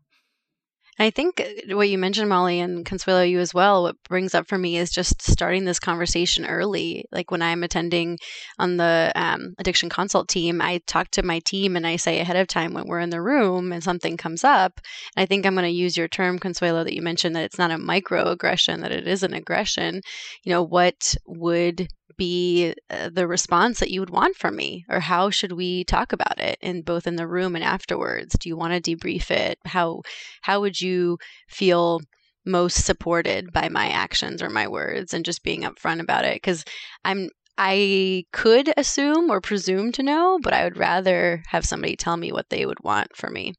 I 0.98 1.10
think 1.10 1.40
uh, 1.40 1.74
what 1.76 1.88
you 1.88 1.96
mentioned, 1.96 2.28
Molly, 2.28 2.60
and 2.60 2.84
Consuelo, 2.84 3.22
you 3.22 3.40
as 3.40 3.54
well, 3.54 3.82
what 3.84 3.96
brings 4.08 4.34
up 4.34 4.46
for 4.46 4.58
me 4.58 4.76
is 4.76 4.90
just 4.90 5.22
starting 5.22 5.64
this 5.64 5.80
conversation 5.80 6.44
early. 6.44 7.06
Like 7.10 7.30
when 7.30 7.40
I'm 7.40 7.62
attending 7.62 8.18
on 8.58 8.76
the 8.76 9.10
um, 9.14 9.54
addiction 9.58 9.88
consult 9.88 10.28
team, 10.28 10.60
I 10.60 10.80
talk 10.86 11.10
to 11.12 11.22
my 11.22 11.40
team 11.40 11.76
and 11.76 11.86
I 11.86 11.96
say 11.96 12.20
ahead 12.20 12.36
of 12.36 12.46
time 12.46 12.74
when 12.74 12.86
we're 12.86 13.00
in 13.00 13.10
the 13.10 13.22
room 13.22 13.72
and 13.72 13.82
something 13.82 14.16
comes 14.18 14.44
up. 14.44 14.80
And 15.16 15.22
I 15.22 15.26
think 15.26 15.46
I'm 15.46 15.54
going 15.54 15.64
to 15.64 15.70
use 15.70 15.96
your 15.96 16.08
term, 16.08 16.38
Consuelo, 16.38 16.84
that 16.84 16.94
you 16.94 17.02
mentioned 17.02 17.34
that 17.36 17.44
it's 17.44 17.58
not 17.58 17.70
a 17.70 17.78
microaggression, 17.78 18.82
that 18.82 18.92
it 18.92 19.08
is 19.08 19.22
an 19.22 19.32
aggression. 19.32 20.02
You 20.44 20.52
know, 20.52 20.62
what 20.62 21.14
would 21.26 21.88
be 22.16 22.74
uh, 22.90 23.10
the 23.12 23.26
response 23.26 23.80
that 23.80 23.90
you 23.90 24.00
would 24.00 24.10
want 24.10 24.36
from 24.36 24.56
me 24.56 24.84
or 24.88 25.00
how 25.00 25.30
should 25.30 25.52
we 25.52 25.84
talk 25.84 26.12
about 26.12 26.40
it 26.40 26.58
in 26.60 26.82
both 26.82 27.06
in 27.06 27.16
the 27.16 27.26
room 27.26 27.54
and 27.54 27.64
afterwards? 27.64 28.36
Do 28.38 28.48
you 28.48 28.56
want 28.56 28.72
to 28.84 28.96
debrief 28.96 29.30
it? 29.30 29.58
How 29.64 30.02
how 30.42 30.60
would 30.60 30.80
you 30.80 31.18
feel 31.48 32.00
most 32.44 32.84
supported 32.84 33.52
by 33.52 33.68
my 33.68 33.88
actions 33.88 34.42
or 34.42 34.50
my 34.50 34.66
words 34.68 35.14
and 35.14 35.24
just 35.24 35.42
being 35.42 35.62
upfront 35.62 36.00
about 36.00 36.24
it? 36.24 36.36
Because 36.36 36.64
i'm 37.04 37.28
i 37.58 38.24
could 38.32 38.72
assume 38.76 39.30
or 39.30 39.40
presume 39.40 39.92
to 39.92 40.02
know 40.02 40.38
but 40.42 40.54
i 40.54 40.64
would 40.64 40.78
rather 40.78 41.42
have 41.48 41.64
somebody 41.64 41.94
tell 41.94 42.16
me 42.16 42.32
what 42.32 42.48
they 42.48 42.64
would 42.64 42.82
want 42.82 43.14
for 43.14 43.28
me 43.28 43.52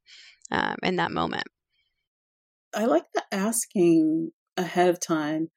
um, 0.50 0.76
in 0.82 0.96
that 0.96 1.10
moment. 1.10 1.44
I 2.74 2.84
like 2.86 3.04
the 3.14 3.22
asking 3.32 4.32
ahead 4.56 4.88
of 4.88 5.00
time 5.00 5.48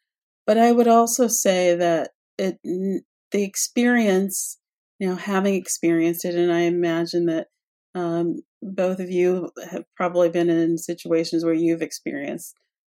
but 0.47 0.57
i 0.57 0.71
would 0.71 0.87
also 0.87 1.27
say 1.27 1.75
that 1.75 2.11
it 2.37 2.57
the 2.63 3.43
experience 3.43 4.57
you 4.99 5.07
know 5.07 5.15
having 5.15 5.55
experienced 5.55 6.25
it 6.25 6.35
and 6.35 6.51
i 6.51 6.61
imagine 6.61 7.25
that 7.25 7.47
um, 7.95 8.41
both 8.61 8.99
of 8.99 9.09
you 9.09 9.49
have 9.71 9.83
probably 9.95 10.29
been 10.29 10.49
in 10.49 10.77
situations 10.77 11.43
where 11.43 11.53
you've 11.53 11.81
experienced 11.81 12.53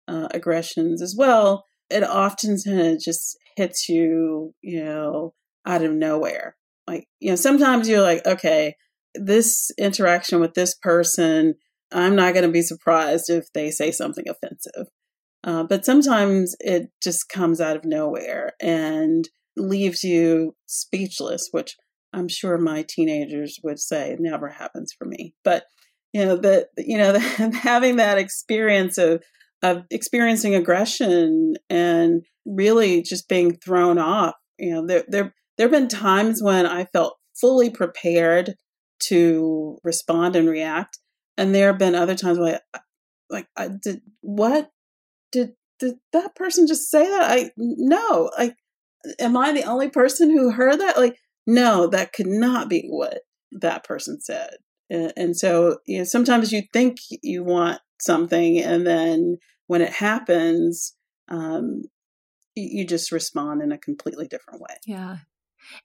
uh, 0.10 0.28
aggressions 0.32 1.02
as 1.02 1.16
well. 1.18 1.64
It 1.90 2.04
often 2.04 2.58
kind 2.62 2.82
of 2.82 3.00
just 3.00 3.38
hits 3.56 3.88
you 3.88 4.54
you 4.62 4.84
know 4.84 5.34
out 5.66 5.84
of 5.84 5.94
nowhere. 5.94 6.58
Like 6.86 7.08
you 7.22 7.30
know 7.30 7.38
sometimes 7.38 7.88
you're 7.88 8.02
like 8.02 8.26
okay 8.26 8.76
this 9.16 9.72
interaction 9.78 10.40
with 10.40 10.54
this 10.54 10.76
person 10.76 11.56
i'm 11.92 12.16
not 12.16 12.34
going 12.34 12.46
to 12.46 12.52
be 12.52 12.62
surprised 12.62 13.30
if 13.30 13.52
they 13.54 13.72
say 13.72 13.92
something 13.92 14.26
offensive 14.30 14.88
uh, 15.50 15.64
but 15.64 15.84
sometimes 15.84 16.56
it 16.60 16.92
just 17.02 17.28
comes 17.28 17.60
out 17.60 17.76
of 17.76 17.84
nowhere 17.84 18.52
and 18.62 19.28
leaves 19.58 20.04
you 20.04 20.56
speechless, 20.68 21.50
which 21.50 21.76
I'm 22.14 22.28
sure 22.28 22.60
my 22.60 22.86
teenagers 22.88 23.58
would 23.64 23.80
say 23.80 24.16
never 24.20 24.50
happens 24.50 24.94
for 24.96 25.06
me. 25.06 25.34
But 25.44 25.64
you 26.14 26.24
know 26.24 26.38
that 26.38 26.68
you 26.78 27.00
know 27.00 27.18
having 27.64 27.96
that 27.96 28.20
experience 28.20 29.00
of 29.00 29.24
of 29.64 29.86
experiencing 29.90 30.54
aggression 30.54 31.56
and 31.68 32.24
really 32.46 33.02
just 33.02 33.28
being 33.28 33.56
thrown 33.58 33.98
off. 33.98 34.36
You 34.60 34.76
know, 34.76 34.86
there 34.86 35.04
there 35.08 35.34
there 35.58 35.66
have 35.66 35.72
been 35.72 35.88
times 35.88 36.44
when 36.44 36.68
I 36.68 36.86
felt 36.94 37.18
fully 37.42 37.72
prepared 37.72 38.54
to 39.08 39.80
respond 39.84 40.36
and 40.36 40.48
react, 40.48 41.00
and 41.40 41.56
there 41.56 41.68
have 41.68 41.80
been 41.80 41.96
other 41.96 42.16
times 42.16 42.38
where, 42.38 42.60
I, 42.72 42.80
like, 43.32 43.48
I 43.58 43.70
did 43.82 44.02
what 44.22 44.70
did 45.32 45.54
did 45.80 45.96
that 46.14 46.36
person 46.36 46.68
just 46.68 46.90
say 46.90 47.08
that? 47.08 47.32
I 47.32 47.52
no, 47.58 48.32
I 48.38 48.56
am 49.20 49.38
I 49.38 49.54
the 49.54 49.64
only 49.64 49.90
person 49.90 50.30
who 50.30 50.52
heard 50.52 50.80
that? 50.80 50.98
Like, 50.98 51.18
no, 51.48 51.88
that 51.88 52.14
could 52.14 52.28
not 52.28 52.70
be 52.70 52.88
what 52.90 53.22
that 53.54 53.84
person 53.84 54.20
said. 54.22 54.58
And, 54.90 55.14
and 55.16 55.38
so, 55.38 55.78
you 55.86 56.00
know, 56.00 56.04
sometimes 56.04 56.52
you 56.52 56.64
think 56.74 56.98
you 57.22 57.44
want 57.44 57.80
something, 58.00 58.60
and 58.60 58.86
then 58.86 59.38
when 59.68 59.82
it 59.82 59.94
happens, 59.94 60.96
um, 61.30 61.84
you 62.56 62.86
just 62.86 63.12
respond 63.12 63.62
in 63.62 63.72
a 63.72 63.78
completely 63.78 64.28
different 64.28 64.62
way. 64.62 64.76
Yeah. 64.86 65.18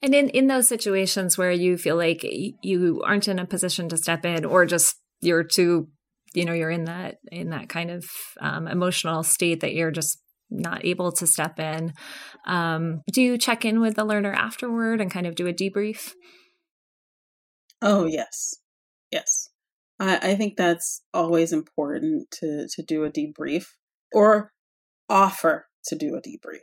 And 0.03 0.15
in, 0.15 0.29
in 0.31 0.47
those 0.47 0.69
situations 0.69 1.37
where 1.37 1.51
you 1.51 1.77
feel 1.77 1.97
like 1.97 2.25
you 2.25 3.03
aren't 3.05 3.29
in 3.29 3.39
a 3.39 3.47
position 3.47 3.89
to 3.91 3.97
step 3.97 4.25
in 4.25 4.45
or 4.45 4.67
just 4.67 4.97
you're 5.21 5.45
too 5.45 5.89
you 6.35 6.45
know 6.45 6.53
you're 6.53 6.71
in 6.71 6.85
that 6.85 7.17
in 7.31 7.51
that 7.51 7.69
kind 7.69 7.91
of 7.91 8.05
um, 8.41 8.69
emotional 8.69 9.23
state 9.23 9.61
that 9.61 9.75
you're 9.75 9.91
just 9.91 10.19
not 10.51 10.85
able 10.85 11.11
to 11.13 11.27
step 11.27 11.59
in. 11.59 11.93
Um, 12.47 13.03
do 13.13 13.23
you 13.23 13.39
check 13.39 13.65
in 13.65 13.81
with 13.81 13.95
the 13.97 14.05
learner 14.05 14.33
afterward 14.33 15.01
and 15.01 15.11
kind 15.11 15.27
of 15.27 15.35
do 15.35 15.47
a 15.47 15.53
debrief? 15.53 16.13
Oh 17.83 18.07
yes, 18.07 18.55
yes. 19.11 19.49
I, 20.01 20.19
I 20.31 20.35
think 20.35 20.57
that's 20.57 21.03
always 21.13 21.53
important 21.53 22.31
to 22.41 22.67
to 22.69 22.83
do 22.83 23.05
a 23.05 23.11
debrief 23.11 23.67
or 24.13 24.53
offer 25.09 25.67
to 25.87 25.97
do 25.97 26.15
a 26.17 26.23
debrief. 26.23 26.61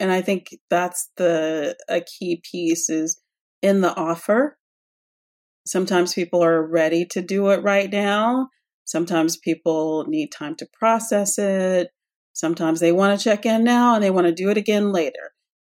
And 0.00 0.12
I 0.12 0.22
think 0.22 0.48
that's 0.70 1.10
the 1.16 1.76
a 1.88 2.00
key 2.00 2.42
piece 2.50 2.90
is 2.90 3.20
in 3.62 3.80
the 3.80 3.94
offer. 3.96 4.58
Sometimes 5.66 6.12
people 6.12 6.44
are 6.44 6.66
ready 6.66 7.06
to 7.06 7.22
do 7.22 7.48
it 7.48 7.62
right 7.62 7.90
now. 7.90 8.48
Sometimes 8.84 9.36
people 9.36 10.04
need 10.08 10.30
time 10.30 10.54
to 10.56 10.68
process 10.78 11.38
it. 11.38 11.88
Sometimes 12.32 12.80
they 12.80 12.92
want 12.92 13.18
to 13.18 13.24
check 13.24 13.46
in 13.46 13.64
now 13.64 13.94
and 13.94 14.02
they 14.02 14.10
want 14.10 14.26
to 14.26 14.32
do 14.32 14.50
it 14.50 14.56
again 14.56 14.92
later. 14.92 15.32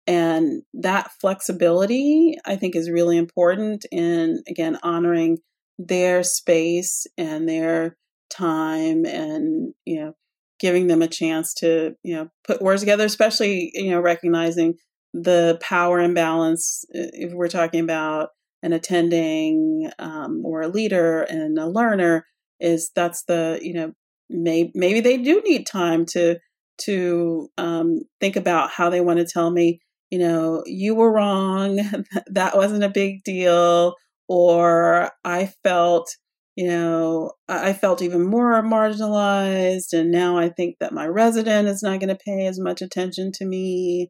And 0.06 0.62
that 0.74 1.10
flexibility, 1.20 2.36
I 2.44 2.56
think, 2.56 2.76
is 2.76 2.90
really 2.90 3.16
important 3.16 3.86
in, 3.90 4.42
again, 4.48 4.78
honoring 4.82 5.38
their 5.78 6.22
space 6.22 7.06
and 7.16 7.48
their 7.48 7.96
time 8.30 9.06
and, 9.06 9.74
you 9.84 10.00
know, 10.00 10.14
giving 10.60 10.86
them 10.86 11.02
a 11.02 11.08
chance 11.08 11.54
to, 11.54 11.94
you 12.02 12.14
know, 12.14 12.28
put 12.46 12.62
words 12.62 12.82
together, 12.82 13.04
especially, 13.04 13.70
you 13.74 13.90
know, 13.90 14.00
recognizing 14.00 14.74
the 15.12 15.58
power 15.60 16.00
imbalance 16.00 16.84
if 16.90 17.32
we're 17.32 17.48
talking 17.48 17.80
about 17.80 18.30
an 18.62 18.72
attending 18.72 19.90
um, 19.98 20.42
or 20.44 20.62
a 20.62 20.68
leader 20.68 21.22
and 21.22 21.58
a 21.58 21.66
learner 21.66 22.26
is 22.60 22.90
that's 22.94 23.24
the 23.24 23.58
you 23.62 23.74
know 23.74 23.92
may, 24.30 24.70
maybe 24.74 25.00
they 25.00 25.16
do 25.16 25.42
need 25.44 25.66
time 25.66 26.06
to 26.06 26.36
to 26.76 27.48
um, 27.56 28.00
think 28.20 28.36
about 28.36 28.70
how 28.70 28.90
they 28.90 29.00
want 29.00 29.18
to 29.18 29.26
tell 29.26 29.50
me 29.50 29.80
you 30.10 30.18
know 30.18 30.62
you 30.66 30.94
were 30.94 31.12
wrong 31.12 31.80
that 32.26 32.56
wasn't 32.56 32.84
a 32.84 32.88
big 32.88 33.22
deal 33.24 33.94
or 34.28 35.10
i 35.24 35.46
felt 35.62 36.08
you 36.56 36.66
know 36.66 37.32
i 37.48 37.72
felt 37.72 38.00
even 38.00 38.24
more 38.24 38.62
marginalized 38.62 39.92
and 39.92 40.10
now 40.10 40.38
i 40.38 40.48
think 40.48 40.76
that 40.80 40.92
my 40.92 41.06
resident 41.06 41.68
is 41.68 41.82
not 41.82 42.00
going 42.00 42.08
to 42.08 42.24
pay 42.24 42.46
as 42.46 42.58
much 42.58 42.80
attention 42.80 43.30
to 43.32 43.44
me 43.44 44.08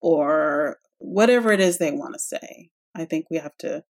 or 0.00 0.76
whatever 0.98 1.52
it 1.52 1.60
is 1.60 1.78
they 1.78 1.92
want 1.92 2.14
to 2.14 2.20
say. 2.20 2.70
I 2.94 3.04
think 3.04 3.26
we 3.30 3.38
have 3.38 3.56
to 3.58 3.82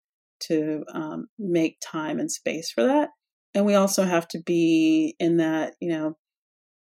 to 0.40 0.84
um, 0.92 1.26
make 1.38 1.78
time 1.80 2.18
and 2.18 2.30
space 2.30 2.70
for 2.70 2.84
that, 2.84 3.10
and 3.54 3.64
we 3.64 3.74
also 3.74 4.04
have 4.04 4.26
to 4.28 4.42
be 4.42 5.14
in 5.18 5.38
that 5.38 5.74
you 5.80 5.90
know 5.90 6.16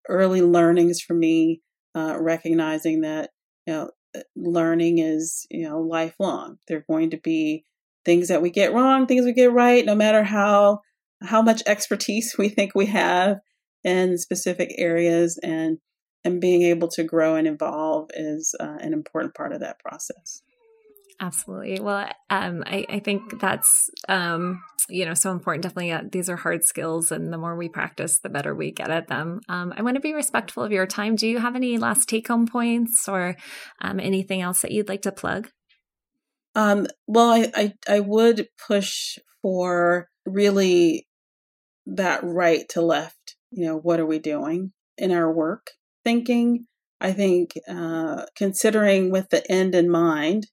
early 0.10 0.42
learnings 0.42 1.02
for 1.02 1.14
me, 1.14 1.62
uh, 1.96 2.16
recognizing 2.20 3.02
that 3.02 3.32
you 3.66 3.74
know 3.74 3.92
uh, 4.16 4.22
learning 4.36 5.00
is 5.00 5.46
you 5.50 5.68
know 5.68 5.80
lifelong. 5.82 6.58
There 6.68 6.80
are 6.80 6.86
going 6.90 7.12
to 7.12 7.18
be 7.18 7.66
things 8.06 8.30
that 8.30 8.42
we 8.42 8.50
get 8.50 8.74
wrong, 8.74 9.06
things 9.06 9.26
we 9.26 9.34
get 9.34 9.52
right, 9.52 9.86
no 9.86 9.96
matter 9.96 10.24
how 10.24 10.82
how 11.24 11.42
much 11.42 11.64
expertise 11.66 12.36
we 12.40 12.50
think 12.50 12.74
we 12.76 12.88
have 12.88 13.40
in 13.84 14.18
specific 14.18 14.74
areas 14.78 15.40
and 15.44 15.80
and 16.24 16.42
being 16.42 16.64
able 16.64 16.90
to 16.90 17.04
grow 17.04 17.36
and 17.36 17.48
evolve 17.48 18.10
is 18.14 18.54
uh, 18.60 18.78
an 18.82 18.92
important 18.92 19.34
part 19.34 19.54
of 19.54 19.62
that 19.62 19.80
process. 19.80 20.42
Absolutely. 21.20 21.80
Well, 21.80 22.10
um, 22.30 22.64
I, 22.68 22.86
I, 22.90 23.00
think 23.00 23.40
that's 23.40 23.90
um, 24.08 24.62
you 24.88 25.04
know 25.04 25.16
so 25.16 25.32
important. 25.32 25.64
Definitely, 25.64 25.92
uh, 25.92 26.04
these 26.12 26.30
are 26.30 26.36
hard 26.36 26.64
skills, 26.64 27.12
and 27.12 27.34
the 27.34 27.40
more 27.40 27.56
we 27.56 27.70
practice, 27.70 28.20
the 28.20 28.30
better 28.30 28.54
we 28.54 28.72
get 28.72 28.92
at 28.92 29.08
them. 29.08 29.42
Um, 29.50 29.74
I 29.76 29.82
want 29.82 29.96
to 29.96 30.02
be 30.02 30.14
respectful 30.14 30.64
of 30.64 30.72
your 30.72 30.86
time. 30.86 31.16
Do 31.16 31.28
you 31.28 31.40
have 31.40 31.56
any 31.56 31.80
last 31.80 32.08
take 32.08 32.28
home 32.28 32.46
points 32.46 33.08
or 33.10 33.36
um, 33.82 34.00
anything 34.00 34.42
else 34.42 34.62
that 34.62 34.72
you'd 34.72 34.90
like 34.90 35.02
to 35.04 35.12
plug? 35.12 35.50
Um, 36.54 36.86
well, 37.08 37.32
I, 37.32 37.52
I 37.56 37.74
I 37.96 38.00
would 38.00 38.48
push 38.68 39.18
for 39.42 40.10
really 40.26 41.08
that 41.88 42.24
right 42.24 42.70
to 42.70 42.82
left. 42.82 43.38
You 43.50 43.66
know, 43.66 43.78
what 43.78 44.00
are 44.00 44.06
we 44.06 44.20
doing 44.20 44.72
in 45.00 45.12
our 45.12 45.34
work? 45.34 45.72
thinking. 46.08 46.66
I 47.02 47.12
think 47.12 47.52
uh, 47.68 48.26
considering 48.34 49.12
with 49.12 49.30
the 49.30 49.44
end 49.52 49.76
in 49.76 49.90
mind, 49.90 50.48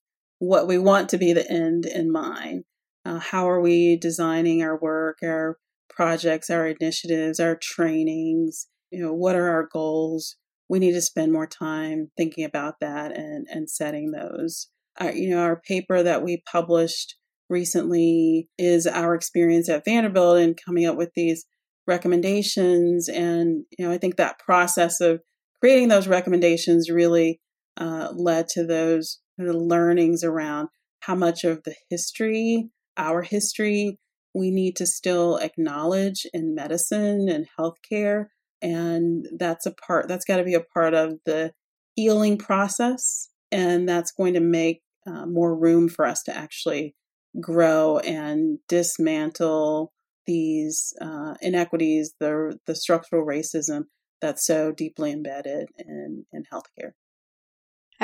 what 0.46 0.66
we 0.66 0.78
want 0.78 1.08
to 1.10 1.18
be 1.18 1.32
the 1.32 1.50
end 1.50 1.86
in 1.86 2.10
mind. 2.10 2.64
Uh, 3.04 3.18
how 3.18 3.48
are 3.48 3.60
we 3.60 3.96
designing 3.96 4.62
our 4.62 4.78
work, 4.78 5.18
our 5.22 5.58
projects, 5.90 6.50
our 6.50 6.66
initiatives, 6.66 7.38
our 7.38 7.56
trainings? 7.56 8.68
You 8.90 9.02
know, 9.02 9.12
what 9.12 9.36
are 9.36 9.48
our 9.48 9.68
goals? 9.70 10.36
We 10.68 10.78
need 10.78 10.92
to 10.92 11.02
spend 11.02 11.32
more 11.32 11.46
time 11.46 12.10
thinking 12.16 12.44
about 12.44 12.80
that 12.80 13.16
and, 13.16 13.46
and 13.50 13.68
setting 13.68 14.12
those. 14.12 14.68
Uh, 15.00 15.12
you 15.14 15.30
know, 15.30 15.40
our 15.40 15.60
paper 15.60 16.02
that 16.02 16.22
we 16.22 16.42
published 16.50 17.16
recently 17.50 18.48
is 18.56 18.86
our 18.86 19.14
experience 19.14 19.68
at 19.68 19.84
Vanderbilt 19.84 20.38
and 20.38 20.58
coming 20.64 20.86
up 20.86 20.96
with 20.96 21.10
these 21.14 21.44
recommendations. 21.86 23.08
And, 23.08 23.64
you 23.78 23.84
know, 23.84 23.92
I 23.92 23.98
think 23.98 24.16
that 24.16 24.38
process 24.38 25.00
of 25.00 25.20
creating 25.60 25.88
those 25.88 26.08
recommendations 26.08 26.90
really 26.90 27.40
uh, 27.76 28.08
led 28.14 28.48
to 28.48 28.64
those 28.64 29.20
learnings 29.38 30.22
around 30.24 30.68
how 31.00 31.14
much 31.14 31.44
of 31.44 31.62
the 31.64 31.74
history, 31.90 32.70
our 32.96 33.22
history, 33.22 33.98
we 34.34 34.50
need 34.50 34.76
to 34.76 34.86
still 34.86 35.36
acknowledge 35.36 36.26
in 36.32 36.54
medicine 36.54 37.28
and 37.28 37.46
healthcare. 37.58 38.26
And 38.62 39.26
that's 39.38 39.66
a 39.66 39.72
part, 39.72 40.08
that's 40.08 40.24
got 40.24 40.38
to 40.38 40.44
be 40.44 40.54
a 40.54 40.60
part 40.60 40.94
of 40.94 41.18
the 41.26 41.52
healing 41.94 42.38
process. 42.38 43.28
And 43.52 43.88
that's 43.88 44.12
going 44.12 44.34
to 44.34 44.40
make 44.40 44.82
uh, 45.06 45.26
more 45.26 45.54
room 45.56 45.88
for 45.88 46.06
us 46.06 46.22
to 46.24 46.36
actually 46.36 46.96
grow 47.40 47.98
and 47.98 48.58
dismantle 48.68 49.92
these 50.26 50.94
uh, 51.00 51.34
inequities, 51.42 52.14
the 52.18 52.58
the 52.66 52.74
structural 52.74 53.26
racism 53.26 53.84
that's 54.20 54.46
so 54.46 54.72
deeply 54.72 55.12
embedded 55.12 55.68
in, 55.78 56.24
in 56.32 56.44
healthcare. 56.52 56.92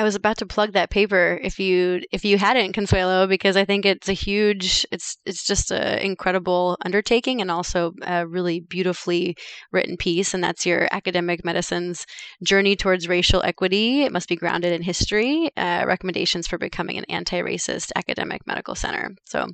I 0.01 0.03
was 0.03 0.15
about 0.15 0.37
to 0.37 0.47
plug 0.47 0.73
that 0.73 0.89
paper 0.89 1.39
if 1.43 1.59
you 1.59 2.01
if 2.11 2.25
you 2.25 2.39
hadn't 2.39 2.73
Consuelo 2.73 3.27
because 3.27 3.55
I 3.55 3.65
think 3.65 3.85
it's 3.85 4.09
a 4.09 4.13
huge 4.13 4.83
it's 4.91 5.15
it's 5.27 5.45
just 5.45 5.69
an 5.69 5.99
incredible 5.99 6.75
undertaking 6.83 7.39
and 7.39 7.51
also 7.51 7.93
a 8.01 8.25
really 8.25 8.61
beautifully 8.61 9.35
written 9.71 9.97
piece 9.97 10.33
and 10.33 10.43
that's 10.43 10.65
your 10.65 10.87
academic 10.91 11.45
medicine's 11.45 12.07
journey 12.43 12.75
towards 12.75 13.07
racial 13.07 13.43
equity. 13.43 14.01
It 14.01 14.11
must 14.11 14.27
be 14.27 14.35
grounded 14.35 14.73
in 14.73 14.81
history 14.81 15.51
uh, 15.55 15.83
recommendations 15.85 16.47
for 16.47 16.57
becoming 16.57 16.97
an 16.97 17.05
anti-racist 17.07 17.91
academic 17.95 18.47
medical 18.47 18.73
center. 18.73 19.11
So 19.27 19.45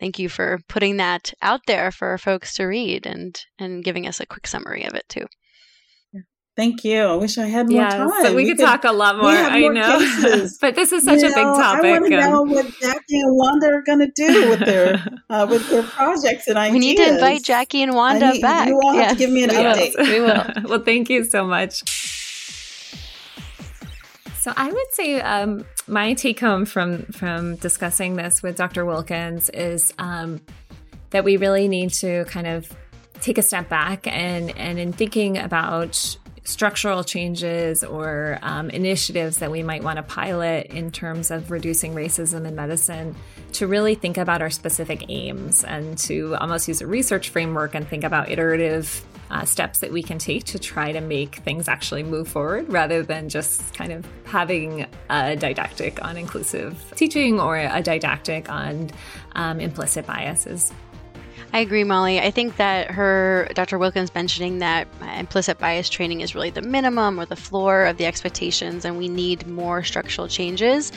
thank 0.00 0.18
you 0.18 0.28
for 0.28 0.58
putting 0.68 0.96
that 0.96 1.32
out 1.42 1.60
there 1.68 1.92
for 1.92 2.18
folks 2.18 2.54
to 2.54 2.64
read 2.64 3.06
and 3.06 3.38
and 3.56 3.84
giving 3.84 4.08
us 4.08 4.18
a 4.18 4.26
quick 4.26 4.48
summary 4.48 4.82
of 4.82 4.94
it 4.94 5.08
too 5.08 5.26
Thank 6.54 6.84
you. 6.84 7.00
I 7.00 7.16
wish 7.16 7.38
I 7.38 7.46
had 7.46 7.70
more 7.70 7.80
yes, 7.80 7.94
time. 7.94 8.10
So 8.22 8.30
we, 8.30 8.42
we 8.42 8.48
could, 8.50 8.58
could, 8.58 8.66
talk 8.66 8.84
a 8.84 8.92
lot 8.92 9.16
more. 9.16 9.30
I 9.30 9.60
more 9.60 9.72
know, 9.72 9.98
but 10.60 10.74
this 10.74 10.92
is 10.92 11.02
such 11.02 11.22
you 11.22 11.26
a 11.26 11.30
big 11.30 11.36
topic. 11.36 11.84
I 11.84 11.98
want 11.98 12.12
to 12.12 12.20
know 12.20 12.42
what 12.42 12.66
Jackie 12.78 13.20
and 13.20 13.34
Wanda 13.34 13.68
are 13.68 13.80
going 13.80 14.00
to 14.00 14.10
do 14.14 14.50
with 14.50 14.60
their 14.60 15.02
uh, 15.30 15.46
with 15.48 15.66
their 15.70 15.82
projects 15.82 16.48
and 16.48 16.58
ideas. 16.58 16.74
We 16.74 16.78
need 16.80 16.96
to 16.98 17.08
invite 17.08 17.42
Jackie 17.42 17.82
and 17.82 17.94
Wanda 17.94 18.32
need, 18.32 18.42
back. 18.42 18.68
You 18.68 18.78
all 18.84 18.92
yes. 18.92 19.08
have 19.08 19.16
to 19.16 19.24
give 19.24 19.30
me 19.30 19.44
an 19.44 19.50
update. 19.50 19.98
we 19.98 20.20
will. 20.20 20.68
well, 20.68 20.84
thank 20.84 21.08
you 21.08 21.24
so 21.24 21.46
much. 21.46 21.82
So 24.38 24.52
I 24.54 24.70
would 24.70 24.92
say 24.92 25.22
um, 25.22 25.64
my 25.86 26.12
take 26.12 26.38
home 26.38 26.66
from 26.66 27.04
from 27.06 27.56
discussing 27.56 28.16
this 28.16 28.42
with 28.42 28.56
Dr. 28.56 28.84
Wilkins 28.84 29.48
is 29.48 29.94
um, 29.98 30.42
that 31.10 31.24
we 31.24 31.38
really 31.38 31.66
need 31.66 31.94
to 31.94 32.26
kind 32.26 32.46
of 32.46 32.70
take 33.22 33.38
a 33.38 33.42
step 33.42 33.70
back 33.70 34.06
and 34.06 34.54
and 34.58 34.78
in 34.78 34.92
thinking 34.92 35.38
about 35.38 36.18
structural 36.44 37.04
changes 37.04 37.84
or 37.84 38.38
um, 38.42 38.68
initiatives 38.70 39.38
that 39.38 39.50
we 39.50 39.62
might 39.62 39.82
want 39.82 39.96
to 39.96 40.02
pilot 40.02 40.66
in 40.66 40.90
terms 40.90 41.30
of 41.30 41.50
reducing 41.50 41.94
racism 41.94 42.46
in 42.46 42.54
medicine 42.54 43.14
to 43.52 43.66
really 43.66 43.94
think 43.94 44.18
about 44.18 44.42
our 44.42 44.50
specific 44.50 45.04
aims 45.08 45.62
and 45.64 45.96
to 45.98 46.34
almost 46.36 46.66
use 46.66 46.80
a 46.80 46.86
research 46.86 47.30
framework 47.30 47.74
and 47.74 47.86
think 47.86 48.02
about 48.02 48.28
iterative 48.30 49.04
uh, 49.30 49.44
steps 49.44 49.78
that 49.78 49.90
we 49.90 50.02
can 50.02 50.18
take 50.18 50.44
to 50.44 50.58
try 50.58 50.92
to 50.92 51.00
make 51.00 51.36
things 51.36 51.66
actually 51.66 52.02
move 52.02 52.28
forward 52.28 52.70
rather 52.70 53.02
than 53.02 53.28
just 53.28 53.72
kind 53.74 53.90
of 53.90 54.06
having 54.24 54.86
a 55.08 55.36
didactic 55.36 56.04
on 56.04 56.16
inclusive 56.16 56.92
teaching 56.96 57.40
or 57.40 57.56
a 57.56 57.80
didactic 57.82 58.50
on 58.50 58.90
um, 59.34 59.58
implicit 59.58 60.06
biases. 60.06 60.72
I 61.54 61.58
agree, 61.58 61.84
Molly. 61.84 62.18
I 62.18 62.30
think 62.30 62.56
that 62.56 62.90
her, 62.92 63.46
Dr. 63.52 63.78
Wilkins 63.78 64.14
mentioning 64.14 64.60
that 64.60 64.88
implicit 65.18 65.58
bias 65.58 65.90
training 65.90 66.22
is 66.22 66.34
really 66.34 66.48
the 66.48 66.62
minimum 66.62 67.20
or 67.20 67.26
the 67.26 67.36
floor 67.36 67.84
of 67.84 67.98
the 67.98 68.06
expectations, 68.06 68.86
and 68.86 68.96
we 68.96 69.06
need 69.06 69.46
more 69.46 69.82
structural 69.82 70.28
changes, 70.28 70.92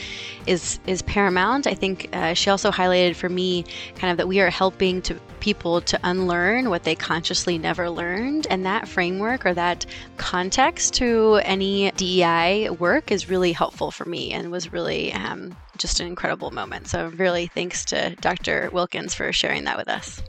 is 0.48 0.80
is 0.88 1.02
paramount. 1.02 1.68
I 1.68 1.74
think 1.74 2.08
uh, 2.14 2.34
she 2.36 2.50
also 2.50 2.72
highlighted 2.72 3.18
for 3.18 3.28
me 3.28 3.66
kind 3.98 4.12
of 4.12 4.18
that 4.18 4.30
we 4.30 4.40
are 4.40 4.50
helping 4.50 5.02
to 5.04 5.20
people 5.42 5.82
to 5.82 6.00
unlearn 6.04 6.70
what 6.70 6.84
they 6.84 6.96
consciously 6.96 7.58
never 7.58 7.90
learned, 7.90 8.48
and 8.50 8.66
that 8.66 8.88
framework 8.88 9.46
or 9.46 9.54
that 9.54 9.86
context 10.16 10.94
to 10.94 11.42
any 11.44 11.92
DEI 11.98 12.70
work 12.70 13.12
is 13.12 13.30
really 13.30 13.52
helpful 13.52 13.92
for 13.92 14.06
me 14.06 14.32
and 14.32 14.52
was 14.52 14.72
really 14.72 15.12
um, 15.12 15.54
just 15.78 16.00
an 16.00 16.08
incredible 16.08 16.52
moment. 16.52 16.88
So, 16.88 17.10
really, 17.10 17.48
thanks 17.48 17.84
to 17.86 18.16
Dr. 18.22 18.70
Wilkins 18.72 19.14
for 19.14 19.34
sharing 19.34 19.66
that 19.66 19.76
with 19.76 19.90
us. 19.90 20.22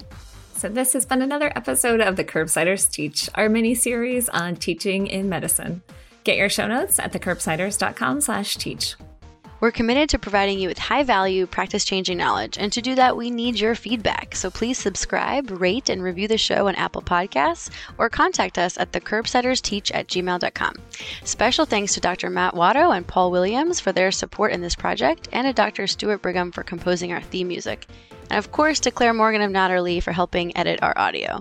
So, 0.57 0.71
this 0.71 0.95
has 0.95 1.05
been 1.05 1.21
another 1.21 1.53
episode 1.55 2.01
of 2.01 2.17
the 2.17 2.25
Curbsiders 2.25 2.91
Teach, 2.91 3.29
our 3.35 3.51
mini 3.51 3.75
series 3.75 4.31
on 4.31 4.57
teaching 4.57 5.07
in 5.07 5.29
medicine. 5.29 5.83
Get 6.25 6.39
your 6.39 6.49
show 6.49 6.67
notes 6.67 6.99
at 6.99 7.13
thecurbsiders.com 7.13 8.23
slash 8.23 8.57
teach. 8.57 8.97
We're 9.67 9.73
committed 9.73 10.09
to 10.11 10.21
providing 10.21 10.61
you 10.61 10.69
with 10.69 10.79
high 10.79 11.03
value, 11.03 11.45
practice 11.45 11.85
changing 11.85 12.19
knowledge, 12.19 12.57
and 12.57 12.73
to 12.73 12.81
do 12.81 12.95
that, 12.95 13.17
we 13.17 13.33
need 13.33 13.59
your 13.59 13.75
feedback. 13.75 14.37
So 14.37 14.49
please 14.49 14.79
subscribe, 14.79 15.51
rate, 15.51 15.89
and 15.89 16.05
review 16.05 16.29
the 16.29 16.39
show 16.39 16.69
on 16.69 16.77
Apple 16.77 17.03
Podcasts 17.03 17.71
or 17.99 18.09
contact 18.09 18.59
us 18.59 18.79
at 18.79 18.93
thecurbsidersteach 18.93 19.91
at 19.93 20.07
gmail.com. 20.07 20.77
Special 21.25 21.67
thanks 21.67 21.95
to 21.95 22.01
Dr. 22.01 22.31
Matt 22.31 22.55
Watto 22.55 22.97
and 22.97 23.05
Paul 23.05 23.33
Williams 23.33 23.81
for 23.81 23.91
their 23.91 24.13
support 24.13 24.53
in 24.53 24.61
this 24.61 24.77
project, 24.77 25.29
and 25.33 25.49
to 25.49 25.53
Dr. 25.53 25.89
Stuart 25.89 26.23
Brigham 26.23 26.53
for 26.53 26.63
composing 26.63 27.13
our 27.13 27.21
theme 27.21 27.49
music 27.49 27.89
and 28.31 28.39
of 28.39 28.53
course 28.53 28.79
to 28.81 28.93
Claire 28.93 29.15
Morgan 29.15 29.43
of 29.43 29.51
Nodderly 29.51 30.01
for 30.01 30.13
helping 30.13 30.57
edit 30.57 30.81
our 30.83 30.97
audio. 30.97 31.41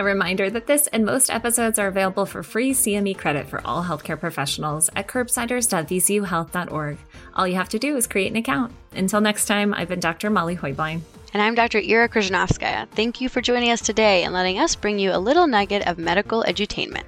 A 0.00 0.04
reminder 0.04 0.48
that 0.48 0.68
this 0.68 0.86
and 0.86 1.04
most 1.04 1.28
episodes 1.28 1.76
are 1.76 1.88
available 1.88 2.24
for 2.24 2.44
free 2.44 2.70
CME 2.70 3.18
credit 3.18 3.48
for 3.48 3.60
all 3.66 3.82
healthcare 3.82 4.18
professionals 4.18 4.88
at 4.94 5.08
curbsiders.vcuhealth.org. 5.08 6.98
All 7.34 7.48
you 7.48 7.56
have 7.56 7.68
to 7.70 7.80
do 7.80 7.96
is 7.96 8.06
create 8.06 8.30
an 8.30 8.36
account. 8.36 8.72
Until 8.92 9.20
next 9.20 9.46
time, 9.46 9.74
I've 9.74 9.88
been 9.88 9.98
Dr. 9.98 10.30
Molly 10.30 10.54
Heublein. 10.54 11.00
And 11.34 11.42
I'm 11.42 11.56
Dr. 11.56 11.80
Era 11.80 12.08
Kryzhanovskaya. 12.08 12.88
Thank 12.90 13.20
you 13.20 13.28
for 13.28 13.40
joining 13.40 13.72
us 13.72 13.80
today 13.80 14.22
and 14.22 14.32
letting 14.32 14.60
us 14.60 14.76
bring 14.76 15.00
you 15.00 15.12
a 15.12 15.18
little 15.18 15.48
nugget 15.48 15.84
of 15.88 15.98
medical 15.98 16.44
edutainment. 16.44 17.02